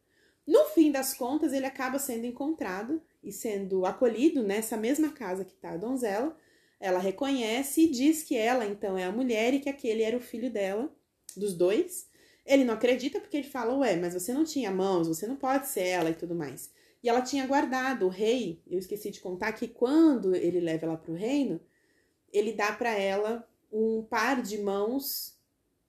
No 0.48 0.65
fim 0.65 0.91
das 0.91 1.13
contas, 1.13 1.54
ele 1.54 1.65
acaba 1.65 1.98
sendo 1.98 2.26
encontrado 2.26 3.02
e 3.24 3.32
sendo 3.32 3.86
acolhido 3.86 4.44
nessa 4.44 4.78
mesma 4.78 5.10
casa 5.10 5.44
que 5.44 5.54
está 5.54 5.72
a 5.72 5.78
donzela. 5.78 6.38
Ela 6.80 7.00
reconhece 7.00 7.82
e 7.82 7.89
diz 7.89 8.22
que 8.22 8.38
ela 8.38 8.65
então 8.65 8.98
é 8.98 9.06
a 9.06 9.12
mulher 9.12 9.54
e 9.54 9.60
que 9.60 9.70
aquele 9.70 10.04
era 10.04 10.15
o 10.15 10.22
filho 10.22 10.52
dela, 10.52 10.94
dos 11.36 11.56
dois. 11.56 12.08
Ele 12.46 12.63
não 12.63 12.76
acredita 12.76 13.20
porque 13.20 13.38
ele 13.38 13.48
fala: 13.48 13.76
Ué, 13.78 13.96
mas 13.96 14.13
você 14.13 14.34
não 14.34 14.44
tinha 14.44 14.70
mãos, 14.70 15.08
você 15.08 15.26
não 15.26 15.36
pode 15.36 15.68
ser 15.68 15.88
ela 15.88 16.12
e 16.12 16.15
tudo 16.15 16.36
mais. 16.36 16.72
E 17.02 17.10
ela 17.10 17.22
tinha 17.22 17.46
guardado, 17.48 18.06
o 18.06 18.10
rei, 18.10 18.62
eu 18.68 18.80
esqueci 18.80 19.12
de 19.12 19.20
contar 19.20 19.52
que 19.54 19.68
quando 19.68 20.36
ele 20.36 20.60
leva 20.60 20.86
ela 20.86 20.98
para 20.98 21.12
o 21.12 21.15
reino, 21.15 21.60
ele 22.32 22.52
dá 22.52 22.72
para 22.72 22.91
ela 22.98 23.48
um 23.72 24.04
par 24.04 24.41
de 24.41 24.58
mãos 24.60 25.35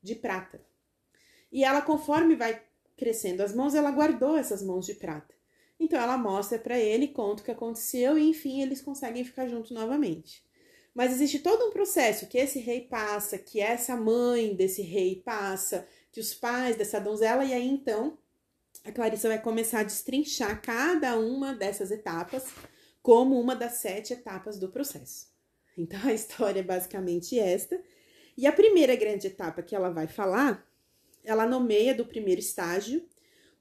de 0.02 0.14
prata. 0.14 0.60
E 1.50 1.64
ela, 1.64 1.82
conforme 1.82 2.36
vai 2.36 2.62
crescendo 2.96 3.42
as 3.42 3.54
mãos, 3.54 3.74
ela 3.74 3.90
guardou 3.90 4.36
essas 4.36 4.62
mãos 4.62 4.86
de 4.86 4.94
prata. 4.94 5.34
Então 5.78 6.00
ela 6.00 6.16
mostra 6.16 6.58
para 6.58 6.78
ele, 6.78 7.08
conta 7.08 7.42
o 7.42 7.44
que 7.44 7.50
aconteceu 7.50 8.18
e 8.18 8.28
enfim 8.28 8.62
eles 8.62 8.80
conseguem 8.80 9.24
ficar 9.24 9.46
juntos 9.46 9.70
novamente. 9.70 10.44
Mas 10.94 11.12
existe 11.12 11.40
todo 11.40 11.66
um 11.66 11.70
processo 11.70 12.26
que 12.26 12.38
esse 12.38 12.58
rei 12.58 12.80
passa, 12.80 13.36
que 13.36 13.60
essa 13.60 13.94
mãe 13.94 14.54
desse 14.54 14.80
rei 14.80 15.16
passa, 15.22 15.86
que 16.10 16.18
os 16.18 16.32
pais 16.32 16.76
dessa 16.76 16.98
donzela, 16.98 17.44
e 17.44 17.52
aí 17.52 17.68
então 17.68 18.16
a 18.82 18.90
Clarissa 18.90 19.28
vai 19.28 19.40
começar 19.40 19.80
a 19.80 19.84
destrinchar 19.84 20.62
cada 20.62 21.18
uma 21.18 21.52
dessas 21.52 21.90
etapas 21.90 22.46
como 23.02 23.38
uma 23.38 23.54
das 23.54 23.74
sete 23.74 24.14
etapas 24.14 24.58
do 24.58 24.70
processo. 24.70 25.28
Então 25.76 26.00
a 26.04 26.14
história 26.14 26.60
é 26.60 26.62
basicamente 26.62 27.38
esta. 27.38 27.78
E 28.36 28.46
a 28.46 28.52
primeira 28.52 28.94
grande 28.94 29.26
etapa 29.26 29.62
que 29.62 29.74
ela 29.74 29.90
vai 29.90 30.06
falar, 30.06 30.66
ela 31.24 31.46
nomeia 31.46 31.94
do 31.94 32.04
primeiro 32.04 32.40
estágio 32.40 33.04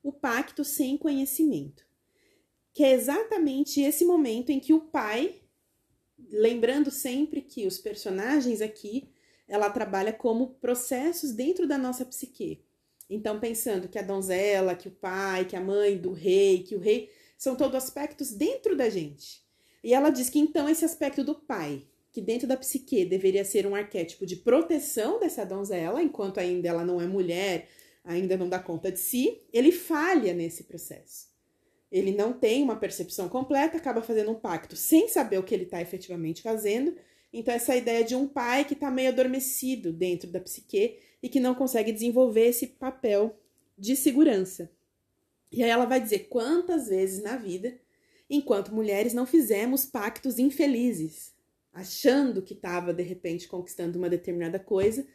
o 0.03 0.11
pacto 0.11 0.63
sem 0.63 0.97
conhecimento, 0.97 1.83
que 2.73 2.83
é 2.83 2.91
exatamente 2.91 3.81
esse 3.81 4.05
momento 4.05 4.51
em 4.51 4.59
que 4.59 4.71
o 4.71 4.81
pai, 4.81 5.41
lembrando 6.29 6.91
sempre 6.91 7.41
que 7.41 7.65
os 7.65 7.79
personagens 7.79 8.61
aqui, 8.61 9.09
ela 9.47 9.69
trabalha 9.69 10.13
como 10.13 10.55
processos 10.55 11.31
dentro 11.31 11.67
da 11.67 11.77
nossa 11.77 12.05
psique. 12.05 12.63
Então, 13.09 13.39
pensando 13.39 13.88
que 13.88 13.97
a 13.97 14.03
donzela, 14.03 14.75
que 14.75 14.88
o 14.88 14.91
pai, 14.91 15.45
que 15.45 15.55
a 15.55 15.61
mãe 15.61 15.97
do 15.97 16.11
rei, 16.11 16.63
que 16.63 16.75
o 16.75 16.79
rei, 16.79 17.11
são 17.38 17.55
todos 17.55 17.75
aspectos 17.75 18.31
dentro 18.31 18.75
da 18.75 18.89
gente. 18.89 19.43
E 19.83 19.93
ela 19.93 20.09
diz 20.09 20.29
que 20.29 20.39
então 20.39 20.67
esse 20.67 20.83
aspecto 20.83 21.23
do 21.23 21.35
pai, 21.35 21.88
que 22.15 22.21
dentro 22.21 22.47
da 22.47 22.56
psique 22.56 23.04
deveria 23.04 23.43
ser 23.43 23.67
um 23.67 23.75
arquétipo 23.75 24.25
de 24.25 24.38
proteção 24.38 25.19
dessa 25.19 25.45
donzela, 25.45 26.01
enquanto 26.01 26.38
ainda 26.38 26.69
ela 26.69 26.86
não 26.86 27.01
é 27.01 27.06
mulher, 27.06 27.67
ainda 28.06 28.38
não 28.38 28.47
dá 28.47 28.58
conta 28.58 28.89
de 28.89 28.99
si, 28.99 29.41
ele 29.51 29.69
falha 29.69 30.34
nesse 30.34 30.63
processo. 30.63 31.28
Ele 31.91 32.13
não 32.13 32.32
tem 32.32 32.63
uma 32.63 32.78
percepção 32.78 33.28
completa, 33.28 33.75
acaba 33.75 34.01
fazendo 34.01 34.32
um 34.32 34.39
pacto 34.39 34.78
sem 34.78 35.10
saber 35.10 35.39
o 35.39 35.43
que 35.43 35.54
ele 35.54 35.65
está 35.65 35.82
efetivamente 35.82 36.41
fazendo. 36.41 36.95
Então, 37.34 37.54
essa 37.54 37.75
ideia 37.75 38.01
de 38.01 38.15
um 38.15 38.30
pai 38.30 38.63
que 38.63 38.75
está 38.75 38.89
meio 38.89 39.10
adormecido 39.10 39.91
dentro 39.91 40.32
da 40.32 40.39
psique 40.39 40.97
e 41.21 41.28
que 41.28 41.41
não 41.41 41.54
consegue 41.54 41.91
desenvolver 41.91 42.47
esse 42.47 42.67
papel 42.67 43.38
de 43.78 43.93
segurança. 43.93 44.71
E 45.51 45.62
aí 45.62 45.69
ela 45.69 45.86
vai 45.86 45.99
dizer 45.99 46.30
quantas 46.30 46.88
vezes 46.88 47.21
na 47.21 47.36
vida, 47.36 47.78
enquanto 48.30 48.73
mulheres, 48.73 49.13
não 49.13 49.25
fizemos 49.25 49.84
pactos 49.84 50.39
infelizes, 50.39 51.35
achando 51.75 52.41
que 52.41 52.53
estava 52.53 52.93
de 52.93 53.03
repente 53.03 53.49
conquistando 53.49 53.99
uma 53.99 54.09
determinada 54.09 54.57
coisa. 54.57 55.05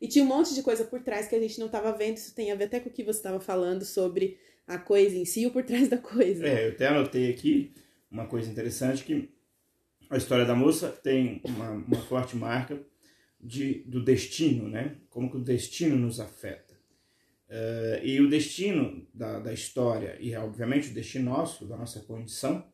E 0.00 0.08
tinha 0.08 0.24
um 0.24 0.28
monte 0.28 0.52
de 0.52 0.62
coisa 0.62 0.84
por 0.84 1.00
trás 1.00 1.28
que 1.28 1.36
a 1.36 1.40
gente 1.40 1.58
não 1.58 1.66
estava 1.66 1.92
vendo. 1.92 2.16
Isso 2.16 2.34
tem 2.34 2.50
a 2.50 2.56
ver 2.56 2.64
até 2.64 2.80
com 2.80 2.88
o 2.88 2.92
que 2.92 3.04
você 3.04 3.18
estava 3.18 3.40
falando 3.40 3.84
sobre 3.84 4.36
a 4.66 4.78
coisa 4.78 5.16
em 5.16 5.24
si 5.24 5.46
ou 5.46 5.52
por 5.52 5.62
trás 5.64 5.88
da 5.88 5.96
coisa. 5.96 6.46
É, 6.46 6.66
eu 6.66 6.72
até 6.72 6.88
anotei 6.88 7.30
aqui 7.30 7.72
uma 8.10 8.26
coisa 8.26 8.50
interessante 8.50 9.04
que 9.04 9.30
a 10.10 10.16
história 10.16 10.44
da 10.44 10.54
moça 10.54 10.88
tem 10.88 11.40
uma, 11.44 11.70
uma 11.70 12.00
forte 12.02 12.36
marca 12.36 12.80
de, 13.40 13.84
do 13.86 14.02
destino, 14.02 14.68
né? 14.68 14.96
Como 15.08 15.30
que 15.30 15.36
o 15.36 15.42
destino 15.42 15.96
nos 15.96 16.18
afeta. 16.18 16.74
Uh, 17.48 18.04
e 18.04 18.20
o 18.20 18.28
destino 18.28 19.06
da, 19.14 19.38
da 19.38 19.52
história, 19.52 20.18
e 20.20 20.34
obviamente 20.34 20.90
o 20.90 20.94
destino 20.94 21.30
nosso, 21.30 21.64
da 21.64 21.76
nossa 21.76 22.00
condição, 22.00 22.66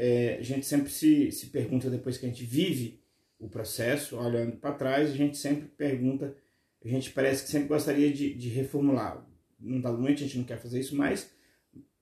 é, 0.00 0.36
a 0.38 0.42
gente 0.42 0.64
sempre 0.64 0.92
se, 0.92 1.32
se 1.32 1.46
pergunta 1.46 1.90
depois 1.90 2.16
que 2.16 2.24
a 2.24 2.28
gente 2.28 2.44
vive 2.44 3.02
o 3.36 3.48
processo, 3.48 4.16
olhando 4.16 4.56
para 4.56 4.72
trás, 4.72 5.10
a 5.10 5.14
gente 5.14 5.36
sempre 5.36 5.66
pergunta, 5.66 6.36
a 6.84 6.88
gente 6.88 7.10
parece 7.10 7.44
que 7.44 7.50
sempre 7.50 7.66
gostaria 7.66 8.12
de, 8.12 8.32
de 8.32 8.48
reformular. 8.48 9.26
Num 9.58 9.80
dado 9.80 9.98
momento 9.98 10.18
a 10.18 10.22
gente 10.22 10.38
não 10.38 10.44
quer 10.44 10.58
fazer 10.58 10.78
isso 10.78 10.94
mais, 10.94 11.32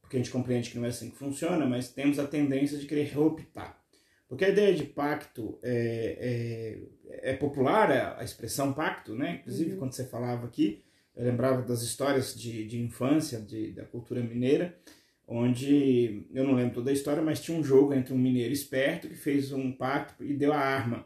porque 0.02 0.16
a 0.16 0.20
gente 0.20 0.30
compreende 0.30 0.70
que 0.70 0.76
não 0.76 0.84
é 0.84 0.88
assim 0.88 1.08
que 1.08 1.16
funciona, 1.16 1.64
mas 1.64 1.88
temos 1.88 2.18
a 2.18 2.26
tendência 2.26 2.76
de 2.76 2.86
querer 2.86 3.06
reoptar. 3.06 3.82
Porque 4.28 4.44
a 4.44 4.50
ideia 4.50 4.74
de 4.74 4.84
pacto 4.84 5.58
é, 5.62 6.82
é, 7.10 7.30
é 7.30 7.34
popular, 7.34 8.18
a 8.18 8.22
expressão 8.22 8.74
pacto, 8.74 9.14
né? 9.14 9.38
Inclusive, 9.40 9.72
uhum. 9.72 9.78
quando 9.78 9.92
você 9.92 10.04
falava 10.04 10.46
aqui, 10.46 10.84
eu 11.14 11.24
lembrava 11.24 11.62
das 11.62 11.80
histórias 11.80 12.38
de, 12.38 12.66
de 12.66 12.78
infância 12.78 13.40
de, 13.40 13.72
da 13.72 13.84
cultura 13.84 14.20
mineira, 14.20 14.78
onde 15.26 16.26
eu 16.32 16.44
não 16.44 16.54
lembro 16.54 16.74
toda 16.74 16.90
a 16.90 16.92
história, 16.92 17.22
mas 17.22 17.40
tinha 17.40 17.58
um 17.58 17.64
jogo 17.64 17.92
entre 17.94 18.14
um 18.14 18.18
mineiro 18.18 18.52
esperto 18.52 19.08
que 19.08 19.14
fez 19.16 19.52
um 19.52 19.72
pacto 19.72 20.24
e 20.24 20.32
deu 20.34 20.52
a 20.52 20.58
arma 20.58 21.04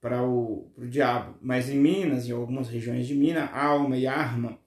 para 0.00 0.22
o 0.22 0.70
pro 0.74 0.88
diabo. 0.88 1.36
Mas 1.42 1.68
em 1.68 1.76
Minas, 1.76 2.28
em 2.28 2.32
algumas 2.32 2.68
regiões 2.68 3.06
de 3.06 3.14
Minas, 3.14 3.50
alma 3.52 3.96
e 3.96 4.06
arma 4.06 4.58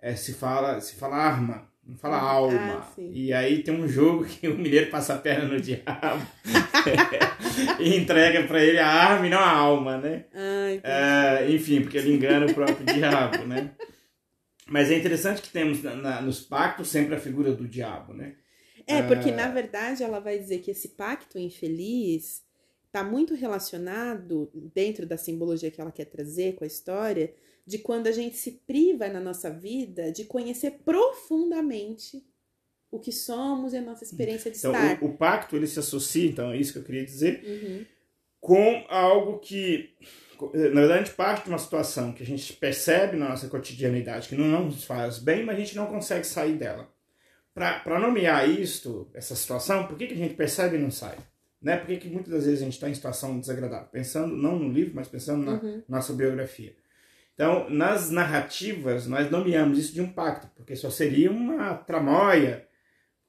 é, 0.00 0.14
se 0.16 0.32
fala 0.34 0.80
se 0.80 0.96
fala 0.96 1.16
arma, 1.16 1.68
não 1.86 1.96
fala 1.96 2.16
Ah, 2.16 2.22
alma. 2.22 2.86
e 2.98 3.32
aí 3.32 3.62
tem 3.62 3.72
um 3.74 3.86
jogo 3.86 4.24
que 4.24 4.48
o 4.48 4.56
mineiro 4.56 4.90
passa 4.90 5.14
a 5.14 5.18
perna 5.18 5.44
no 5.44 5.60
diabo 5.60 6.26
e 7.78 7.94
entrega 7.96 8.44
para 8.44 8.64
ele 8.64 8.78
a 8.78 8.86
arma 8.88 9.26
e 9.26 9.30
não 9.30 9.38
a 9.38 9.50
alma, 9.50 9.98
né? 9.98 10.24
Ai, 10.34 10.80
É, 10.82 11.50
enfim, 11.52 11.82
porque 11.82 11.98
ele 11.98 12.12
engana 12.14 12.46
o 12.46 12.54
próprio 12.54 12.84
diabo, 12.86 13.44
né? 13.46 13.70
Mas 14.66 14.90
é 14.90 14.96
interessante 14.96 15.42
que 15.42 15.50
temos 15.50 15.82
na- 15.82 15.96
na- 15.96 16.20
nos 16.22 16.40
pactos 16.40 16.88
sempre 16.88 17.14
a 17.14 17.20
figura 17.20 17.52
do 17.52 17.66
diabo, 17.66 18.12
né? 18.12 18.34
É, 18.90 19.02
porque 19.02 19.30
Ah. 19.30 19.36
na 19.36 19.48
verdade 19.48 20.02
ela 20.02 20.18
vai 20.20 20.38
dizer 20.38 20.58
que 20.60 20.70
esse 20.70 20.88
pacto 20.90 21.38
infeliz 21.38 22.42
está 22.86 23.04
muito 23.04 23.34
relacionado, 23.34 24.50
dentro 24.74 25.06
da 25.06 25.16
simbologia 25.16 25.70
que 25.70 25.80
ela 25.80 25.92
quer 25.92 26.06
trazer 26.06 26.54
com 26.56 26.64
a 26.64 26.66
história, 26.66 27.32
de 27.66 27.78
quando 27.78 28.06
a 28.08 28.12
gente 28.12 28.36
se 28.36 28.50
priva 28.66 29.08
na 29.08 29.20
nossa 29.20 29.48
vida 29.50 30.10
de 30.10 30.24
conhecer 30.24 30.80
profundamente 30.84 32.24
o 32.90 32.98
que 32.98 33.12
somos 33.12 33.72
e 33.72 33.76
a 33.76 33.80
nossa 33.82 34.02
experiência 34.02 34.50
de 34.50 34.58
Então, 34.58 34.72
estar. 34.72 35.00
o, 35.02 35.06
o 35.06 35.16
pacto 35.16 35.54
ele 35.54 35.66
se 35.68 35.78
associa, 35.78 36.28
então 36.28 36.50
é 36.50 36.56
isso 36.56 36.72
que 36.72 36.78
eu 36.80 36.84
queria 36.84 37.04
dizer, 37.04 37.44
Uhum. 37.46 37.86
com 38.40 38.84
algo 38.88 39.38
que, 39.38 39.90
na 40.52 40.80
verdade, 40.80 40.92
a 40.94 41.04
gente 41.04 41.14
parte 41.14 41.44
de 41.44 41.50
uma 41.50 41.58
situação 41.58 42.12
que 42.12 42.22
a 42.24 42.26
gente 42.26 42.52
percebe 42.54 43.16
na 43.16 43.28
nossa 43.28 43.48
cotidianidade 43.48 44.28
que 44.28 44.34
não 44.34 44.64
nos 44.64 44.82
faz 44.82 45.18
bem, 45.20 45.44
mas 45.44 45.54
a 45.56 45.58
gente 45.60 45.76
não 45.76 45.86
consegue 45.86 46.26
sair 46.26 46.54
dela. 46.56 46.92
Para 47.84 47.98
nomear 47.98 48.48
isto, 48.48 49.10
essa 49.14 49.34
situação, 49.34 49.86
por 49.86 49.96
que, 49.96 50.06
que 50.06 50.14
a 50.14 50.16
gente 50.16 50.34
percebe 50.34 50.76
e 50.76 50.80
não 50.80 50.90
sai? 50.90 51.16
Né? 51.60 51.76
Por 51.76 51.86
que, 51.88 51.96
que 51.98 52.08
muitas 52.08 52.32
das 52.32 52.44
vezes 52.46 52.60
a 52.62 52.64
gente 52.64 52.74
está 52.74 52.88
em 52.88 52.94
situação 52.94 53.38
desagradável? 53.38 53.88
Pensando, 53.88 54.34
não 54.34 54.58
no 54.58 54.72
livro, 54.72 54.92
mas 54.94 55.08
pensando 55.08 55.44
na 55.44 55.52
Uhum. 55.60 55.82
nossa 55.88 56.12
biografia. 56.12 56.74
Então, 57.34 57.68
nas 57.70 58.10
narrativas, 58.10 59.06
nós 59.06 59.30
nomeamos 59.30 59.78
isso 59.78 59.92
de 59.94 60.00
um 60.00 60.12
pacto, 60.12 60.48
porque 60.56 60.74
só 60.76 60.90
seria 60.90 61.30
uma 61.30 61.74
tramóia 61.74 62.66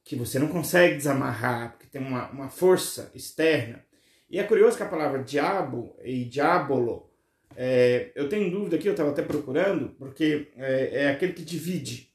que 0.03 0.15
você 0.15 0.39
não 0.39 0.47
consegue 0.47 0.95
desamarrar, 0.95 1.71
porque 1.71 1.87
tem 1.87 2.01
uma, 2.01 2.29
uma 2.29 2.49
força 2.49 3.11
externa. 3.13 3.83
E 4.29 4.39
é 4.39 4.43
curioso 4.43 4.75
que 4.77 4.83
a 4.83 4.87
palavra 4.87 5.23
diabo 5.23 5.95
e 6.03 6.25
diabolo, 6.25 7.09
é, 7.55 8.11
eu 8.15 8.27
tenho 8.29 8.49
dúvida 8.49 8.75
aqui, 8.77 8.87
eu 8.87 8.93
estava 8.93 9.11
até 9.11 9.21
procurando, 9.21 9.89
porque 9.97 10.51
é, 10.55 11.03
é 11.03 11.09
aquele 11.09 11.33
que 11.33 11.43
divide. 11.43 12.10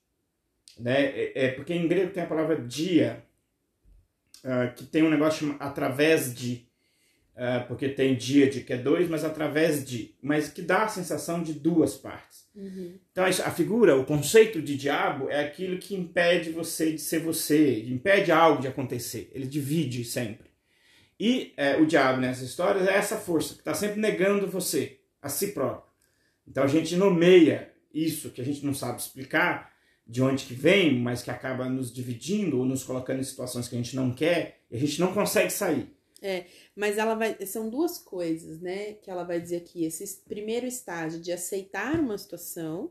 Né? 0.78 1.04
É, 1.04 1.46
é 1.46 1.50
porque 1.52 1.72
em 1.72 1.88
grego 1.88 2.12
tem 2.12 2.22
a 2.22 2.26
palavra 2.26 2.60
dia, 2.60 3.24
ah, 4.44 4.68
que 4.68 4.84
tem 4.84 5.02
um 5.02 5.10
negócio 5.10 5.40
chamado 5.40 5.60
através 5.60 6.34
de, 6.34 6.66
ah, 7.34 7.64
porque 7.66 7.88
tem 7.88 8.14
dia 8.14 8.48
de 8.48 8.60
que 8.60 8.72
é 8.72 8.76
dois, 8.76 9.08
mas 9.08 9.24
através 9.24 9.84
de, 9.84 10.14
mas 10.22 10.48
que 10.48 10.62
dá 10.62 10.84
a 10.84 10.88
sensação 10.88 11.42
de 11.42 11.52
duas 11.52 11.94
partes. 11.96 12.46
Uhum. 12.54 12.98
Então 13.10 13.24
a 13.24 13.50
figura, 13.50 13.96
o 13.96 14.04
conceito 14.04 14.62
de 14.62 14.76
diabo 14.76 15.28
é 15.28 15.40
aquilo 15.40 15.78
que 15.78 15.94
impede 15.94 16.50
você 16.50 16.92
de 16.92 17.00
ser 17.00 17.18
você, 17.20 17.82
impede 17.84 18.30
algo 18.30 18.62
de 18.62 18.68
acontecer. 18.68 19.30
Ele 19.34 19.46
divide 19.46 20.04
sempre. 20.04 20.46
E 21.18 21.52
é, 21.56 21.76
o 21.76 21.86
diabo 21.86 22.20
nessa 22.20 22.44
história 22.44 22.80
é 22.80 22.94
essa 22.94 23.16
força 23.16 23.54
que 23.54 23.60
está 23.60 23.74
sempre 23.74 24.00
negando 24.00 24.46
você, 24.46 25.00
a 25.20 25.28
si 25.28 25.48
próprio. 25.48 25.90
Então 26.46 26.62
a 26.62 26.68
gente 26.68 26.94
nomeia 26.94 27.72
isso 27.92 28.30
que 28.30 28.40
a 28.40 28.44
gente 28.44 28.64
não 28.64 28.74
sabe 28.74 29.00
explicar 29.00 29.75
de 30.06 30.22
onde 30.22 30.44
que 30.44 30.54
vem, 30.54 30.98
mas 31.00 31.22
que 31.22 31.30
acaba 31.30 31.68
nos 31.68 31.92
dividindo 31.92 32.58
ou 32.58 32.64
nos 32.64 32.84
colocando 32.84 33.20
em 33.20 33.24
situações 33.24 33.66
que 33.68 33.74
a 33.74 33.78
gente 33.78 33.96
não 33.96 34.12
quer 34.14 34.60
e 34.70 34.76
a 34.76 34.78
gente 34.80 35.00
não 35.00 35.12
consegue 35.12 35.50
sair. 35.50 35.92
Mas 36.74 36.98
ela 36.98 37.14
vai. 37.14 37.36
São 37.46 37.68
duas 37.70 37.98
coisas, 37.98 38.60
né? 38.60 38.94
Que 38.94 39.10
ela 39.10 39.22
vai 39.24 39.40
dizer 39.40 39.56
aqui. 39.58 39.84
Esse 39.84 40.18
primeiro 40.28 40.66
estágio 40.66 41.20
de 41.20 41.30
aceitar 41.32 41.98
uma 42.00 42.18
situação 42.18 42.90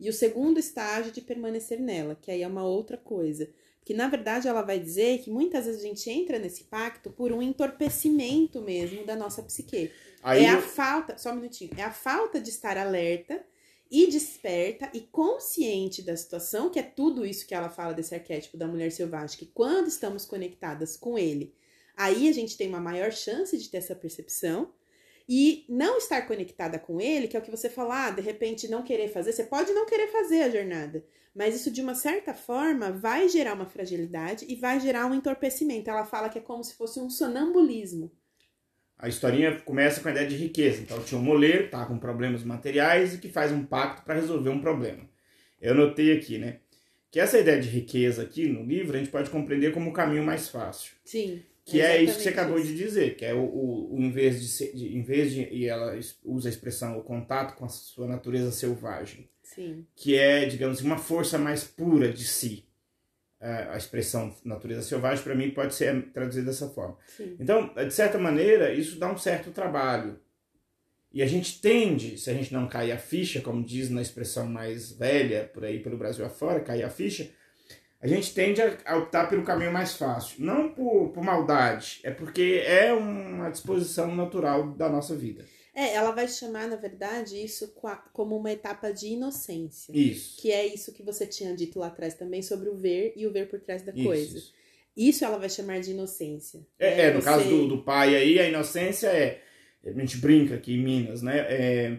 e 0.00 0.08
o 0.08 0.12
segundo 0.12 0.58
estágio 0.58 1.12
de 1.12 1.20
permanecer 1.20 1.78
nela, 1.80 2.16
que 2.20 2.30
aí 2.30 2.42
é 2.42 2.48
uma 2.48 2.64
outra 2.64 2.96
coisa. 2.96 3.48
Que 3.84 3.94
na 3.94 4.08
verdade 4.08 4.48
ela 4.48 4.62
vai 4.62 4.78
dizer 4.78 5.18
que 5.18 5.30
muitas 5.30 5.66
vezes 5.66 5.80
a 5.82 5.86
gente 5.86 6.08
entra 6.10 6.38
nesse 6.38 6.64
pacto 6.64 7.10
por 7.10 7.30
um 7.32 7.40
entorpecimento 7.42 8.60
mesmo 8.62 9.04
da 9.04 9.14
nossa 9.14 9.42
psique. 9.42 9.90
Aí 10.22 10.44
é 10.44 10.48
a 10.50 10.54
eu- 10.54 10.62
falta, 10.62 11.18
só 11.18 11.30
um 11.32 11.36
minutinho, 11.36 11.70
é 11.76 11.82
a 11.82 11.92
falta 11.92 12.40
de 12.40 12.48
estar 12.48 12.76
alerta 12.78 13.44
e 13.90 14.06
desperta 14.06 14.90
e 14.92 15.00
consciente 15.00 16.02
da 16.02 16.16
situação, 16.16 16.70
que 16.70 16.78
é 16.78 16.82
tudo 16.82 17.24
isso 17.24 17.46
que 17.46 17.54
ela 17.54 17.68
fala 17.68 17.94
desse 17.94 18.14
arquétipo 18.14 18.56
da 18.56 18.66
mulher 18.66 18.90
selvagem, 18.90 19.38
que 19.38 19.46
quando 19.46 19.88
estamos 19.88 20.24
conectadas 20.24 20.96
com 20.96 21.18
ele, 21.18 21.54
aí 21.96 22.28
a 22.28 22.32
gente 22.32 22.56
tem 22.56 22.68
uma 22.68 22.80
maior 22.80 23.12
chance 23.12 23.56
de 23.56 23.68
ter 23.68 23.78
essa 23.78 23.94
percepção. 23.94 24.72
E 25.26 25.64
não 25.70 25.96
estar 25.96 26.20
conectada 26.28 26.78
com 26.78 27.00
ele, 27.00 27.26
que 27.26 27.34
é 27.34 27.40
o 27.40 27.42
que 27.42 27.50
você 27.50 27.70
fala, 27.70 28.08
ah, 28.08 28.10
de 28.10 28.20
repente 28.20 28.68
não 28.68 28.82
querer 28.82 29.08
fazer, 29.08 29.32
você 29.32 29.44
pode 29.44 29.72
não 29.72 29.86
querer 29.86 30.08
fazer 30.08 30.42
a 30.42 30.50
jornada, 30.50 31.02
mas 31.34 31.56
isso 31.56 31.70
de 31.70 31.80
uma 31.80 31.94
certa 31.94 32.34
forma 32.34 32.92
vai 32.92 33.26
gerar 33.28 33.54
uma 33.54 33.64
fragilidade 33.64 34.44
e 34.46 34.54
vai 34.54 34.78
gerar 34.78 35.06
um 35.06 35.14
entorpecimento. 35.14 35.88
Ela 35.88 36.04
fala 36.04 36.28
que 36.28 36.38
é 36.38 36.42
como 36.42 36.62
se 36.62 36.74
fosse 36.74 37.00
um 37.00 37.08
sonambulismo. 37.08 38.12
A 38.98 39.08
historinha 39.08 39.60
começa 39.60 40.00
com 40.00 40.08
a 40.08 40.12
ideia 40.12 40.26
de 40.28 40.36
riqueza. 40.36 40.80
Então 40.82 41.02
tinha 41.02 41.20
um 41.20 41.24
moleiro 41.24 41.64
que 41.64 41.70
tá 41.70 41.84
com 41.84 41.98
problemas 41.98 42.42
materiais 42.44 43.14
e 43.14 43.18
que 43.18 43.28
faz 43.28 43.52
um 43.52 43.64
pacto 43.64 44.02
para 44.02 44.14
resolver 44.14 44.50
um 44.50 44.60
problema. 44.60 45.00
Eu 45.60 45.74
notei 45.74 46.16
aqui, 46.16 46.38
né? 46.38 46.58
Que 47.10 47.20
essa 47.20 47.38
ideia 47.38 47.60
de 47.60 47.68
riqueza 47.68 48.22
aqui 48.22 48.48
no 48.48 48.64
livro 48.64 48.96
a 48.96 48.98
gente 48.98 49.10
pode 49.10 49.30
compreender 49.30 49.72
como 49.72 49.90
o 49.90 49.92
caminho 49.92 50.22
mais 50.24 50.48
fácil. 50.48 50.92
Sim. 51.04 51.42
Que 51.64 51.80
é 51.80 52.02
isso 52.02 52.16
que 52.18 52.22
você 52.24 52.28
acabou 52.28 52.58
isso. 52.58 52.68
de 52.68 52.76
dizer, 52.76 53.16
que 53.16 53.24
é 53.24 53.32
o, 53.32 53.38
o, 53.40 53.94
o 53.96 54.00
em 54.00 54.10
vez 54.10 54.40
de, 54.40 54.48
ser, 54.48 54.74
de- 54.74 54.94
em 54.96 55.02
vez 55.02 55.32
de 55.32 55.42
e 55.50 55.64
ela 55.66 55.98
usa 56.22 56.48
a 56.48 56.50
expressão 56.50 56.98
o 56.98 57.02
contato 57.02 57.56
com 57.56 57.64
a 57.64 57.68
sua 57.68 58.06
natureza 58.06 58.52
selvagem, 58.52 59.28
Sim. 59.42 59.86
que 59.96 60.14
é, 60.16 60.44
digamos, 60.44 60.82
uma 60.82 60.98
força 60.98 61.38
mais 61.38 61.64
pura 61.64 62.12
de 62.12 62.24
si. 62.24 62.66
É, 63.44 63.68
A 63.70 63.76
expressão 63.76 64.34
natureza 64.42 64.80
selvagem 64.80 65.22
para 65.22 65.34
mim 65.34 65.50
pode 65.50 65.74
ser 65.74 66.10
traduzida 66.14 66.46
dessa 66.46 66.70
forma. 66.70 66.96
Sim. 67.06 67.36
Então, 67.38 67.74
de 67.74 67.92
certa 67.92 68.18
maneira, 68.18 68.72
isso 68.72 68.98
dá 68.98 69.12
um 69.12 69.18
certo 69.18 69.50
trabalho. 69.50 70.18
E 71.12 71.22
a 71.22 71.26
gente 71.26 71.60
tende, 71.60 72.16
se 72.16 72.30
a 72.30 72.32
gente 72.32 72.54
não 72.54 72.66
cair 72.66 72.92
a 72.92 72.96
ficha, 72.96 73.42
como 73.42 73.62
diz 73.62 73.90
na 73.90 74.00
expressão 74.00 74.46
mais 74.46 74.92
velha, 74.92 75.50
por 75.52 75.62
aí 75.62 75.78
pelo 75.78 75.98
Brasil 75.98 76.24
afora, 76.24 76.58
cair 76.58 76.84
a 76.84 76.88
ficha, 76.88 77.30
a 78.00 78.06
gente 78.06 78.32
tende 78.32 78.62
a 78.62 78.78
a 78.86 78.96
optar 78.96 79.28
pelo 79.28 79.44
caminho 79.44 79.72
mais 79.72 79.94
fácil. 79.94 80.42
Não 80.42 80.72
por, 80.72 81.10
por 81.10 81.22
maldade, 81.22 82.00
é 82.02 82.10
porque 82.10 82.62
é 82.66 82.94
uma 82.94 83.50
disposição 83.50 84.16
natural 84.16 84.72
da 84.72 84.88
nossa 84.88 85.14
vida. 85.14 85.44
É, 85.74 85.94
ela 85.94 86.12
vai 86.12 86.28
chamar, 86.28 86.68
na 86.68 86.76
verdade, 86.76 87.36
isso 87.42 87.74
como 88.12 88.36
uma 88.36 88.52
etapa 88.52 88.92
de 88.92 89.08
inocência. 89.08 89.90
Isso. 89.92 90.40
Que 90.40 90.52
é 90.52 90.64
isso 90.66 90.92
que 90.92 91.02
você 91.02 91.26
tinha 91.26 91.54
dito 91.54 91.78
lá 91.80 91.88
atrás 91.88 92.14
também 92.14 92.42
sobre 92.42 92.68
o 92.68 92.76
ver 92.76 93.12
e 93.16 93.26
o 93.26 93.32
ver 93.32 93.48
por 93.48 93.58
trás 93.60 93.82
da 93.82 93.92
Isso, 93.92 94.04
coisa. 94.04 94.38
isso. 94.38 94.52
Isso 94.96 95.24
ela 95.24 95.36
vai 95.38 95.48
chamar 95.50 95.80
de 95.80 95.90
inocência. 95.90 96.64
É, 96.78 96.90
né? 96.96 97.02
é, 97.06 97.12
no 97.12 97.20
Você- 97.20 97.24
caso 97.24 97.48
do, 97.48 97.66
do 97.66 97.82
pai 97.82 98.14
aí, 98.14 98.38
a 98.38 98.48
inocência 98.48 99.08
é. 99.08 99.42
A 99.84 99.90
gente 99.90 100.16
brinca 100.18 100.54
aqui 100.54 100.74
em 100.74 100.82
Minas, 100.82 101.20
né? 101.20 101.38
É, 101.48 101.98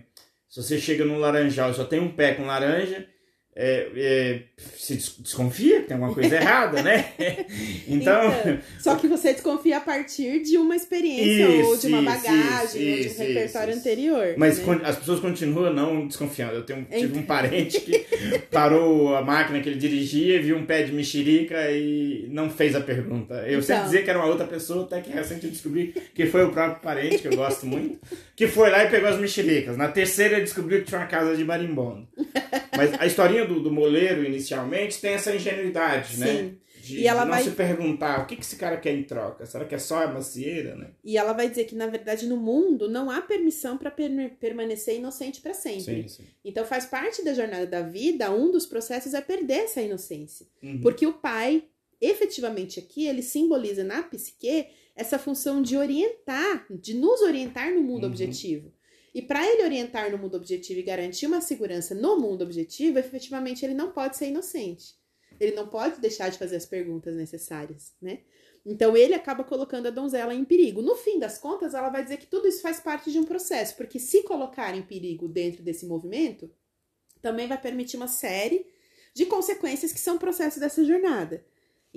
se 0.49 0.63
você 0.63 0.79
chega 0.79 1.03
num 1.03 1.17
laranjal 1.19 1.71
e 1.71 1.73
só 1.75 1.83
tem 1.83 1.99
um 1.99 2.15
pé 2.15 2.33
com 2.33 2.45
laranja, 2.45 3.07
é, 3.55 3.87
é, 3.95 4.39
se 4.77 4.95
des- 4.95 5.15
desconfia 5.19 5.81
que 5.81 5.87
tem 5.87 5.95
alguma 5.95 6.13
coisa 6.13 6.35
errada, 6.35 6.81
né? 6.83 7.05
então. 7.87 8.33
Só 8.79 8.95
que 8.95 9.07
você 9.07 9.31
desconfia 9.33 9.77
a 9.77 9.81
partir 9.81 10.41
de 10.43 10.57
uma 10.57 10.75
experiência 10.75 11.47
ou 11.49 11.77
de 11.77 11.77
Isso, 11.77 11.87
uma 11.87 11.97
isso, 11.99 12.05
bagagem 12.05 12.91
ou 12.91 12.97
de 12.97 13.01
um 13.03 13.05
isso, 13.07 13.19
repertório 13.21 13.69
isso, 13.69 13.79
isso. 13.79 13.89
anterior. 13.89 14.33
Mas 14.37 14.59
né? 14.65 14.79
as 14.83 14.97
pessoas 14.97 15.19
continuam 15.19 15.73
não 15.73 16.07
desconfiando. 16.07 16.53
Eu 16.55 16.63
tenho, 16.63 16.83
tive 16.91 17.05
Então. 17.05 17.21
um 17.21 17.23
parente 17.25 17.79
que 17.79 17.99
parou 18.51 19.15
a 19.15 19.21
máquina 19.21 19.59
que 19.61 19.69
ele 19.69 19.79
dirigia, 19.79 20.41
viu 20.41 20.57
um 20.57 20.65
pé 20.65 20.83
de 20.83 20.91
mexerica 20.91 21.71
e 21.71 22.27
não 22.29 22.49
fez 22.49 22.75
a 22.75 22.81
pergunta. 22.81 23.35
Eu 23.47 23.61
sempre 23.61 23.75
Então. 23.75 23.83
dizia 23.85 24.03
que 24.03 24.09
era 24.09 24.19
uma 24.19 24.27
outra 24.27 24.45
pessoa, 24.47 24.83
até 24.83 24.99
que 25.01 25.09
recente 25.11 25.45
eu 25.45 25.51
descobri 25.51 25.93
que 26.13 26.25
foi 26.25 26.43
o 26.43 26.51
próprio 26.51 26.81
parente, 26.81 27.19
que 27.19 27.27
eu 27.27 27.35
gosto 27.35 27.65
muito, 27.65 27.99
que 28.35 28.47
foi 28.47 28.69
lá 28.69 28.83
e 28.83 28.89
pegou 28.89 29.09
as 29.09 29.17
mexericas. 29.19 29.77
Na 29.77 29.87
terceira 29.87 30.35
ele 30.35 30.43
descobriu 30.43 30.79
que 30.79 30.85
tinha 30.85 30.99
uma 30.99 31.07
casa 31.07 31.35
de 31.37 31.43
marimbondo. 31.45 32.05
Mas 32.77 32.93
a 32.99 33.05
historinha 33.05 33.45
do, 33.45 33.59
do 33.61 33.71
moleiro, 33.71 34.23
inicialmente, 34.23 34.99
tem 34.99 35.13
essa 35.13 35.35
ingenuidade, 35.35 36.17
né? 36.19 36.27
Sim. 36.27 36.57
De, 36.81 36.99
E 36.99 37.07
ela 37.07 37.21
de 37.21 37.25
não 37.29 37.33
vai- 37.35 37.43
se 37.43 37.49
perguntar 37.51 38.21
o 38.21 38.25
que, 38.27 38.35
que 38.35 38.43
esse 38.43 38.57
cara 38.57 38.77
quer 38.77 38.93
em 38.93 39.01
troca. 39.03 39.43
Será 39.47 39.65
que 39.65 39.73
é 39.73 39.79
só 39.79 40.03
a 40.03 40.07
macieira, 40.07 40.75
né? 40.75 40.91
E 41.03 41.17
ela 41.17 41.33
vai 41.33 41.49
dizer 41.49 41.63
que, 41.65 41.73
na 41.73 41.87
verdade, 41.87 42.27
no 42.27 42.37
mundo 42.37 42.87
não 42.87 43.09
há 43.09 43.21
permissão 43.23 43.75
para 43.75 43.89
permanecer 43.89 44.95
inocente 44.97 45.41
para 45.41 45.55
sempre. 45.55 46.03
Sim, 46.03 46.07
sim. 46.07 46.23
Então 46.43 46.63
faz 46.63 46.85
parte 46.85 47.23
da 47.25 47.33
jornada 47.33 47.65
da 47.65 47.81
vida, 47.81 48.31
um 48.31 48.51
dos 48.51 48.67
processos 48.67 49.15
é 49.15 49.21
perder 49.21 49.63
essa 49.63 49.81
inocência. 49.81 50.45
Uhum. 50.61 50.79
Porque 50.81 51.07
o 51.07 51.13
pai, 51.13 51.63
efetivamente 51.99 52.79
aqui, 52.79 53.07
ele 53.07 53.21
simboliza 53.23 53.83
na 53.83 54.03
psique 54.03 54.67
essa 54.95 55.17
função 55.17 55.61
de 55.63 55.75
orientar, 55.75 56.65
de 56.69 56.93
nos 56.93 57.19
orientar 57.21 57.73
no 57.73 57.81
mundo 57.81 58.03
Uhum. 58.03 58.09
objetivo. 58.11 58.71
E 59.15 59.21
para 59.21 59.49
ele 59.49 59.63
orientar 59.63 60.11
no 60.11 60.17
mundo 60.17 60.35
objetivo 60.35 60.81
e 60.81 60.83
garantir 60.83 61.25
uma 61.25 61.39
segurança 61.39 61.95
no 61.95 62.19
mundo 62.19 62.43
objetivo, 62.43 62.99
efetivamente 62.99 63.63
ele 63.63 63.73
não 63.73 63.89
pode 63.93 64.17
ser 64.17 64.27
inocente. 64.27 64.93
Ele 65.39 65.55
não 65.55 65.69
pode 65.69 66.01
deixar 66.01 66.27
de 66.27 66.37
fazer 66.37 66.57
as 66.57 66.65
perguntas 66.65 67.15
necessárias, 67.15 67.93
né? 68.01 68.19
Então 68.65 68.97
ele 68.97 69.13
acaba 69.13 69.45
colocando 69.45 69.87
a 69.87 69.89
donzela 69.89 70.35
em 70.35 70.43
perigo. 70.43 70.81
No 70.81 70.97
fim 70.97 71.17
das 71.17 71.37
contas, 71.37 71.73
ela 71.73 71.87
vai 71.87 72.03
dizer 72.03 72.17
que 72.17 72.25
tudo 72.25 72.45
isso 72.45 72.61
faz 72.61 72.81
parte 72.81 73.09
de 73.09 73.17
um 73.17 73.23
processo, 73.23 73.77
porque 73.77 73.99
se 73.99 74.21
colocar 74.23 74.75
em 74.75 74.81
perigo 74.81 75.29
dentro 75.29 75.63
desse 75.63 75.85
movimento, 75.85 76.51
também 77.21 77.47
vai 77.47 77.61
permitir 77.61 77.95
uma 77.95 78.09
série 78.09 78.67
de 79.13 79.25
consequências 79.25 79.93
que 79.93 79.99
são 79.99 80.17
processos 80.17 80.59
dessa 80.59 80.83
jornada. 80.83 81.45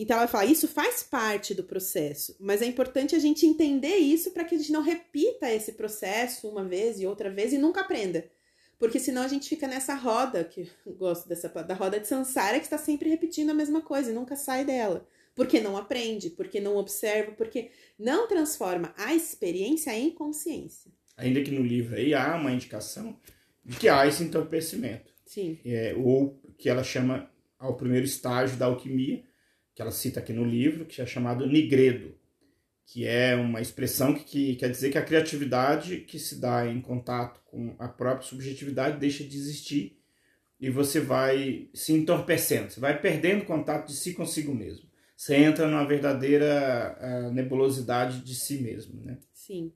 Então 0.00 0.16
ela 0.16 0.26
vai 0.26 0.32
falar, 0.32 0.44
isso 0.46 0.68
faz 0.68 1.02
parte 1.02 1.52
do 1.52 1.64
processo, 1.64 2.36
mas 2.38 2.62
é 2.62 2.66
importante 2.66 3.16
a 3.16 3.18
gente 3.18 3.44
entender 3.44 3.96
isso 3.96 4.30
para 4.30 4.44
que 4.44 4.54
a 4.54 4.58
gente 4.58 4.70
não 4.70 4.80
repita 4.80 5.52
esse 5.52 5.72
processo 5.72 6.48
uma 6.48 6.64
vez 6.64 7.00
e 7.00 7.06
outra 7.06 7.28
vez 7.28 7.52
e 7.52 7.58
nunca 7.58 7.80
aprenda. 7.80 8.24
Porque 8.78 9.00
senão 9.00 9.22
a 9.22 9.28
gente 9.28 9.48
fica 9.48 9.66
nessa 9.66 9.94
roda, 9.94 10.44
que 10.44 10.70
eu 10.86 10.94
gosto 10.94 11.28
dessa 11.28 11.48
da 11.48 11.74
roda 11.74 11.98
de 11.98 12.06
Sansara, 12.06 12.60
que 12.60 12.64
está 12.64 12.78
sempre 12.78 13.10
repetindo 13.10 13.50
a 13.50 13.54
mesma 13.54 13.80
coisa 13.80 14.12
e 14.12 14.14
nunca 14.14 14.36
sai 14.36 14.64
dela. 14.64 15.04
Porque 15.34 15.58
não 15.58 15.76
aprende, 15.76 16.30
porque 16.30 16.60
não 16.60 16.76
observa, 16.76 17.32
porque 17.32 17.70
não 17.98 18.28
transforma 18.28 18.94
a 18.96 19.12
experiência 19.14 19.92
em 19.96 20.12
consciência. 20.12 20.92
Ainda 21.16 21.42
que 21.42 21.50
no 21.50 21.62
livro 21.62 21.96
aí 21.96 22.14
há 22.14 22.36
uma 22.36 22.52
indicação 22.52 23.18
de 23.64 23.76
que 23.76 23.88
há 23.88 24.06
esse 24.06 24.22
entorpecimento. 24.22 25.12
Sim. 25.26 25.58
É, 25.64 25.92
ou 25.96 26.40
que 26.56 26.68
ela 26.68 26.84
chama 26.84 27.28
ao 27.58 27.76
primeiro 27.76 28.06
estágio 28.06 28.56
da 28.56 28.66
alquimia, 28.66 29.24
que 29.78 29.82
ela 29.82 29.92
cita 29.92 30.18
aqui 30.18 30.32
no 30.32 30.44
livro, 30.44 30.84
que 30.84 31.00
é 31.00 31.06
chamado 31.06 31.46
nigredo, 31.46 32.12
que 32.84 33.06
é 33.06 33.36
uma 33.36 33.60
expressão 33.60 34.12
que, 34.12 34.24
que, 34.24 34.56
quer 34.56 34.68
dizer 34.68 34.90
que 34.90 34.98
a 34.98 35.04
criatividade 35.04 35.98
que 35.98 36.18
se 36.18 36.40
dá 36.40 36.66
em 36.66 36.80
contato 36.80 37.40
com 37.44 37.76
a 37.78 37.86
própria 37.86 38.26
subjetividade 38.26 38.98
deixa 38.98 39.22
de 39.22 39.36
existir 39.36 39.96
e 40.60 40.68
você 40.68 40.98
vai 40.98 41.68
se 41.72 41.92
entorpecendo, 41.92 42.72
você 42.72 42.80
vai 42.80 43.00
perdendo 43.00 43.44
contato 43.44 43.86
de 43.86 43.94
si 43.94 44.14
consigo 44.14 44.52
mesmo. 44.52 44.88
Você 45.16 45.36
entra 45.36 45.68
numa 45.68 45.86
verdadeira 45.86 46.98
uh, 47.00 47.32
nebulosidade 47.32 48.24
de 48.24 48.34
si 48.34 48.58
mesmo, 48.60 49.00
né? 49.04 49.18
Sim. 49.32 49.72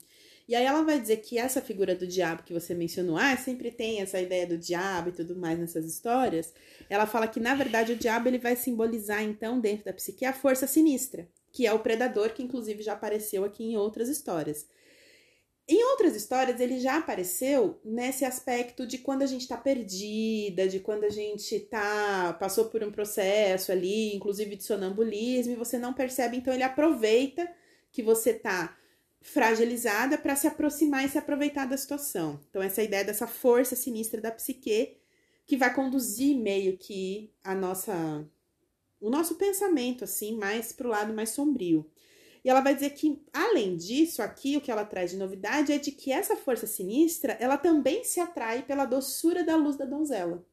E 0.47 0.55
aí 0.55 0.65
ela 0.65 0.83
vai 0.83 0.99
dizer 0.99 1.17
que 1.17 1.37
essa 1.37 1.61
figura 1.61 1.95
do 1.95 2.05
diabo 2.05 2.43
que 2.43 2.53
você 2.53 2.73
mencionou, 2.73 3.17
ah, 3.17 3.35
sempre 3.37 3.71
tem 3.71 4.01
essa 4.01 4.19
ideia 4.19 4.45
do 4.45 4.57
diabo 4.57 5.09
e 5.09 5.13
tudo 5.13 5.35
mais 5.35 5.57
nessas 5.57 5.85
histórias. 5.85 6.53
Ela 6.89 7.05
fala 7.05 7.27
que 7.27 7.39
na 7.39 7.55
verdade 7.55 7.93
o 7.93 7.97
diabo 7.97 8.27
ele 8.27 8.39
vai 8.39 8.55
simbolizar 8.55 9.23
então 9.23 9.59
dentro 9.59 9.85
da 9.85 9.93
psique 9.93 10.25
a 10.25 10.33
força 10.33 10.67
sinistra 10.67 11.27
que 11.53 11.67
é 11.67 11.71
o 11.71 11.79
predador, 11.79 12.33
que 12.33 12.41
inclusive 12.41 12.81
já 12.81 12.93
apareceu 12.93 13.45
aqui 13.45 13.63
em 13.63 13.77
outras 13.77 14.09
histórias. 14.09 14.67
Em 15.65 15.81
outras 15.91 16.15
histórias, 16.15 16.59
ele 16.59 16.79
já 16.79 16.97
apareceu 16.97 17.79
nesse 17.85 18.25
aspecto 18.25 18.85
de 18.85 18.97
quando 18.97 19.21
a 19.21 19.27
gente 19.27 19.41
está 19.41 19.55
perdida, 19.55 20.67
de 20.67 20.79
quando 20.79 21.05
a 21.05 21.09
gente 21.09 21.57
tá 21.59 22.35
passou 22.37 22.65
por 22.65 22.83
um 22.83 22.91
processo 22.91 23.71
ali, 23.71 24.13
inclusive 24.13 24.57
de 24.57 24.63
sonambulismo, 24.63 25.53
e 25.53 25.55
você 25.55 25.77
não 25.77 25.93
percebe, 25.93 26.35
então 26.35 26.53
ele 26.53 26.63
aproveita 26.63 27.49
que 27.91 28.01
você 28.01 28.33
tá 28.33 28.75
fragilizada 29.23 30.17
para 30.17 30.35
se 30.35 30.45
aproximar 30.45 31.05
e 31.05 31.09
se 31.09 31.17
aproveitar 31.17 31.65
da 31.65 31.77
situação. 31.77 32.39
Então 32.49 32.61
essa 32.61 32.83
ideia 32.83 33.05
dessa 33.05 33.25
força 33.25 33.75
sinistra 33.75 34.21
da 34.21 34.31
psique 34.31 34.97
que 35.45 35.57
vai 35.57 35.73
conduzir 35.73 36.37
meio 36.37 36.77
que 36.77 37.33
a 37.43 37.55
nossa 37.55 38.27
o 38.99 39.09
nosso 39.09 39.35
pensamento, 39.35 40.05
assim, 40.05 40.37
mais 40.37 40.71
para 40.71 40.87
o 40.87 40.89
lado 40.89 41.13
mais 41.13 41.31
sombrio. 41.31 41.85
E 42.43 42.49
ela 42.49 42.61
vai 42.61 42.73
dizer 42.73 42.91
que, 42.91 43.21
além 43.33 43.75
disso, 43.75 44.21
aqui 44.21 44.55
o 44.55 44.61
que 44.61 44.71
ela 44.71 44.85
traz 44.85 45.11
de 45.11 45.17
novidade 45.17 45.73
é 45.73 45.77
de 45.77 45.91
que 45.91 46.09
essa 46.09 46.37
força 46.37 46.65
sinistra, 46.65 47.33
ela 47.39 47.57
também 47.57 48.05
se 48.05 48.21
atrai 48.21 48.63
pela 48.63 48.85
doçura 48.85 49.43
da 49.43 49.57
luz 49.57 49.75
da 49.75 49.83
donzela. 49.83 50.45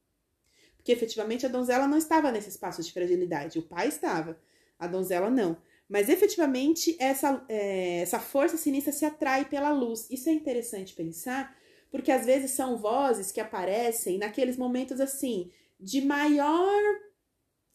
Porque 0.76 0.90
efetivamente 0.90 1.46
a 1.46 1.48
donzela 1.48 1.86
não 1.86 1.96
estava 1.96 2.32
nesse 2.32 2.48
espaço 2.48 2.82
de 2.82 2.92
fragilidade, 2.92 3.58
o 3.58 3.62
pai 3.62 3.86
estava, 3.86 4.36
a 4.78 4.88
donzela 4.88 5.30
não. 5.30 5.56
Mas 5.90 6.08
efetivamente 6.08 6.96
essa, 7.00 7.44
é, 7.48 8.02
essa 8.02 8.20
força 8.20 8.56
sinistra 8.56 8.92
se 8.92 9.04
atrai 9.04 9.44
pela 9.44 9.72
luz. 9.72 10.06
Isso 10.08 10.28
é 10.28 10.32
interessante 10.32 10.94
pensar, 10.94 11.52
porque 11.90 12.12
às 12.12 12.24
vezes 12.24 12.52
são 12.52 12.78
vozes 12.78 13.32
que 13.32 13.40
aparecem 13.40 14.16
naqueles 14.16 14.56
momentos 14.56 15.00
assim 15.00 15.50
de 15.80 16.00
maior 16.00 16.80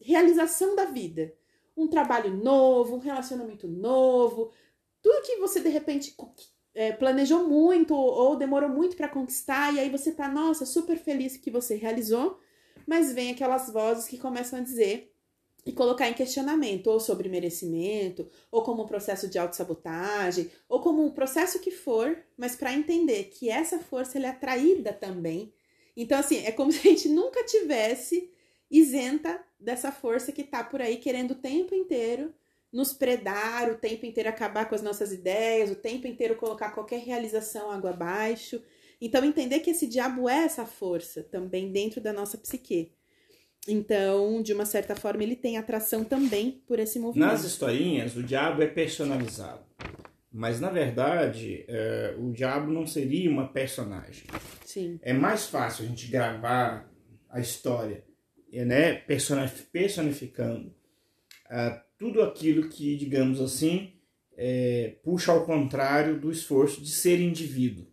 realização 0.00 0.74
da 0.74 0.86
vida. 0.86 1.34
Um 1.76 1.86
trabalho 1.86 2.34
novo, 2.34 2.96
um 2.96 3.00
relacionamento 3.00 3.68
novo, 3.68 4.50
tudo 5.02 5.26
que 5.26 5.36
você 5.36 5.60
de 5.60 5.68
repente 5.68 6.16
é, 6.74 6.92
planejou 6.92 7.46
muito 7.46 7.94
ou 7.94 8.34
demorou 8.34 8.70
muito 8.70 8.96
para 8.96 9.10
conquistar, 9.10 9.74
e 9.74 9.78
aí 9.78 9.90
você 9.90 10.10
tá, 10.10 10.26
nossa, 10.26 10.64
super 10.64 10.96
feliz 10.96 11.36
que 11.36 11.50
você 11.50 11.74
realizou, 11.74 12.40
mas 12.86 13.12
vem 13.12 13.30
aquelas 13.30 13.70
vozes 13.70 14.08
que 14.08 14.16
começam 14.16 14.58
a 14.58 14.62
dizer 14.62 15.14
e 15.66 15.72
colocar 15.72 16.08
em 16.08 16.14
questionamento, 16.14 16.86
ou 16.86 17.00
sobre 17.00 17.28
merecimento, 17.28 18.28
ou 18.52 18.62
como 18.62 18.84
um 18.84 18.86
processo 18.86 19.28
de 19.28 19.36
autossabotagem, 19.36 20.48
ou 20.68 20.80
como 20.80 21.04
um 21.04 21.10
processo 21.10 21.58
que 21.58 21.72
for, 21.72 22.16
mas 22.38 22.54
para 22.54 22.72
entender 22.72 23.24
que 23.24 23.50
essa 23.50 23.80
força 23.80 24.16
é 24.16 24.26
atraída 24.26 24.92
também. 24.92 25.52
Então, 25.96 26.16
assim, 26.16 26.38
é 26.44 26.52
como 26.52 26.70
se 26.72 26.78
a 26.78 26.90
gente 26.90 27.08
nunca 27.08 27.44
tivesse 27.44 28.30
isenta 28.70 29.44
dessa 29.58 29.90
força 29.90 30.30
que 30.30 30.44
tá 30.44 30.62
por 30.62 30.80
aí 30.80 30.98
querendo 30.98 31.32
o 31.32 31.36
tempo 31.36 31.74
inteiro 31.74 32.32
nos 32.72 32.92
predar, 32.92 33.70
o 33.70 33.76
tempo 33.76 34.06
inteiro 34.06 34.28
acabar 34.28 34.68
com 34.68 34.74
as 34.74 34.82
nossas 34.82 35.12
ideias, 35.12 35.70
o 35.70 35.76
tempo 35.76 36.06
inteiro 36.06 36.36
colocar 36.36 36.70
qualquer 36.70 37.00
realização 37.00 37.70
água 37.70 37.90
abaixo. 37.90 38.62
Então, 39.00 39.24
entender 39.24 39.60
que 39.60 39.70
esse 39.70 39.86
diabo 39.86 40.28
é 40.28 40.44
essa 40.44 40.64
força 40.64 41.24
também 41.24 41.72
dentro 41.72 42.00
da 42.00 42.12
nossa 42.12 42.38
psique. 42.38 42.92
Então, 43.68 44.42
de 44.42 44.52
uma 44.52 44.64
certa 44.64 44.94
forma, 44.94 45.22
ele 45.22 45.36
tem 45.36 45.58
atração 45.58 46.04
também 46.04 46.62
por 46.66 46.78
esse 46.78 46.98
movimento. 46.98 47.28
Nas 47.28 47.44
historinhas, 47.44 48.16
o 48.16 48.22
diabo 48.22 48.62
é 48.62 48.66
personalizado. 48.66 49.64
Mas, 50.32 50.60
na 50.60 50.70
verdade, 50.70 51.64
é, 51.66 52.14
o 52.18 52.30
diabo 52.32 52.70
não 52.70 52.86
seria 52.86 53.30
uma 53.30 53.48
personagem. 53.48 54.24
Sim. 54.64 54.98
É 55.02 55.12
mais 55.12 55.46
fácil 55.46 55.84
a 55.84 55.88
gente 55.88 56.08
gravar 56.08 56.90
a 57.28 57.40
história 57.40 58.04
né, 58.64 58.94
personificando 59.72 60.68
uh, 61.46 61.80
tudo 61.98 62.22
aquilo 62.22 62.68
que, 62.68 62.96
digamos 62.96 63.40
assim, 63.40 63.92
é, 64.36 64.96
puxa 65.02 65.32
ao 65.32 65.44
contrário 65.44 66.20
do 66.20 66.30
esforço 66.30 66.80
de 66.80 66.90
ser 66.90 67.20
indivíduo. 67.20 67.86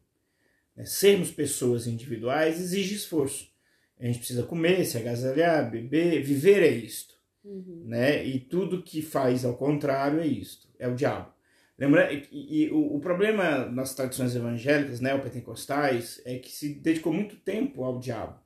Né? 0.75 0.85
Sermos 0.85 1.31
pessoas 1.31 1.87
individuais 1.87 2.59
exige 2.59 2.95
esforço. 2.95 3.51
A 3.99 4.05
gente 4.05 4.19
precisa 4.19 4.43
comer, 4.43 4.85
se 4.85 4.97
agasalhar, 4.97 5.69
beber, 5.69 6.21
viver 6.21 6.61
é 6.63 6.69
isto. 6.69 7.13
Uhum. 7.43 7.83
Né? 7.85 8.25
E 8.25 8.39
tudo 8.39 8.83
que 8.83 9.01
faz 9.01 9.43
ao 9.43 9.55
contrário 9.55 10.19
é 10.19 10.27
isto, 10.27 10.67
é 10.79 10.87
o 10.87 10.95
diabo. 10.95 11.33
Lembra, 11.77 12.13
e, 12.13 12.27
e 12.31 12.71
o, 12.71 12.95
o, 12.95 12.99
problema 12.99 13.65
nas 13.65 13.95
tradições 13.95 14.35
evangélicas, 14.35 14.99
neopentecostais, 14.99 16.21
é 16.23 16.37
que 16.37 16.51
se 16.51 16.75
dedicou 16.75 17.11
muito 17.11 17.35
tempo 17.37 17.83
ao 17.83 17.99
diabo 17.99 18.39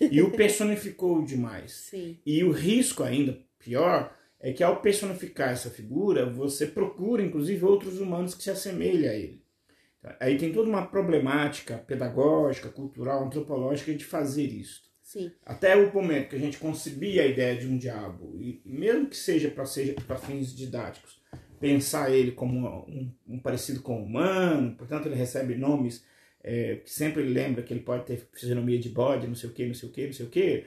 e 0.00 0.20
o 0.20 0.30
personificou 0.36 1.22
demais. 1.24 1.72
Sim. 1.72 2.18
E 2.26 2.42
o 2.42 2.50
risco 2.50 3.02
ainda 3.02 3.38
pior 3.58 4.14
é 4.40 4.52
que 4.52 4.64
ao 4.64 4.80
personificar 4.80 5.50
essa 5.50 5.70
figura, 5.70 6.28
você 6.28 6.66
procura 6.66 7.22
inclusive 7.22 7.64
outros 7.64 8.00
humanos 8.00 8.34
que 8.34 8.42
se 8.42 8.50
assemelhem 8.50 9.08
a 9.08 9.14
ele. 9.14 9.42
Aí 10.18 10.36
tem 10.36 10.52
toda 10.52 10.68
uma 10.68 10.84
problemática 10.84 11.78
pedagógica, 11.78 12.68
cultural, 12.68 13.24
antropológica 13.24 13.94
de 13.94 14.04
fazer 14.04 14.46
isso. 14.46 14.82
Sim. 15.12 15.30
Até 15.44 15.76
o 15.76 15.92
momento 15.92 16.30
que 16.30 16.36
a 16.36 16.38
gente 16.38 16.56
concebia 16.56 17.22
a 17.22 17.26
ideia 17.26 17.54
de 17.54 17.66
um 17.66 17.76
diabo, 17.76 18.34
e 18.40 18.62
mesmo 18.64 19.08
que 19.08 19.16
seja 19.16 19.50
para 19.50 19.66
seja 19.66 19.92
para 20.06 20.16
fins 20.16 20.56
didáticos, 20.56 21.20
pensar 21.60 22.10
ele 22.10 22.32
como 22.32 22.66
um, 22.88 23.12
um 23.28 23.38
parecido 23.38 23.82
com 23.82 24.00
o 24.00 24.06
humano, 24.06 24.74
portanto 24.74 25.04
ele 25.04 25.14
recebe 25.14 25.54
nomes 25.54 26.02
é, 26.42 26.76
que 26.76 26.90
sempre 26.90 27.22
lembra 27.24 27.62
que 27.62 27.74
ele 27.74 27.82
pode 27.82 28.06
ter 28.06 28.26
fisionomia 28.32 28.78
de 28.78 28.88
bode, 28.88 29.26
não 29.26 29.34
sei 29.34 29.50
o 29.50 29.52
que, 29.52 29.66
não 29.66 29.74
sei 29.74 29.88
o 29.90 29.92
que, 29.92 30.06
não 30.06 30.12
sei 30.14 30.24
o 30.26 30.30
que, 30.30 30.64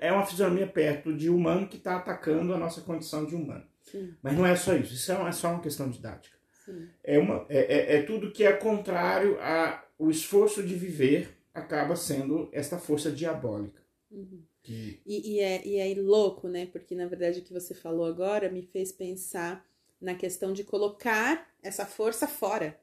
é 0.00 0.12
uma 0.12 0.24
fisionomia 0.24 0.68
perto 0.68 1.12
de 1.12 1.28
humano 1.28 1.66
que 1.66 1.76
está 1.76 1.96
atacando 1.96 2.54
a 2.54 2.56
nossa 2.56 2.82
condição 2.82 3.26
de 3.26 3.34
humano. 3.34 3.64
Sim. 3.82 4.14
Mas 4.22 4.32
não 4.32 4.46
é 4.46 4.54
só 4.54 4.76
isso, 4.76 4.94
isso 4.94 5.10
é, 5.10 5.32
só 5.32 5.50
uma 5.50 5.60
questão 5.60 5.90
didática. 5.90 6.36
Sim. 6.64 6.86
É, 7.02 7.18
uma, 7.18 7.44
é, 7.48 7.94
é, 7.94 7.96
é 7.96 8.02
tudo 8.02 8.30
que 8.30 8.44
é 8.44 8.52
contrário 8.52 9.36
ao 9.40 10.08
esforço 10.08 10.62
de 10.62 10.76
viver, 10.76 11.36
acaba 11.52 11.96
sendo 11.96 12.48
esta 12.52 12.78
força 12.78 13.10
diabólica. 13.10 13.77
Uhum. 14.10 14.42
Que... 14.62 15.00
E, 15.04 15.34
e, 15.34 15.40
é, 15.40 15.66
e 15.66 15.76
é 15.76 15.94
louco, 16.00 16.48
né? 16.48 16.66
Porque 16.66 16.94
na 16.94 17.06
verdade 17.06 17.40
o 17.40 17.42
que 17.42 17.52
você 17.52 17.74
falou 17.74 18.06
agora 18.06 18.50
me 18.50 18.62
fez 18.62 18.92
pensar 18.92 19.66
na 20.00 20.14
questão 20.14 20.52
de 20.52 20.64
colocar 20.64 21.48
essa 21.62 21.84
força 21.84 22.26
fora. 22.26 22.78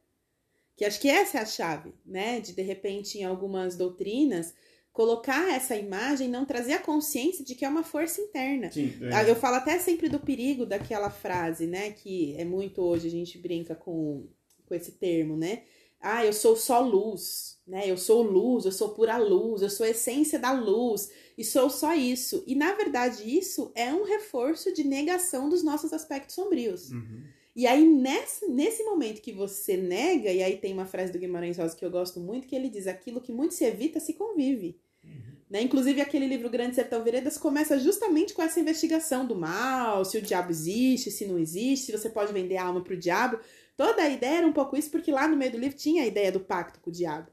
Que 0.75 0.83
acho 0.83 0.99
que 0.99 1.07
essa 1.07 1.37
é 1.37 1.41
a 1.41 1.45
chave, 1.45 1.93
né? 2.05 2.39
De 2.39 2.53
de 2.53 2.61
repente, 2.61 3.17
em 3.17 3.23
algumas 3.23 3.77
doutrinas, 3.77 4.53
colocar 4.91 5.53
essa 5.53 5.75
imagem, 5.75 6.29
não 6.29 6.45
trazer 6.45 6.73
a 6.73 6.81
consciência 6.81 7.43
de 7.43 7.55
que 7.55 7.65
é 7.65 7.69
uma 7.69 7.83
força 7.83 8.21
interna. 8.21 8.71
Sim, 8.71 8.93
é. 9.01 9.29
Eu 9.29 9.35
falo 9.35 9.55
até 9.55 9.79
sempre 9.79 10.09
do 10.09 10.19
perigo 10.19 10.65
daquela 10.65 11.09
frase, 11.09 11.65
né? 11.65 11.91
Que 11.91 12.35
é 12.37 12.43
muito 12.43 12.81
hoje, 12.81 13.07
a 13.07 13.11
gente 13.11 13.37
brinca 13.37 13.75
com, 13.75 14.27
com 14.65 14.75
esse 14.75 14.93
termo, 14.93 15.37
né? 15.37 15.63
Ah, 16.07 16.23
eu 16.23 16.33
sou 16.33 16.55
só 16.55 16.81
luz, 16.81 17.57
né? 17.65 17.89
Eu 17.89 17.97
sou 17.97 18.21
luz, 18.21 18.63
eu 18.63 18.71
sou 18.71 18.89
pura 18.89 19.17
luz, 19.17 19.63
eu 19.63 19.71
sou 19.71 19.83
essência 19.83 20.37
da 20.37 20.51
luz 20.51 21.09
e 21.35 21.43
sou 21.43 21.67
só 21.67 21.95
isso. 21.95 22.43
E 22.45 22.53
na 22.53 22.73
verdade, 22.73 23.23
isso 23.25 23.71
é 23.73 23.91
um 23.91 24.03
reforço 24.03 24.71
de 24.71 24.83
negação 24.83 25.49
dos 25.49 25.63
nossos 25.63 25.91
aspectos 25.91 26.35
sombrios. 26.35 26.91
Uhum. 26.91 27.23
E 27.55 27.65
aí, 27.65 27.87
nesse, 27.87 28.47
nesse 28.47 28.83
momento 28.83 29.19
que 29.19 29.31
você 29.31 29.77
nega, 29.77 30.31
e 30.31 30.43
aí 30.43 30.57
tem 30.57 30.73
uma 30.73 30.85
frase 30.85 31.11
do 31.11 31.17
Guimarães 31.17 31.57
Rosa 31.57 31.75
que 31.75 31.83
eu 31.83 31.89
gosto 31.89 32.19
muito, 32.19 32.47
que 32.47 32.55
ele 32.55 32.69
diz: 32.69 32.85
aquilo 32.85 33.19
que 33.19 33.31
muito 33.31 33.55
se 33.55 33.65
evita 33.65 33.99
se 33.99 34.13
convive. 34.13 34.79
Uhum. 35.03 35.35
Né? 35.49 35.63
Inclusive, 35.63 36.01
aquele 36.01 36.27
livro 36.27 36.51
Grande 36.51 36.75
Sertão 36.75 37.03
Veredas 37.03 37.35
começa 37.35 37.79
justamente 37.79 38.31
com 38.31 38.43
essa 38.43 38.59
investigação 38.59 39.25
do 39.25 39.35
mal, 39.35 40.05
se 40.05 40.19
o 40.19 40.21
diabo 40.21 40.51
existe, 40.51 41.09
se 41.09 41.25
não 41.25 41.39
existe, 41.39 41.87
se 41.87 41.91
você 41.91 42.09
pode 42.09 42.31
vender 42.31 42.57
a 42.57 42.65
alma 42.65 42.83
para 42.83 42.93
o 42.93 42.97
diabo. 42.97 43.39
Toda 43.77 44.03
a 44.03 44.09
ideia 44.09 44.37
era 44.37 44.47
um 44.47 44.53
pouco 44.53 44.77
isso, 44.77 44.89
porque 44.89 45.11
lá 45.11 45.27
no 45.27 45.35
meio 45.35 45.51
do 45.51 45.57
livro 45.57 45.77
tinha 45.77 46.03
a 46.03 46.07
ideia 46.07 46.31
do 46.31 46.39
pacto 46.39 46.79
com 46.79 46.89
o 46.89 46.93
diabo. 46.93 47.29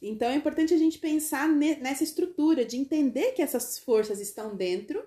Então 0.00 0.28
é 0.28 0.34
importante 0.34 0.74
a 0.74 0.78
gente 0.78 0.98
pensar 0.98 1.48
nessa 1.48 2.02
estrutura, 2.02 2.64
de 2.64 2.76
entender 2.76 3.32
que 3.32 3.42
essas 3.42 3.78
forças 3.78 4.20
estão 4.20 4.56
dentro 4.56 5.04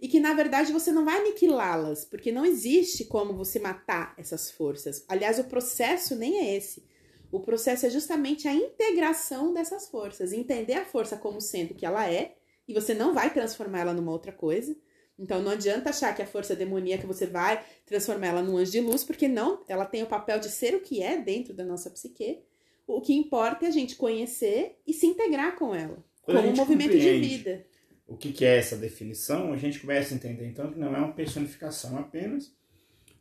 e 0.00 0.06
que 0.06 0.20
na 0.20 0.34
verdade 0.34 0.72
você 0.72 0.92
não 0.92 1.04
vai 1.04 1.18
aniquilá-las, 1.18 2.04
porque 2.04 2.30
não 2.30 2.44
existe 2.44 3.06
como 3.06 3.32
você 3.32 3.58
matar 3.58 4.12
essas 4.18 4.50
forças. 4.50 5.04
Aliás, 5.08 5.38
o 5.38 5.44
processo 5.44 6.14
nem 6.14 6.38
é 6.38 6.56
esse. 6.56 6.84
O 7.32 7.40
processo 7.40 7.86
é 7.86 7.90
justamente 7.90 8.46
a 8.46 8.54
integração 8.54 9.52
dessas 9.52 9.88
forças, 9.88 10.32
entender 10.32 10.74
a 10.74 10.84
força 10.84 11.16
como 11.16 11.40
sendo 11.40 11.70
o 11.70 11.74
que 11.74 11.86
ela 11.86 12.08
é, 12.08 12.36
e 12.68 12.74
você 12.74 12.92
não 12.92 13.14
vai 13.14 13.32
transformar 13.32 13.80
ela 13.80 13.94
numa 13.94 14.12
outra 14.12 14.30
coisa. 14.30 14.76
Então 15.18 15.40
não 15.40 15.52
adianta 15.52 15.90
achar 15.90 16.14
que 16.14 16.22
a 16.22 16.26
força 16.26 16.56
demoníaca 16.56 17.06
você 17.06 17.26
vai 17.26 17.64
transformar 17.86 18.28
ela 18.28 18.42
num 18.42 18.56
anjo 18.56 18.72
de 18.72 18.80
luz, 18.80 19.04
porque 19.04 19.28
não, 19.28 19.62
ela 19.68 19.84
tem 19.84 20.02
o 20.02 20.06
papel 20.06 20.40
de 20.40 20.48
ser 20.48 20.74
o 20.74 20.80
que 20.80 21.02
é 21.02 21.16
dentro 21.16 21.54
da 21.54 21.64
nossa 21.64 21.90
psique. 21.90 22.40
O 22.86 23.00
que 23.00 23.14
importa 23.14 23.64
é 23.64 23.68
a 23.68 23.72
gente 23.72 23.96
conhecer 23.96 24.78
e 24.86 24.92
se 24.92 25.06
integrar 25.06 25.56
com 25.56 25.74
ela, 25.74 26.04
Quando 26.22 26.38
como 26.38 26.48
um 26.50 26.56
movimento 26.56 26.98
de 26.98 27.18
vida. 27.18 27.64
o 28.06 28.16
que, 28.16 28.32
que 28.32 28.44
é 28.44 28.58
essa 28.58 28.76
definição, 28.76 29.52
a 29.52 29.56
gente 29.56 29.80
começa 29.80 30.12
a 30.12 30.16
entender 30.16 30.46
então 30.46 30.70
que 30.70 30.78
não 30.78 30.94
é 30.94 30.98
uma 30.98 31.12
personificação 31.12 31.96
apenas, 31.96 32.52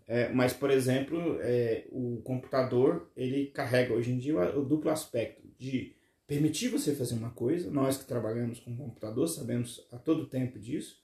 é, 0.08 0.30
mas, 0.30 0.54
por 0.54 0.70
exemplo, 0.70 1.40
é, 1.42 1.86
o 1.92 2.22
computador 2.24 3.10
ele 3.16 3.48
carrega 3.48 3.94
hoje 3.94 4.12
em 4.12 4.18
dia 4.18 4.36
o, 4.36 4.60
o, 4.60 4.66
duplo 4.66 4.92
aspecto 4.92 5.48
de 5.58 5.96
permitir 6.28 6.70
você 6.70 6.94
fazer 6.94 7.16
uma 7.16 7.32
coisa, 7.32 7.72
nós 7.72 7.98
que 7.98 8.06
trabalhamos 8.06 8.60
com 8.60 8.76
computador 8.76 9.28
sabemos 9.28 9.88
a 9.92 9.98
todo 9.98 10.28
tempo 10.28 10.60
disso, 10.60 11.03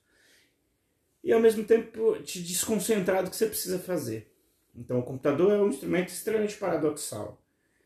e 1.23 1.31
ao 1.33 1.39
mesmo 1.39 1.63
tempo 1.63 2.17
te 2.23 2.41
desconcentrar 2.41 3.23
do 3.23 3.29
que 3.29 3.35
você 3.35 3.45
precisa 3.45 3.79
fazer. 3.79 4.31
Então, 4.75 4.99
o 4.99 5.03
computador 5.03 5.51
é 5.51 5.61
um 5.61 5.69
instrumento 5.69 6.09
extremamente 6.09 6.57
paradoxal. 6.57 7.41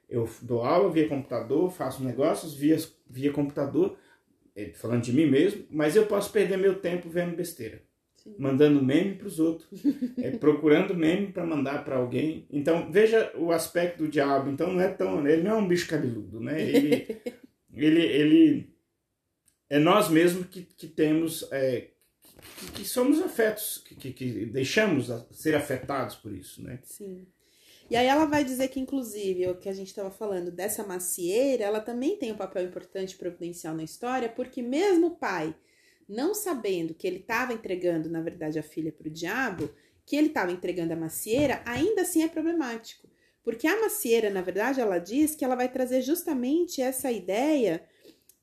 Eu 0.08 0.30
dou 0.42 0.64
aula 0.64 0.92
via 0.92 1.08
computador, 1.08 1.72
faço 1.72 2.04
negócios 2.04 2.54
via, 2.54 2.78
via 3.10 3.32
computador, 3.32 3.98
é, 4.56 4.70
falando 4.70 5.02
de 5.02 5.12
mim 5.12 5.26
mesmo, 5.26 5.66
mas 5.72 5.96
eu 5.96 6.06
posso 6.06 6.32
perder 6.32 6.58
meu 6.58 6.76
tempo 6.76 7.10
vendo 7.10 7.36
besteira. 7.36 7.82
Sim. 8.16 8.36
Mandando 8.38 8.82
meme 8.82 9.16
para 9.16 9.28
os 9.28 9.40
outros, 9.40 9.68
é, 10.18 10.32
procurando 10.38 10.96
meme 10.96 11.28
para 11.32 11.46
mandar 11.46 11.84
para 11.84 11.98
alguém. 11.98 12.48
Então, 12.52 12.92
veja 12.92 13.34
o 13.36 13.52
aspecto 13.52 14.04
do 14.04 14.08
diabo. 14.08 14.50
Então, 14.50 14.72
não 14.72 14.80
é 14.80 14.88
tão. 14.88 15.28
Ele 15.28 15.44
não 15.44 15.52
é 15.52 15.56
um 15.56 15.68
bicho 15.68 15.90
cabeludo, 15.90 16.40
né? 16.40 16.62
Ele, 16.62 17.08
ele, 17.74 18.02
ele 18.02 18.74
é 19.70 19.80
nós 19.80 20.10
mesmos 20.10 20.46
que, 20.48 20.62
que 20.62 20.88
temos. 20.88 21.48
É, 21.52 21.90
que, 22.58 22.72
que, 22.72 22.86
somos 22.86 23.22
afetos, 23.22 23.84
que, 23.86 24.14
que, 24.14 24.46
deixamos 24.46 25.08
ser 25.32 25.56
afetados 25.56 26.16
por 26.16 26.34
isso, 26.34 26.62
né? 26.62 26.80
Sim. 26.84 27.26
E 27.90 27.96
aí 27.96 28.08
ela 28.08 28.26
vai 28.26 28.44
dizer 28.44 28.70
que, 28.70 28.80
inclusive, 28.80 29.48
o 29.48 29.56
que 29.56 29.70
a 29.70 29.74
gente 29.74 29.88
estava 29.88 30.10
falando 30.10 30.50
dessa 30.50 30.84
macieira, 30.84 31.66
ela 31.66 31.82
também 31.82 32.18
tem 32.18 32.32
um 32.32 32.38
papel 32.38 32.64
importante 32.64 33.16
providencial 33.16 33.76
na 33.76 33.84
história, 33.84 34.30
porque 34.30 34.62
mesmo 34.62 35.08
o 35.08 35.16
pai, 35.16 35.54
não 36.08 36.34
sabendo 36.34 36.94
que 36.94 37.06
ele 37.06 37.18
estava 37.18 37.54
entregando, 37.54 38.10
na 38.10 38.22
verdade, 38.22 38.58
a 38.58 38.64
filha 38.64 38.92
para 38.92 39.08
o 39.08 39.12
diabo, 39.12 39.70
que 40.06 40.16
ele 40.16 40.28
estava 40.28 40.52
entregando 40.52 40.94
a 40.94 40.98
macieira, 40.98 41.62
ainda 41.66 42.02
assim 42.02 42.24
é 42.24 42.28
problemático. 42.28 43.08
Porque 43.44 43.68
a 43.68 43.82
macieira, 43.82 44.30
na 44.30 44.42
verdade, 44.42 44.80
ela 44.80 44.98
diz 44.98 45.36
que 45.36 45.44
ela 45.44 45.56
vai 45.56 45.70
trazer 45.70 46.02
justamente 46.02 46.82
essa 46.82 47.12
ideia 47.12 47.84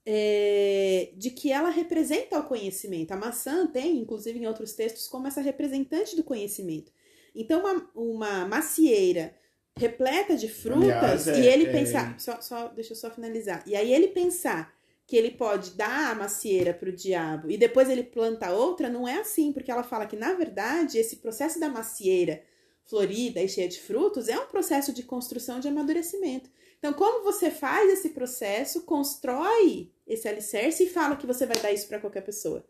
é, 0.05 1.13
de 1.17 1.31
que 1.31 1.53
ela 1.53 1.71
representa 1.71 2.39
o 2.39 2.45
conhecimento. 2.45 3.13
A 3.13 3.17
maçã 3.17 3.67
tem, 3.67 3.99
inclusive 3.99 4.39
em 4.39 4.47
outros 4.47 4.73
textos, 4.73 5.07
como 5.09 5.27
essa 5.27 5.41
representante 5.41 6.17
do 6.17 6.25
conhecimento. 6.25 6.93
Então, 7.35 7.61
uma, 7.61 7.91
uma 7.95 8.47
macieira 8.47 9.35
repleta 9.77 10.37
de 10.37 10.49
frutas 10.49 11.27
Aliás, 11.27 11.29
é, 11.29 11.41
e 11.41 11.47
ele 11.47 11.67
é... 11.67 11.73
pensar, 11.73 12.19
só, 12.19 12.41
só, 12.41 12.69
deixa 12.69 12.93
eu 12.93 12.97
só 12.97 13.11
finalizar. 13.11 13.63
E 13.67 13.77
aí 13.77 13.93
ele 13.93 14.09
pensar 14.09 14.75
que 15.07 15.17
ele 15.17 15.33
pode 15.33 15.73
dar 15.73 16.13
a 16.13 16.15
macieira 16.15 16.73
para 16.73 16.89
o 16.89 16.93
diabo 16.93 17.51
e 17.51 17.57
depois 17.57 17.91
ele 17.91 18.05
planta 18.05 18.53
outra, 18.53 18.89
não 18.89 19.09
é 19.09 19.19
assim, 19.19 19.53
porque 19.53 19.71
ela 19.71 19.83
fala 19.83 20.07
que 20.07 20.15
na 20.15 20.35
verdade 20.35 20.99
esse 20.99 21.17
processo 21.17 21.59
da 21.59 21.69
macieira 21.69 22.43
florida 22.85 23.41
e 23.43 23.49
cheia 23.49 23.69
de 23.69 23.81
frutos 23.81 24.29
é 24.29 24.39
um 24.39 24.47
processo 24.47 24.93
de 24.93 25.03
construção 25.03 25.59
de 25.59 25.67
amadurecimento. 25.67 26.49
Então, 26.81 26.95
como 26.95 27.23
você 27.23 27.51
faz 27.51 27.93
esse 27.93 28.09
processo, 28.09 28.87
constrói 28.87 29.93
esse 30.07 30.27
alicerce 30.27 30.85
e 30.85 30.89
fala 30.89 31.15
que 31.15 31.27
você 31.27 31.45
vai 31.45 31.61
dar 31.61 31.71
isso 31.71 31.87
para 31.87 32.01
qualquer 32.01 32.23
pessoa. 32.23 32.67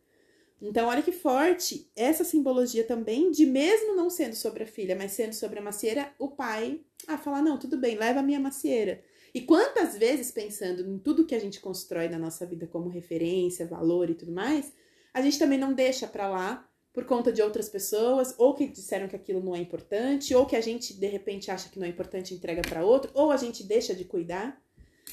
Então, 0.60 0.88
olha 0.88 1.00
que 1.00 1.12
forte 1.12 1.90
essa 1.96 2.24
simbologia 2.24 2.84
também 2.84 3.30
de 3.30 3.46
mesmo 3.46 3.94
não 3.94 4.10
sendo 4.10 4.34
sobre 4.34 4.64
a 4.64 4.66
filha, 4.66 4.96
mas 4.96 5.12
sendo 5.12 5.32
sobre 5.32 5.60
a 5.60 5.62
macieira, 5.62 6.12
o 6.18 6.28
pai 6.28 6.80
a 7.06 7.16
falar: 7.16 7.40
não, 7.40 7.56
tudo 7.56 7.78
bem, 7.78 7.96
leva 7.96 8.18
a 8.18 8.22
minha 8.22 8.40
macieira. 8.40 9.02
E 9.32 9.40
quantas 9.40 9.96
vezes, 9.96 10.32
pensando 10.32 10.82
em 10.82 10.98
tudo 10.98 11.24
que 11.24 11.34
a 11.34 11.38
gente 11.38 11.60
constrói 11.60 12.08
na 12.08 12.18
nossa 12.18 12.44
vida 12.44 12.66
como 12.66 12.88
referência, 12.88 13.64
valor 13.64 14.10
e 14.10 14.14
tudo 14.14 14.32
mais, 14.32 14.72
a 15.14 15.22
gente 15.22 15.38
também 15.38 15.58
não 15.58 15.72
deixa 15.72 16.06
para 16.06 16.28
lá 16.28 16.68
por 16.92 17.04
conta 17.04 17.32
de 17.32 17.40
outras 17.40 17.68
pessoas, 17.68 18.34
ou 18.36 18.54
que 18.54 18.66
disseram 18.66 19.08
que 19.08 19.16
aquilo 19.16 19.42
não 19.42 19.54
é 19.54 19.58
importante, 19.58 20.34
ou 20.34 20.44
que 20.44 20.56
a 20.56 20.60
gente 20.60 20.94
de 20.94 21.06
repente 21.06 21.50
acha 21.50 21.68
que 21.68 21.78
não 21.78 21.86
é 21.86 21.90
importante 21.90 22.32
e 22.32 22.36
entrega 22.36 22.62
para 22.62 22.84
outro, 22.84 23.10
ou 23.14 23.30
a 23.30 23.36
gente 23.36 23.62
deixa 23.62 23.94
de 23.94 24.04
cuidar. 24.04 24.60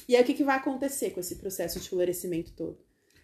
E 0.08 0.16
aí 0.16 0.22
o 0.22 0.24
que, 0.24 0.34
que 0.34 0.44
vai 0.44 0.56
acontecer 0.56 1.10
com 1.10 1.20
esse 1.20 1.36
processo 1.36 1.78
de 1.78 1.88
florescimento 1.88 2.52
todo? 2.52 2.78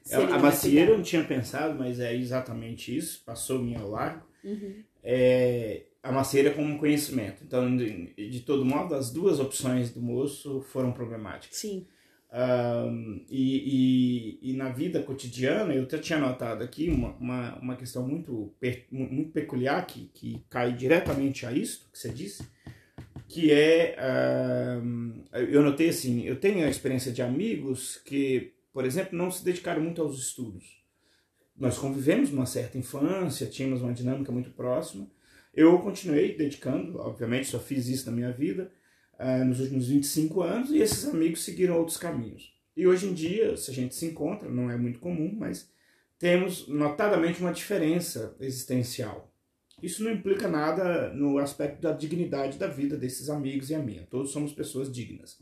É, 0.09 0.17
a 0.17 0.39
macieira 0.39 0.91
eu 0.91 0.99
não 0.99 1.05
tinha 1.05 1.25
pensado, 1.25 1.79
mas 1.79 1.99
é 1.99 2.15
exatamente 2.15 2.95
isso, 2.95 3.23
passou-me 3.25 3.75
ao 3.75 3.91
largo. 3.91 4.27
Uhum. 4.45 4.83
É, 5.03 5.85
a 6.03 6.13
macieira 6.13 6.53
como 6.53 6.79
conhecimento. 6.79 7.43
Então, 7.43 7.75
de, 7.75 8.13
de, 8.15 8.41
todo 8.41 8.65
modo, 8.65 8.95
as 8.95 9.11
duas 9.11 9.41
opções 9.41 9.91
do 9.91 10.03
moço 10.03 10.61
foram 10.69 10.93
problemáticas. 10.93 11.57
Sim. 11.59 11.87
Um, 12.37 13.25
e, 13.31 14.41
e, 14.43 14.51
e, 14.51 14.57
na 14.57 14.71
vida 14.71 15.01
cotidiana, 15.01 15.73
eu 15.73 15.85
até 15.85 15.99
tinha 15.99 16.19
notado 16.19 16.65
aqui 16.65 16.89
uma, 16.89 17.11
uma, 17.17 17.59
uma 17.61 17.77
questão 17.77 18.05
muito, 18.05 18.53
muito 18.91 19.31
peculiar 19.31 19.87
que, 19.87 20.11
que 20.13 20.45
cai 20.51 20.73
diretamente 20.73 21.47
a 21.47 21.53
isso 21.53 21.89
que 21.93 21.99
você 21.99 22.09
disse, 22.09 22.45
que 23.29 23.53
é, 23.53 23.97
um, 24.83 25.25
eu 25.33 25.63
notei 25.63 25.91
assim, 25.91 26.25
eu 26.25 26.35
tenho 26.35 26.67
a 26.67 26.69
experiência 26.69 27.13
de 27.13 27.23
amigos 27.23 27.99
que 28.05 28.55
por 28.75 28.85
exemplo, 28.85 29.17
não 29.17 29.31
se 29.31 29.45
dedicaram 29.45 29.81
muito 29.81 30.03
aos 30.03 30.19
estudos. 30.19 30.83
Nós 31.57 31.79
convivemos 31.79 32.33
numa 32.33 32.45
certa 32.45 32.77
infância, 32.77 33.47
tínhamos 33.47 33.81
uma 33.81 33.93
dinâmica 33.93 34.33
muito 34.33 34.51
próxima. 34.51 35.09
Eu 35.55 35.79
continuei 35.79 36.37
dedicando, 36.37 36.99
obviamente, 36.99 37.47
só 37.47 37.61
fiz 37.61 37.87
isso 37.87 38.07
na 38.07 38.17
minha 38.17 38.33
vida 38.33 38.73
uh, 39.19 39.45
nos 39.45 39.61
últimos 39.61 39.89
25 39.89 40.43
anos 40.43 40.71
e 40.71 40.79
esses 40.79 41.07
amigos 41.07 41.45
seguiram 41.45 41.79
outros 41.79 41.97
caminhos. 41.97 42.55
E 42.77 42.87
hoje 42.87 43.07
em 43.07 43.15
dia, 43.15 43.57
se 43.57 43.71
a 43.71 43.75
gente 43.75 43.95
se 43.95 44.07
encontra, 44.07 44.49
não 44.51 44.71
é 44.71 44.77
muito 44.77 44.99
comum, 44.99 45.35
mas 45.37 45.71
temos 46.19 46.67
notadamente 46.69 47.41
uma 47.41 47.53
diferença 47.53 48.37
existencial. 48.41 49.33
Isso 49.83 50.03
não 50.03 50.11
implica 50.11 50.49
nada 50.49 51.13
no 51.13 51.39
aspecto 51.39 51.81
da 51.81 51.93
dignidade 51.93 52.59
da 52.59 52.67
vida 52.67 52.97
desses 52.97 53.29
amigos 53.29 53.71
e 53.71 53.75
a 53.75 53.79
minha. 53.79 54.07
Todos 54.07 54.31
somos 54.31 54.53
pessoas 54.53 54.91
dignas. 54.91 55.39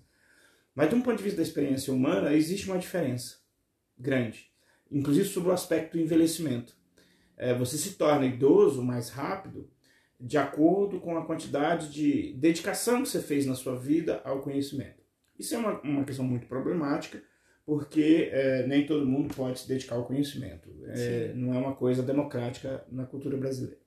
Mas 0.74 0.88
de 0.88 0.94
um 0.94 1.02
ponto 1.02 1.18
de 1.18 1.22
vista 1.22 1.36
da 1.36 1.42
experiência 1.42 1.92
humana, 1.92 2.34
existe 2.34 2.66
uma 2.66 2.78
diferença 2.78 3.36
grande, 3.96 4.50
inclusive 4.90 5.28
sobre 5.28 5.50
o 5.50 5.52
aspecto 5.52 5.92
do 5.92 6.02
envelhecimento. 6.02 6.74
É, 7.36 7.54
você 7.54 7.76
se 7.76 7.92
torna 7.92 8.26
idoso 8.26 8.82
mais 8.82 9.10
rápido 9.10 9.70
de 10.22 10.38
acordo 10.38 11.00
com 11.00 11.18
a 11.18 11.26
quantidade 11.26 11.90
de 11.90 12.32
dedicação 12.34 13.02
que 13.02 13.08
você 13.08 13.20
fez 13.20 13.44
na 13.44 13.56
sua 13.56 13.76
vida 13.76 14.20
ao 14.24 14.40
conhecimento. 14.40 15.02
Isso 15.36 15.52
é 15.56 15.58
uma, 15.58 15.80
uma 15.80 16.04
questão 16.04 16.24
muito 16.24 16.46
problemática, 16.46 17.20
porque 17.66 18.28
é, 18.30 18.64
nem 18.68 18.86
todo 18.86 19.04
mundo 19.04 19.34
pode 19.34 19.58
se 19.58 19.68
dedicar 19.68 19.96
ao 19.96 20.06
conhecimento. 20.06 20.70
É, 20.84 21.32
não 21.34 21.52
é 21.52 21.58
uma 21.58 21.74
coisa 21.74 22.04
democrática 22.04 22.86
na 22.88 23.04
cultura 23.04 23.36
brasileira. 23.36 23.80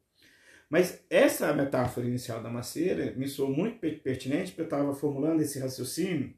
Mas 0.69 1.05
essa 1.09 1.53
metáfora 1.53 2.05
inicial 2.05 2.43
da 2.43 2.49
macieira 2.49 3.13
me 3.15 3.29
soou 3.29 3.49
muito 3.49 3.79
pertinente, 4.01 4.51
porque 4.51 4.61
eu 4.61 4.65
estava 4.65 4.93
formulando 4.93 5.41
esse 5.41 5.57
raciocínio 5.57 6.33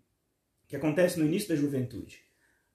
que 0.68 0.76
acontece 0.76 1.20
no 1.20 1.26
início 1.26 1.50
da 1.50 1.56
juventude. 1.56 2.22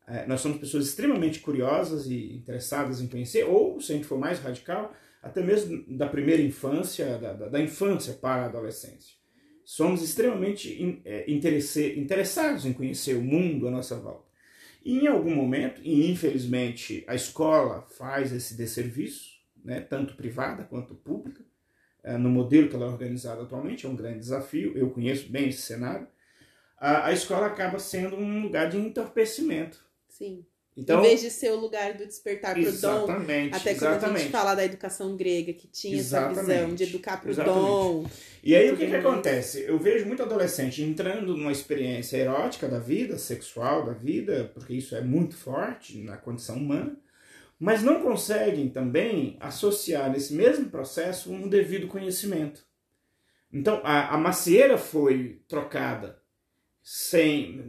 É, 0.09 0.27
nós 0.27 0.41
somos 0.41 0.59
pessoas 0.59 0.87
extremamente 0.87 1.39
curiosas 1.39 2.07
e 2.07 2.35
interessadas 2.35 3.01
em 3.01 3.07
conhecer, 3.07 3.45
ou, 3.45 3.81
se 3.81 3.93
a 3.93 3.95
gente 3.95 4.09
for 4.09 4.19
mais 4.19 4.41
radical, 4.41 4.93
até 5.23 5.41
mesmo 5.41 5.85
da 5.97 6.09
primeira 6.09 6.43
infância, 6.43 7.17
da, 7.17 7.33
da, 7.33 7.49
da 7.49 7.61
infância 7.61 8.15
para 8.15 8.43
a 8.43 8.47
adolescência. 8.47 9.15
Somos 9.65 10.03
extremamente 10.03 10.83
in, 10.83 11.01
é, 11.05 11.25
interessados 11.31 12.67
em 12.67 12.73
conhecer 12.73 13.15
o 13.15 13.23
mundo 13.23 13.69
à 13.69 13.71
nossa 13.71 13.97
volta. 13.97 14.33
E 14.85 14.99
em 14.99 15.07
algum 15.07 15.35
momento, 15.35 15.81
e 15.85 16.11
infelizmente 16.11 17.05
a 17.07 17.15
escola 17.15 17.83
faz 17.83 18.33
esse 18.33 18.57
desserviço, 18.57 19.31
né, 19.65 19.81
tanto 19.81 20.17
privada 20.17 20.65
quanto 20.65 20.95
pública, 20.95 21.45
uh, 22.05 22.19
no 22.19 22.29
modelo 22.29 22.69
que 22.69 22.75
ela 22.75 22.87
é 22.87 22.89
organizada 22.89 23.43
atualmente, 23.43 23.87
é 23.87 23.89
um 23.89 23.95
grande 23.95 24.19
desafio, 24.19 24.77
eu 24.77 24.91
conheço 24.91 25.31
bem 25.31 25.49
esse 25.49 25.63
cenário, 25.63 26.09
a, 26.77 27.07
a 27.07 27.13
escola 27.13 27.47
acaba 27.47 27.79
sendo 27.79 28.17
um 28.17 28.43
lugar 28.43 28.69
de 28.69 28.77
entorpecimento. 28.77 29.87
Sim. 30.09 30.45
Então, 30.75 31.01
em 31.01 31.03
vez 31.03 31.21
de 31.21 31.31
ser 31.31 31.51
o 31.51 31.57
lugar 31.57 31.93
do 31.95 32.07
despertar 32.07 32.55
para 32.55 32.69
o 32.69 32.73
dom, 32.73 33.07
até 33.53 33.75
quando 33.75 33.91
exatamente. 33.91 34.05
a 34.05 34.19
gente 34.19 34.31
fala 34.31 34.55
da 34.55 34.65
educação 34.65 35.15
grega, 35.17 35.53
que 35.53 35.67
tinha 35.67 35.95
exatamente, 35.99 36.39
essa 36.39 36.53
visão 36.53 36.75
de 36.75 36.85
educar 36.85 37.21
para 37.21 37.31
o 37.31 37.35
dom. 37.35 38.07
E 38.43 38.57
aí 38.57 38.73
o 38.73 38.77
que, 38.77 38.87
que 38.87 38.97
acontece? 38.97 39.65
Eu 39.69 39.79
vejo 39.79 40.07
muito 40.07 40.23
adolescente 40.23 40.83
entrando 40.83 41.37
numa 41.37 41.53
experiência 41.53 42.17
erótica 42.17 42.67
da 42.69 42.79
vida, 42.79 43.19
sexual 43.19 43.85
da 43.85 43.93
vida, 43.93 44.51
porque 44.55 44.73
isso 44.73 44.97
é 44.97 45.03
muito 45.03 45.37
forte 45.37 45.99
na 45.99 46.17
condição 46.17 46.57
humana, 46.57 46.97
mas 47.59 47.83
não 47.83 48.01
conseguem 48.01 48.71
também 48.71 49.37
associar 49.41 50.11
nesse 50.11 50.33
mesmo 50.33 50.71
processo 50.71 51.31
um 51.31 51.49
devido 51.49 51.87
conhecimento. 51.87 52.65
Então 53.53 53.83
a, 53.85 54.15
a 54.15 54.17
macieira 54.17 54.79
foi 54.79 55.43
trocada 55.47 56.22
sem. 56.83 57.63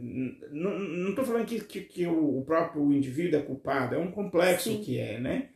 Não 0.50 1.10
estou 1.10 1.24
falando 1.24 1.46
que, 1.46 1.60
que, 1.60 1.80
que, 1.82 2.06
o 2.06 2.42
próprio 2.44 2.92
indivíduo 2.92 3.38
é 3.38 3.42
culpado, 3.42 3.94
é 3.94 3.98
um 3.98 4.10
complexo 4.10 4.70
Sim. 4.70 4.82
que 4.82 4.98
é, 4.98 5.20
né? 5.20 5.50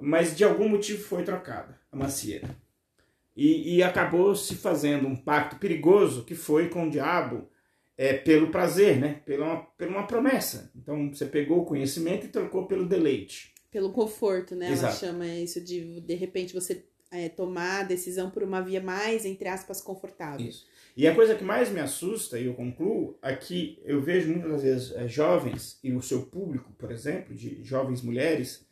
Mas 0.00 0.36
de 0.36 0.44
algum 0.44 0.68
motivo 0.68 1.02
foi 1.02 1.24
trocada 1.24 1.80
a 1.90 1.96
macieira. 1.96 2.54
E, 3.34 3.76
e 3.76 3.82
acabou 3.82 4.34
se 4.34 4.56
fazendo 4.56 5.06
um 5.06 5.16
pacto 5.16 5.56
perigoso 5.56 6.24
que 6.24 6.34
foi 6.34 6.68
com 6.68 6.86
o 6.86 6.90
diabo 6.90 7.48
é, 7.96 8.12
pelo 8.12 8.50
prazer, 8.50 8.98
né? 8.98 9.22
Pela 9.24 9.46
uma, 9.46 9.62
pela 9.76 9.90
uma 9.92 10.06
promessa. 10.06 10.70
Então 10.76 11.12
você 11.12 11.24
pegou 11.24 11.60
o 11.60 11.64
conhecimento 11.64 12.26
e 12.26 12.30
trocou 12.30 12.66
pelo 12.66 12.86
deleite. 12.86 13.54
Pelo 13.70 13.92
conforto, 13.92 14.54
né? 14.54 14.70
Exato. 14.70 15.04
Ela 15.04 15.12
chama 15.12 15.26
isso 15.26 15.60
de 15.60 16.00
de 16.00 16.14
repente 16.14 16.54
você 16.54 16.84
é, 17.10 17.28
tomar 17.28 17.80
a 17.80 17.84
decisão 17.84 18.30
por 18.30 18.42
uma 18.42 18.60
via 18.60 18.80
mais, 18.80 19.24
entre 19.24 19.48
aspas, 19.48 19.80
confortável. 19.80 20.46
Isso. 20.46 20.66
E 20.98 21.06
a 21.06 21.14
coisa 21.14 21.36
que 21.36 21.44
mais 21.44 21.70
me 21.70 21.78
assusta, 21.78 22.40
e 22.40 22.46
eu 22.46 22.54
concluo, 22.54 23.16
é 23.22 23.32
que 23.32 23.80
eu 23.84 24.02
vejo 24.02 24.32
muitas 24.32 24.64
vezes 24.64 24.90
é, 24.96 25.06
jovens, 25.06 25.78
e 25.80 25.92
o 25.92 26.02
seu 26.02 26.26
público, 26.26 26.72
por 26.72 26.90
exemplo, 26.90 27.32
de 27.36 27.62
jovens 27.62 28.02
mulheres, 28.02 28.66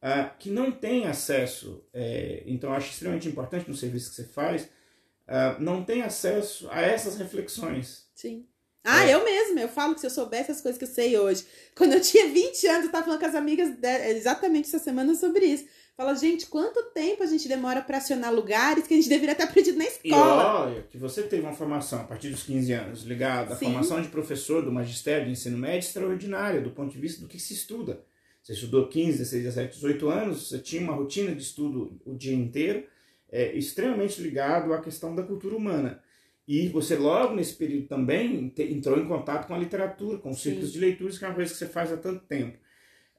uh, 0.00 0.30
que 0.38 0.48
não 0.48 0.70
têm 0.70 1.08
acesso, 1.08 1.84
é, 1.92 2.44
então 2.46 2.70
eu 2.70 2.76
acho 2.76 2.92
extremamente 2.92 3.28
importante 3.28 3.68
no 3.68 3.74
serviço 3.74 4.10
que 4.10 4.14
você 4.14 4.24
faz, 4.26 4.62
uh, 4.62 5.60
não 5.60 5.84
têm 5.84 6.02
acesso 6.02 6.68
a 6.70 6.80
essas 6.82 7.18
reflexões. 7.18 8.06
Sim. 8.14 8.46
Ah, 8.84 9.04
é. 9.04 9.14
eu 9.14 9.24
mesma, 9.24 9.60
eu 9.60 9.68
falo 9.68 9.94
que 9.94 10.00
se 10.00 10.06
eu 10.06 10.10
soubesse 10.10 10.52
as 10.52 10.60
coisas 10.60 10.78
que 10.78 10.84
eu 10.84 10.88
sei 10.88 11.18
hoje. 11.18 11.44
Quando 11.74 11.94
eu 11.94 12.00
tinha 12.00 12.28
20 12.28 12.66
anos, 12.68 12.82
eu 12.82 12.86
estava 12.86 13.04
falando 13.06 13.18
com 13.18 13.26
as 13.26 13.34
amigas 13.34 13.76
exatamente 14.10 14.68
essa 14.68 14.78
semana 14.78 15.16
sobre 15.16 15.44
isso. 15.44 15.66
Fala, 15.96 16.14
gente, 16.14 16.44
quanto 16.46 16.82
tempo 16.92 17.22
a 17.22 17.26
gente 17.26 17.48
demora 17.48 17.80
para 17.80 17.96
acionar 17.96 18.30
lugares 18.30 18.86
que 18.86 18.92
a 18.92 18.96
gente 18.98 19.08
deveria 19.08 19.34
ter 19.34 19.44
aprendido 19.44 19.78
na 19.78 19.86
escola? 19.86 20.68
E 20.68 20.74
olha, 20.74 20.82
que 20.82 20.98
você 20.98 21.22
teve 21.22 21.42
uma 21.42 21.54
formação 21.54 22.02
a 22.02 22.04
partir 22.04 22.28
dos 22.28 22.42
15 22.42 22.72
anos 22.74 23.02
ligada 23.04 23.54
à 23.54 23.56
Sim. 23.56 23.66
formação 23.66 24.02
de 24.02 24.08
professor 24.08 24.62
do 24.62 24.70
magistério 24.70 25.24
de 25.24 25.32
ensino 25.32 25.56
médio 25.56 25.86
extraordinária, 25.86 26.60
do 26.60 26.70
ponto 26.70 26.92
de 26.92 26.98
vista 26.98 27.22
do 27.22 27.26
que 27.26 27.38
se 27.38 27.54
estuda. 27.54 28.04
Você 28.42 28.52
estudou 28.52 28.88
15, 28.88 29.16
16, 29.16 29.44
17, 29.44 29.74
18 29.76 30.08
anos, 30.10 30.48
você 30.48 30.58
tinha 30.58 30.82
uma 30.82 30.92
rotina 30.92 31.34
de 31.34 31.40
estudo 31.40 31.98
o 32.04 32.14
dia 32.14 32.34
inteiro, 32.34 32.84
é, 33.32 33.56
extremamente 33.56 34.20
ligado 34.20 34.74
à 34.74 34.82
questão 34.82 35.14
da 35.14 35.22
cultura 35.22 35.56
humana. 35.56 36.02
E 36.46 36.68
você 36.68 36.94
logo 36.94 37.34
nesse 37.34 37.54
período 37.54 37.88
também 37.88 38.52
entrou 38.56 39.00
em 39.00 39.08
contato 39.08 39.46
com 39.46 39.54
a 39.54 39.58
literatura, 39.58 40.18
com 40.18 40.30
os 40.30 40.42
círculos 40.42 40.74
de 40.74 40.78
leituras, 40.78 41.18
que 41.18 41.24
é 41.24 41.28
uma 41.28 41.34
coisa 41.34 41.50
que 41.50 41.58
você 41.58 41.66
faz 41.66 41.90
há 41.90 41.96
tanto 41.96 42.22
tempo. 42.26 42.58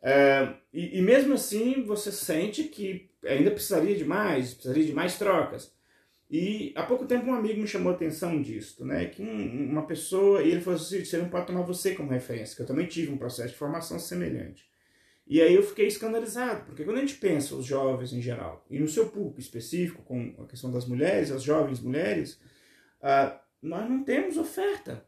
É, 0.01 0.53
e, 0.71 0.99
e, 0.99 1.01
mesmo 1.01 1.33
assim 1.33 1.83
você 1.83 2.11
sente 2.11 2.65
que 2.65 3.09
ainda 3.25 3.51
precisaria 3.51 3.95
de 3.95 4.05
mais, 4.05 4.53
precisaria 4.53 4.85
de 4.85 4.93
mais 4.93 5.17
trocas. 5.17 5.75
E 6.29 6.73
há 6.75 6.83
pouco 6.83 7.05
tempo 7.05 7.25
um 7.25 7.33
amigo 7.33 7.59
me 7.59 7.67
chamou 7.67 7.91
a 7.91 7.95
atenção 7.95 8.41
disso, 8.41 8.85
né? 8.85 9.05
Que 9.05 9.21
um, 9.21 9.71
uma 9.71 9.85
pessoa, 9.85 10.43
e 10.43 10.51
ele 10.51 10.61
falou 10.61 10.79
assim, 10.79 11.03
você 11.03 11.17
não 11.17 11.29
pode 11.29 11.47
tomar 11.47 11.61
você 11.61 11.95
como 11.95 12.11
referência, 12.11 12.55
que 12.55 12.61
eu 12.61 12.65
também 12.65 12.85
tive 12.85 13.11
um 13.11 13.17
processo 13.17 13.49
de 13.49 13.57
formação 13.57 13.97
semelhante. 13.97 14.67
E 15.25 15.41
aí 15.41 15.53
eu 15.53 15.63
fiquei 15.63 15.87
escandalizado, 15.87 16.65
porque 16.65 16.85
quando 16.85 16.97
a 16.97 17.01
gente 17.01 17.15
pensa 17.15 17.55
os 17.55 17.65
jovens 17.65 18.13
em 18.13 18.21
geral, 18.21 18.65
e 18.69 18.79
no 18.79 18.87
seu 18.87 19.09
público 19.09 19.39
específico, 19.39 20.01
com 20.03 20.33
a 20.39 20.45
questão 20.45 20.71
das 20.71 20.85
mulheres, 20.85 21.31
as 21.31 21.43
jovens 21.43 21.81
mulheres, 21.81 22.39
uh, 23.01 23.37
nós 23.61 23.89
não 23.89 24.03
temos 24.03 24.37
oferta. 24.37 25.05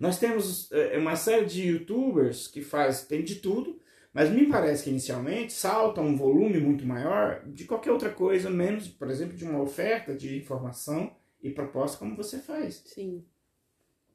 Nós 0.00 0.18
temos 0.18 0.72
é, 0.72 0.96
uma 0.96 1.14
série 1.14 1.44
de 1.44 1.68
youtubers 1.68 2.48
que 2.48 2.62
faz, 2.62 3.04
tem 3.04 3.22
de 3.22 3.34
tudo, 3.36 3.78
mas 4.14 4.30
me 4.30 4.46
parece 4.46 4.84
que 4.84 4.90
inicialmente 4.90 5.52
salta 5.52 6.00
um 6.00 6.16
volume 6.16 6.58
muito 6.58 6.86
maior 6.86 7.42
de 7.46 7.64
qualquer 7.64 7.92
outra 7.92 8.08
coisa, 8.08 8.48
menos, 8.48 8.88
por 8.88 9.10
exemplo, 9.10 9.36
de 9.36 9.44
uma 9.44 9.60
oferta 9.60 10.14
de 10.14 10.38
informação 10.38 11.14
e 11.42 11.50
proposta 11.50 11.98
como 11.98 12.16
você 12.16 12.38
faz. 12.38 12.82
Sim. 12.86 13.22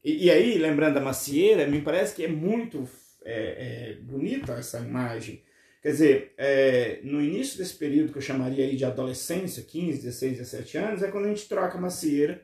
E, 0.04 0.26
e 0.26 0.32
aí, 0.32 0.58
lembrando 0.58 0.96
da 0.96 1.02
macieira, 1.02 1.68
me 1.68 1.82
parece 1.82 2.16
que 2.16 2.24
é 2.24 2.28
muito 2.28 2.90
é, 3.24 3.94
é, 3.94 3.94
bonita 4.02 4.54
essa 4.54 4.80
imagem. 4.80 5.44
Quer 5.84 5.92
dizer, 5.92 6.34
é, 6.36 7.00
no 7.04 7.22
início 7.22 7.60
desse 7.60 7.76
período 7.76 8.12
que 8.12 8.18
eu 8.18 8.22
chamaria 8.24 8.66
aí 8.66 8.76
de 8.76 8.84
adolescência, 8.84 9.62
15, 9.62 10.02
16, 10.02 10.38
17 10.40 10.78
anos, 10.80 11.04
é 11.04 11.12
quando 11.12 11.26
a 11.26 11.30
gente 11.30 11.48
troca 11.48 11.78
a 11.78 11.82
macieira 11.82 12.42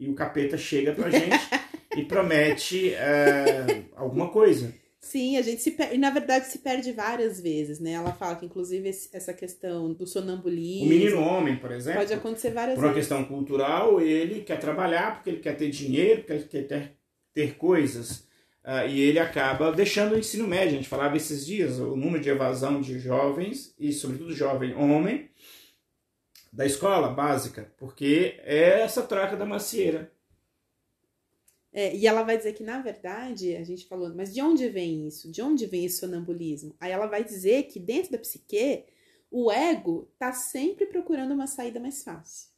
e 0.00 0.08
o 0.08 0.14
capeta 0.14 0.56
chega 0.56 0.94
pra 0.94 1.10
gente 1.10 1.36
e 1.98 2.04
promete 2.04 2.94
é, 2.94 3.84
alguma 3.96 4.28
coisa. 4.28 4.72
Sim, 5.00 5.36
a 5.36 5.42
gente 5.42 5.62
se 5.62 5.70
perde, 5.70 5.94
e 5.94 5.98
na 5.98 6.10
verdade 6.10 6.48
se 6.48 6.58
perde 6.58 6.92
várias 6.92 7.40
vezes, 7.40 7.80
né? 7.80 7.92
Ela 7.92 8.12
fala 8.12 8.36
que 8.36 8.44
inclusive 8.44 8.88
essa 8.88 9.32
questão 9.32 9.92
do 9.92 10.06
sonambulismo. 10.06 10.86
O 10.86 10.88
menino 10.88 11.20
homem, 11.20 11.56
por 11.56 11.70
exemplo. 11.70 12.00
Pode 12.00 12.12
acontecer 12.12 12.50
várias 12.50 12.74
por 12.74 12.82
vezes. 12.92 13.08
Por 13.08 13.14
uma 13.14 13.22
questão 13.22 13.24
cultural, 13.24 14.00
ele 14.00 14.42
quer 14.42 14.58
trabalhar 14.58 15.14
porque 15.14 15.30
ele 15.30 15.40
quer 15.40 15.56
ter 15.56 15.70
dinheiro, 15.70 16.20
porque 16.20 16.32
ele 16.32 16.44
quer 16.44 16.62
ter, 16.66 16.92
ter 17.32 17.54
coisas. 17.56 18.26
Uh, 18.64 18.86
e 18.86 19.00
ele 19.00 19.18
acaba 19.18 19.72
deixando 19.72 20.14
o 20.14 20.18
ensino 20.18 20.46
médio. 20.46 20.74
A 20.74 20.76
gente 20.76 20.88
falava 20.88 21.16
esses 21.16 21.46
dias 21.46 21.78
o 21.78 21.96
número 21.96 22.22
de 22.22 22.28
evasão 22.28 22.80
de 22.80 22.98
jovens, 22.98 23.74
e 23.78 23.92
sobretudo 23.92 24.34
jovem 24.34 24.74
homem, 24.74 25.30
da 26.52 26.66
escola 26.66 27.08
básica, 27.08 27.72
porque 27.78 28.38
é 28.42 28.80
essa 28.80 29.02
troca 29.02 29.36
da 29.36 29.46
macieira. 29.46 30.10
É, 31.72 31.94
e 31.94 32.06
ela 32.06 32.22
vai 32.22 32.36
dizer 32.36 32.54
que, 32.54 32.62
na 32.62 32.80
verdade, 32.80 33.54
a 33.56 33.62
gente 33.62 33.86
falou, 33.86 34.12
mas 34.14 34.32
de 34.32 34.40
onde 34.40 34.68
vem 34.68 35.06
isso? 35.06 35.30
De 35.30 35.42
onde 35.42 35.66
vem 35.66 35.84
esse 35.84 35.98
sonambulismo? 35.98 36.74
Aí 36.80 36.90
ela 36.90 37.06
vai 37.06 37.22
dizer 37.22 37.64
que 37.64 37.78
dentro 37.78 38.12
da 38.12 38.18
psique, 38.18 38.84
o 39.30 39.52
ego 39.52 40.10
tá 40.18 40.32
sempre 40.32 40.86
procurando 40.86 41.34
uma 41.34 41.46
saída 41.46 41.78
mais 41.78 42.02
fácil. 42.02 42.48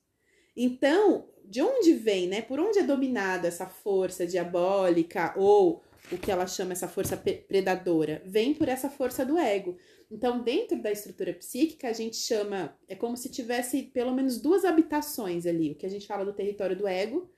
Então, 0.56 1.28
de 1.44 1.61
onde 1.61 1.94
vem, 1.94 2.28
né? 2.28 2.42
Por 2.42 2.61
onde 2.61 2.78
é 2.78 2.82
dominada 2.82 3.48
essa 3.48 3.66
força 3.66 4.26
diabólica 4.26 5.34
ou 5.36 5.82
o 6.12 6.18
que 6.18 6.30
ela 6.30 6.46
chama 6.46 6.72
essa 6.72 6.88
força 6.88 7.16
predadora? 7.16 8.22
Vem 8.24 8.54
por 8.54 8.68
essa 8.68 8.88
força 8.88 9.24
do 9.24 9.36
ego. 9.38 9.76
Então, 10.11 10.42
dentro 10.42 10.80
da 10.80 10.90
estrutura 10.90 11.32
psíquica, 11.32 11.88
a 11.88 11.92
gente 11.92 12.16
chama, 12.16 12.76
é 12.88 12.94
como 12.94 13.16
se 13.16 13.28
tivesse 13.28 13.82
pelo 13.82 14.12
menos 14.12 14.40
duas 14.40 14.64
habitações 14.64 15.46
ali, 15.46 15.72
o 15.72 15.74
que 15.74 15.86
a 15.86 15.90
gente 15.90 16.06
fala 16.06 16.24
do 16.24 16.32
território 16.32 16.76
do 16.76 16.86
ego 16.86 17.30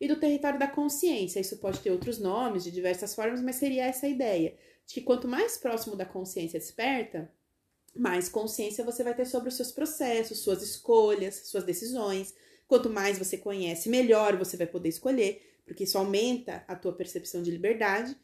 e 0.00 0.08
do 0.08 0.16
território 0.16 0.58
da 0.58 0.66
consciência. 0.66 1.40
Isso 1.40 1.58
pode 1.58 1.80
ter 1.80 1.90
outros 1.90 2.18
nomes 2.18 2.64
de 2.64 2.70
diversas 2.70 3.14
formas, 3.14 3.42
mas 3.42 3.56
seria 3.56 3.84
essa 3.84 4.06
a 4.06 4.08
ideia. 4.08 4.54
De 4.86 4.94
que 4.94 5.02
quanto 5.02 5.28
mais 5.28 5.58
próximo 5.58 5.94
da 5.94 6.06
consciência 6.06 6.58
desperta, 6.58 7.30
mais 7.94 8.28
consciência 8.28 8.84
você 8.84 9.04
vai 9.04 9.14
ter 9.14 9.26
sobre 9.26 9.50
os 9.50 9.56
seus 9.56 9.70
processos, 9.70 10.38
suas 10.38 10.62
escolhas, 10.62 11.42
suas 11.44 11.64
decisões. 11.64 12.34
Quanto 12.66 12.88
mais 12.88 13.18
você 13.18 13.36
conhece, 13.36 13.88
melhor 13.88 14.36
você 14.36 14.56
vai 14.56 14.66
poder 14.66 14.88
escolher, 14.88 15.42
porque 15.66 15.84
isso 15.84 15.98
aumenta 15.98 16.64
a 16.66 16.74
tua 16.74 16.92
percepção 16.92 17.42
de 17.42 17.50
liberdade. 17.50 18.16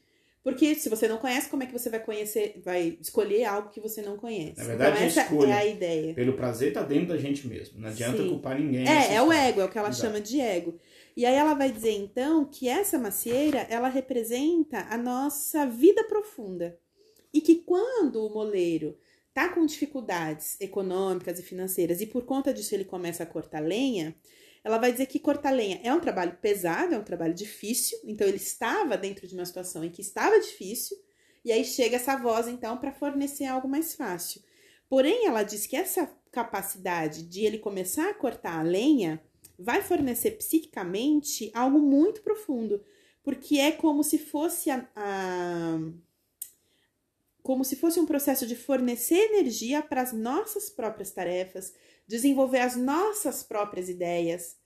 Porque 0.43 0.77
se 0.77 0.89
você 0.89 1.09
não 1.09 1.17
conhece, 1.19 1.49
como 1.49 1.65
é 1.65 1.67
que 1.67 1.73
você 1.73 1.91
vai 1.91 1.99
conhecer, 1.99 2.63
vai 2.65 2.97
escolher 3.01 3.45
algo 3.45 3.69
que 3.69 3.81
você 3.81 4.01
não 4.01 4.17
conhece? 4.17 4.59
Na 4.59 4.65
verdade, 4.65 4.93
então, 4.95 5.07
essa 5.09 5.23
escolha, 5.23 5.51
é 5.51 5.53
a 5.53 5.67
ideia. 5.67 6.15
Pelo 6.15 6.35
prazer 6.35 6.73
tá 6.73 6.85
dentro 6.85 7.09
da 7.09 7.17
gente 7.17 7.49
mesmo. 7.49 7.81
Não 7.81 7.89
adianta 7.89 8.19
Sim. 8.19 8.29
culpar 8.29 8.57
ninguém. 8.57 8.89
É, 8.89 9.15
é 9.15 9.23
o 9.23 9.33
ego, 9.33 9.61
é 9.61 9.65
o 9.65 9.69
que 9.69 9.77
ela 9.77 9.89
Exato. 9.89 10.07
chama 10.07 10.21
de 10.21 10.41
ego. 10.41 10.79
E 11.17 11.25
aí 11.25 11.35
ela 11.35 11.55
vai 11.55 11.73
dizer 11.73 11.93
então 11.93 12.45
que 12.45 12.69
essa 12.69 12.99
macieira, 12.99 13.67
ela 13.71 13.89
representa 13.89 14.87
a 14.91 14.99
nossa 14.99 15.65
vida 15.65 16.05
profunda. 16.05 16.79
E 17.33 17.41
que 17.41 17.57
quando 17.57 18.25
o 18.25 18.33
moleiro 18.33 18.99
tá 19.33 19.49
com 19.49 19.65
dificuldades 19.65 20.61
econômicas 20.61 21.39
e 21.39 21.43
financeiras 21.43 22.01
e 22.01 22.07
por 22.07 22.25
conta 22.25 22.53
disso 22.53 22.75
ele 22.75 22.85
começa 22.85 23.23
a 23.23 23.27
cortar 23.27 23.61
lenha, 23.61 24.15
ela 24.63 24.79
vai 24.79 24.91
dizer 24.93 25.07
que 25.07 25.19
cortar 25.19 25.51
lenha 25.51 25.81
é 25.83 25.93
um 25.95 26.01
trabalho 26.01 26.37
pesado, 26.41 26.95
é 26.95 26.99
um 26.99 27.05
trabalho 27.05 27.33
difícil, 27.33 27.99
então 28.05 28.27
ele 28.27 28.37
estava 28.37 28.97
dentro 28.97 29.27
de 29.27 29.35
uma 29.35 29.45
situação 29.47 29.85
em 29.85 29.91
que 29.91 30.01
estava 30.01 30.41
difícil, 30.41 30.97
e 31.45 31.53
aí 31.53 31.65
chega 31.65 31.97
essa 31.97 32.17
voz 32.17 32.49
então 32.49 32.77
para 32.77 32.93
fornecer 32.93 33.45
algo 33.45 33.69
mais 33.69 33.95
fácil. 33.95 34.43
Porém, 34.89 35.27
ela 35.27 35.43
diz 35.43 35.67
que 35.67 35.77
essa 35.77 36.11
capacidade 36.33 37.23
de 37.23 37.45
ele 37.45 37.59
começar 37.59 38.11
a 38.11 38.15
cortar 38.15 38.59
a 38.59 38.63
lenha 38.63 39.23
vai 39.59 39.83
fornecer 39.83 40.33
psiquicamente 40.33 41.51
algo 41.55 41.79
muito 41.79 42.23
profundo, 42.23 42.83
porque 43.23 43.59
é 43.59 43.73
como 43.73 44.03
se 44.03 44.19
fosse 44.19 44.71
a, 44.71 44.87
a 44.95 45.79
como 47.43 47.65
se 47.65 47.77
fosse 47.77 48.01
um 48.01 48.07
processo 48.07 48.45
de 48.45 48.57
fornecer 48.57 49.15
energia 49.15 49.81
para 49.81 50.03
as 50.03 50.13
nossas 50.13 50.69
próprias 50.69 51.13
tarefas, 51.13 51.73
desenvolver 52.05 52.59
as 52.59 52.75
nossas 52.75 53.45
próprias 53.45 53.89
ideias. 53.89 54.57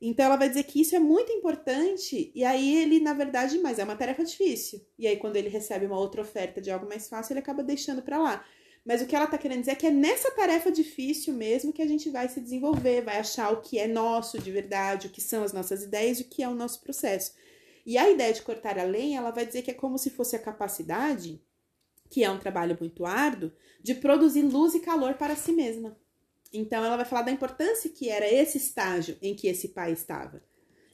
Então 0.00 0.24
ela 0.24 0.36
vai 0.36 0.48
dizer 0.48 0.62
que 0.64 0.80
isso 0.80 0.96
é 0.96 0.98
muito 0.98 1.30
importante, 1.30 2.32
e 2.34 2.42
aí 2.42 2.74
ele, 2.82 2.98
na 2.98 3.12
verdade, 3.12 3.58
mas 3.58 3.78
é 3.78 3.84
uma 3.84 3.94
tarefa 3.94 4.24
difícil. 4.24 4.80
E 4.98 5.06
aí, 5.06 5.18
quando 5.18 5.36
ele 5.36 5.50
recebe 5.50 5.84
uma 5.84 5.98
outra 5.98 6.22
oferta 6.22 6.62
de 6.62 6.70
algo 6.70 6.88
mais 6.88 7.10
fácil, 7.10 7.34
ele 7.34 7.40
acaba 7.40 7.62
deixando 7.62 8.00
para 8.00 8.18
lá. 8.18 8.44
Mas 8.84 9.02
o 9.02 9.06
que 9.06 9.14
ela 9.14 9.26
tá 9.26 9.36
querendo 9.36 9.60
dizer 9.60 9.72
é 9.72 9.76
que 9.76 9.86
é 9.86 9.90
nessa 9.90 10.30
tarefa 10.30 10.70
difícil 10.70 11.34
mesmo 11.34 11.72
que 11.72 11.82
a 11.82 11.86
gente 11.86 12.08
vai 12.08 12.28
se 12.28 12.40
desenvolver, 12.40 13.02
vai 13.02 13.18
achar 13.18 13.52
o 13.52 13.60
que 13.60 13.78
é 13.78 13.86
nosso 13.86 14.38
de 14.38 14.50
verdade, 14.50 15.06
o 15.06 15.10
que 15.10 15.20
são 15.20 15.44
as 15.44 15.52
nossas 15.52 15.82
ideias, 15.82 16.20
o 16.20 16.24
que 16.24 16.42
é 16.42 16.48
o 16.48 16.54
nosso 16.54 16.80
processo. 16.80 17.34
E 17.84 17.98
a 17.98 18.10
ideia 18.10 18.32
de 18.32 18.42
cortar 18.42 18.78
a 18.78 18.84
lenha, 18.84 19.18
ela 19.18 19.30
vai 19.30 19.44
dizer 19.44 19.62
que 19.62 19.70
é 19.70 19.74
como 19.74 19.98
se 19.98 20.10
fosse 20.10 20.34
a 20.34 20.38
capacidade, 20.38 21.42
que 22.08 22.24
é 22.24 22.30
um 22.30 22.38
trabalho 22.38 22.76
muito 22.80 23.04
árduo, 23.04 23.52
de 23.82 23.94
produzir 23.94 24.42
luz 24.42 24.74
e 24.74 24.80
calor 24.80 25.14
para 25.14 25.36
si 25.36 25.52
mesma. 25.52 25.96
Então 26.52 26.84
ela 26.84 26.96
vai 26.96 27.04
falar 27.04 27.22
da 27.22 27.30
importância 27.30 27.90
que 27.90 28.08
era 28.08 28.28
esse 28.28 28.58
estágio 28.58 29.16
em 29.20 29.34
que 29.34 29.46
esse 29.46 29.68
pai 29.68 29.92
estava. 29.92 30.42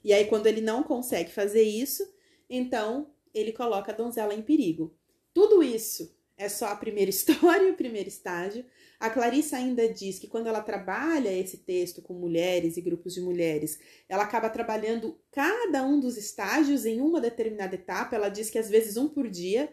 E 0.04 0.12
aí 0.12 0.26
quando 0.26 0.46
ele 0.46 0.60
não 0.60 0.82
consegue 0.82 1.32
fazer 1.32 1.62
isso, 1.62 2.06
então 2.50 3.10
ele 3.32 3.52
coloca 3.52 3.92
a 3.92 3.94
donzela 3.94 4.34
em 4.34 4.42
perigo. 4.42 4.94
Tudo 5.32 5.62
isso 5.62 6.15
é 6.36 6.48
só 6.48 6.66
a 6.66 6.76
primeira 6.76 7.08
história, 7.10 7.70
o 7.70 7.76
primeiro 7.76 8.08
estágio. 8.08 8.64
A 8.98 9.10
Clarissa 9.10 9.56
ainda 9.56 9.88
diz 9.92 10.18
que 10.18 10.26
quando 10.26 10.46
ela 10.46 10.62
trabalha 10.62 11.32
esse 11.32 11.58
texto 11.58 12.00
com 12.00 12.14
mulheres 12.14 12.76
e 12.76 12.80
grupos 12.80 13.12
de 13.14 13.20
mulheres, 13.20 13.78
ela 14.08 14.22
acaba 14.22 14.48
trabalhando 14.48 15.18
cada 15.30 15.84
um 15.84 16.00
dos 16.00 16.16
estágios 16.16 16.86
em 16.86 17.00
uma 17.00 17.20
determinada 17.20 17.74
etapa. 17.74 18.16
Ela 18.16 18.30
diz 18.30 18.48
que 18.48 18.58
às 18.58 18.70
vezes 18.70 18.96
um 18.96 19.06
por 19.06 19.28
dia, 19.28 19.70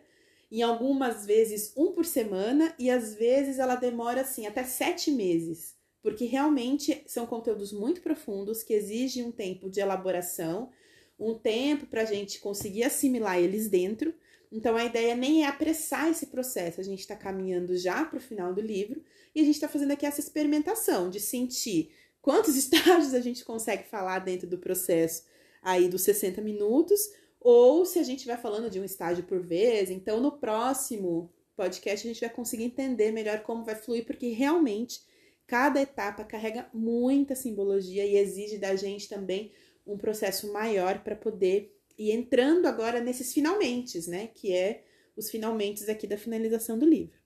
em 0.51 0.61
algumas 0.61 1.26
vezes 1.26 1.72
um 1.78 1.93
por 1.93 2.05
semana, 2.05 2.76
e 2.78 2.89
às 2.89 3.16
vezes 3.16 3.59
ela 3.59 3.76
demora 3.76 4.22
assim 4.22 4.45
até 4.45 4.64
sete 4.64 5.09
meses, 5.09 5.76
porque 6.01 6.26
realmente 6.26 7.01
são 7.07 7.26
conteúdos 7.26 7.72
muito 7.72 8.01
profundos 8.01 8.61
que 8.61 8.74
exigem 8.74 9.24
um 9.24 9.32
tempo 9.32 9.70
de 9.70 9.80
elaboração, 9.80 10.70
um 11.18 11.34
tempo 11.34 11.86
para 11.86 12.01
a 12.01 12.05
gente 12.05 12.39
conseguir 12.39 12.84
assimilar 12.84 13.39
eles 13.39 13.70
dentro. 13.70 14.14
Então 14.54 14.78
a 14.78 14.86
ideia 14.86 15.16
nem 15.16 15.43
é 15.43 15.47
apressar 15.47 16.12
esse 16.12 16.28
processo, 16.28 16.80
a 16.80 16.84
gente 16.84 16.99
está 16.99 17.16
caminhando 17.16 17.76
já 17.76 18.06
para 18.06 18.18
o 18.18 18.22
final 18.22 18.54
do 18.54 18.62
livro 18.62 19.04
e 19.34 19.41
a 19.41 19.43
gente 19.43 19.56
está 19.56 19.68
fazendo 19.68 19.91
aqui 19.91 20.06
essa 20.06 20.20
experimentação 20.20 21.10
de 21.10 21.20
sentir 21.20 21.91
quantos 22.22 22.56
estágios 22.56 23.16
a 23.16 23.20
gente 23.20 23.43
consegue 23.43 23.84
falar 23.89 24.20
dentro 24.20 24.47
do 24.47 24.60
processo 24.60 25.24
aí 25.60 25.89
dos 25.89 26.04
60 26.04 26.39
minutos, 26.41 27.01
ou 27.39 27.84
se 27.84 27.97
a 27.97 28.04
gente 28.04 28.28
vai 28.28 28.38
falando 28.38 28.70
de 28.70 28.80
um 28.80 28.84
estágio 28.84 29.24
por 29.24 29.41
vez. 29.41 29.89
Então 29.89 30.22
no 30.22 30.34
próximo 30.34 31.34
podcast 31.56 32.06
a 32.06 32.12
gente 32.14 32.22
vai 32.22 32.30
conseguir 32.30 32.66
entender 32.66 33.12
melhor 33.12 33.41
como 33.41 33.66
vai 33.66 33.76
fluir, 33.76 34.06
porque 34.06 34.28
realmente 34.30 35.01
cada 35.47 35.82
etapa 35.82 36.24
carrega 36.24 36.70
muita 36.72 37.34
simbologia 37.34 38.06
e 38.06 38.18
exige 38.18 38.60
da 38.60 38.76
gente 38.76 39.10
também 39.10 39.51
um 39.86 39.97
processo 39.97 40.54
maior 40.54 41.04
para 41.04 41.16
poder 41.16 41.76
e 41.97 42.11
entrando 42.11 42.65
agora 42.65 42.99
nesses 42.99 43.33
finalmente, 43.33 44.09
né? 44.09 44.27
Que 44.27 44.53
é 44.53 44.83
os 45.15 45.29
finalmente 45.29 45.89
aqui 45.89 46.07
da 46.07 46.17
finalização 46.17 46.77
do 46.77 46.85
livro. 46.85 47.17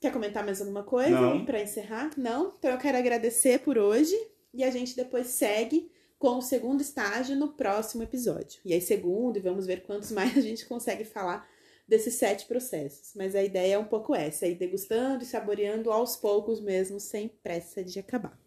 Quer 0.00 0.12
comentar 0.12 0.44
mais 0.44 0.60
alguma 0.60 0.82
coisa 0.82 1.18
para 1.46 1.62
encerrar? 1.62 2.10
Não? 2.16 2.54
Então 2.58 2.70
eu 2.70 2.78
quero 2.78 2.98
agradecer 2.98 3.60
por 3.60 3.78
hoje 3.78 4.14
e 4.52 4.62
a 4.62 4.70
gente 4.70 4.94
depois 4.94 5.28
segue 5.28 5.90
com 6.18 6.36
o 6.38 6.42
segundo 6.42 6.80
estágio 6.80 7.36
no 7.36 7.52
próximo 7.52 8.02
episódio. 8.02 8.60
E 8.64 8.72
aí, 8.72 8.80
segundo, 8.80 9.36
e 9.36 9.40
vamos 9.40 9.66
ver 9.66 9.82
quantos 9.82 10.10
mais 10.12 10.36
a 10.36 10.40
gente 10.40 10.66
consegue 10.66 11.04
falar 11.04 11.48
desses 11.86 12.14
sete 12.14 12.46
processos. 12.46 13.12
Mas 13.14 13.34
a 13.34 13.42
ideia 13.42 13.74
é 13.74 13.78
um 13.78 13.84
pouco 13.84 14.14
essa, 14.14 14.46
ir 14.46 14.54
degustando 14.54 15.22
e 15.22 15.26
saboreando 15.26 15.90
aos 15.90 16.16
poucos 16.16 16.60
mesmo, 16.60 17.00
sem 17.00 17.28
pressa 17.28 17.82
de 17.82 17.98
acabar. 17.98 18.38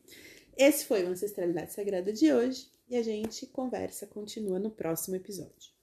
Esse 0.57 0.85
foi 0.85 1.03
o 1.03 1.09
Ancestralidade 1.09 1.73
Sagrada 1.73 2.11
de 2.11 2.33
hoje 2.33 2.67
e 2.89 2.95
a 2.95 3.03
gente 3.03 3.45
conversa, 3.47 4.07
continua 4.07 4.59
no 4.59 4.71
próximo 4.71 5.15
episódio. 5.15 5.76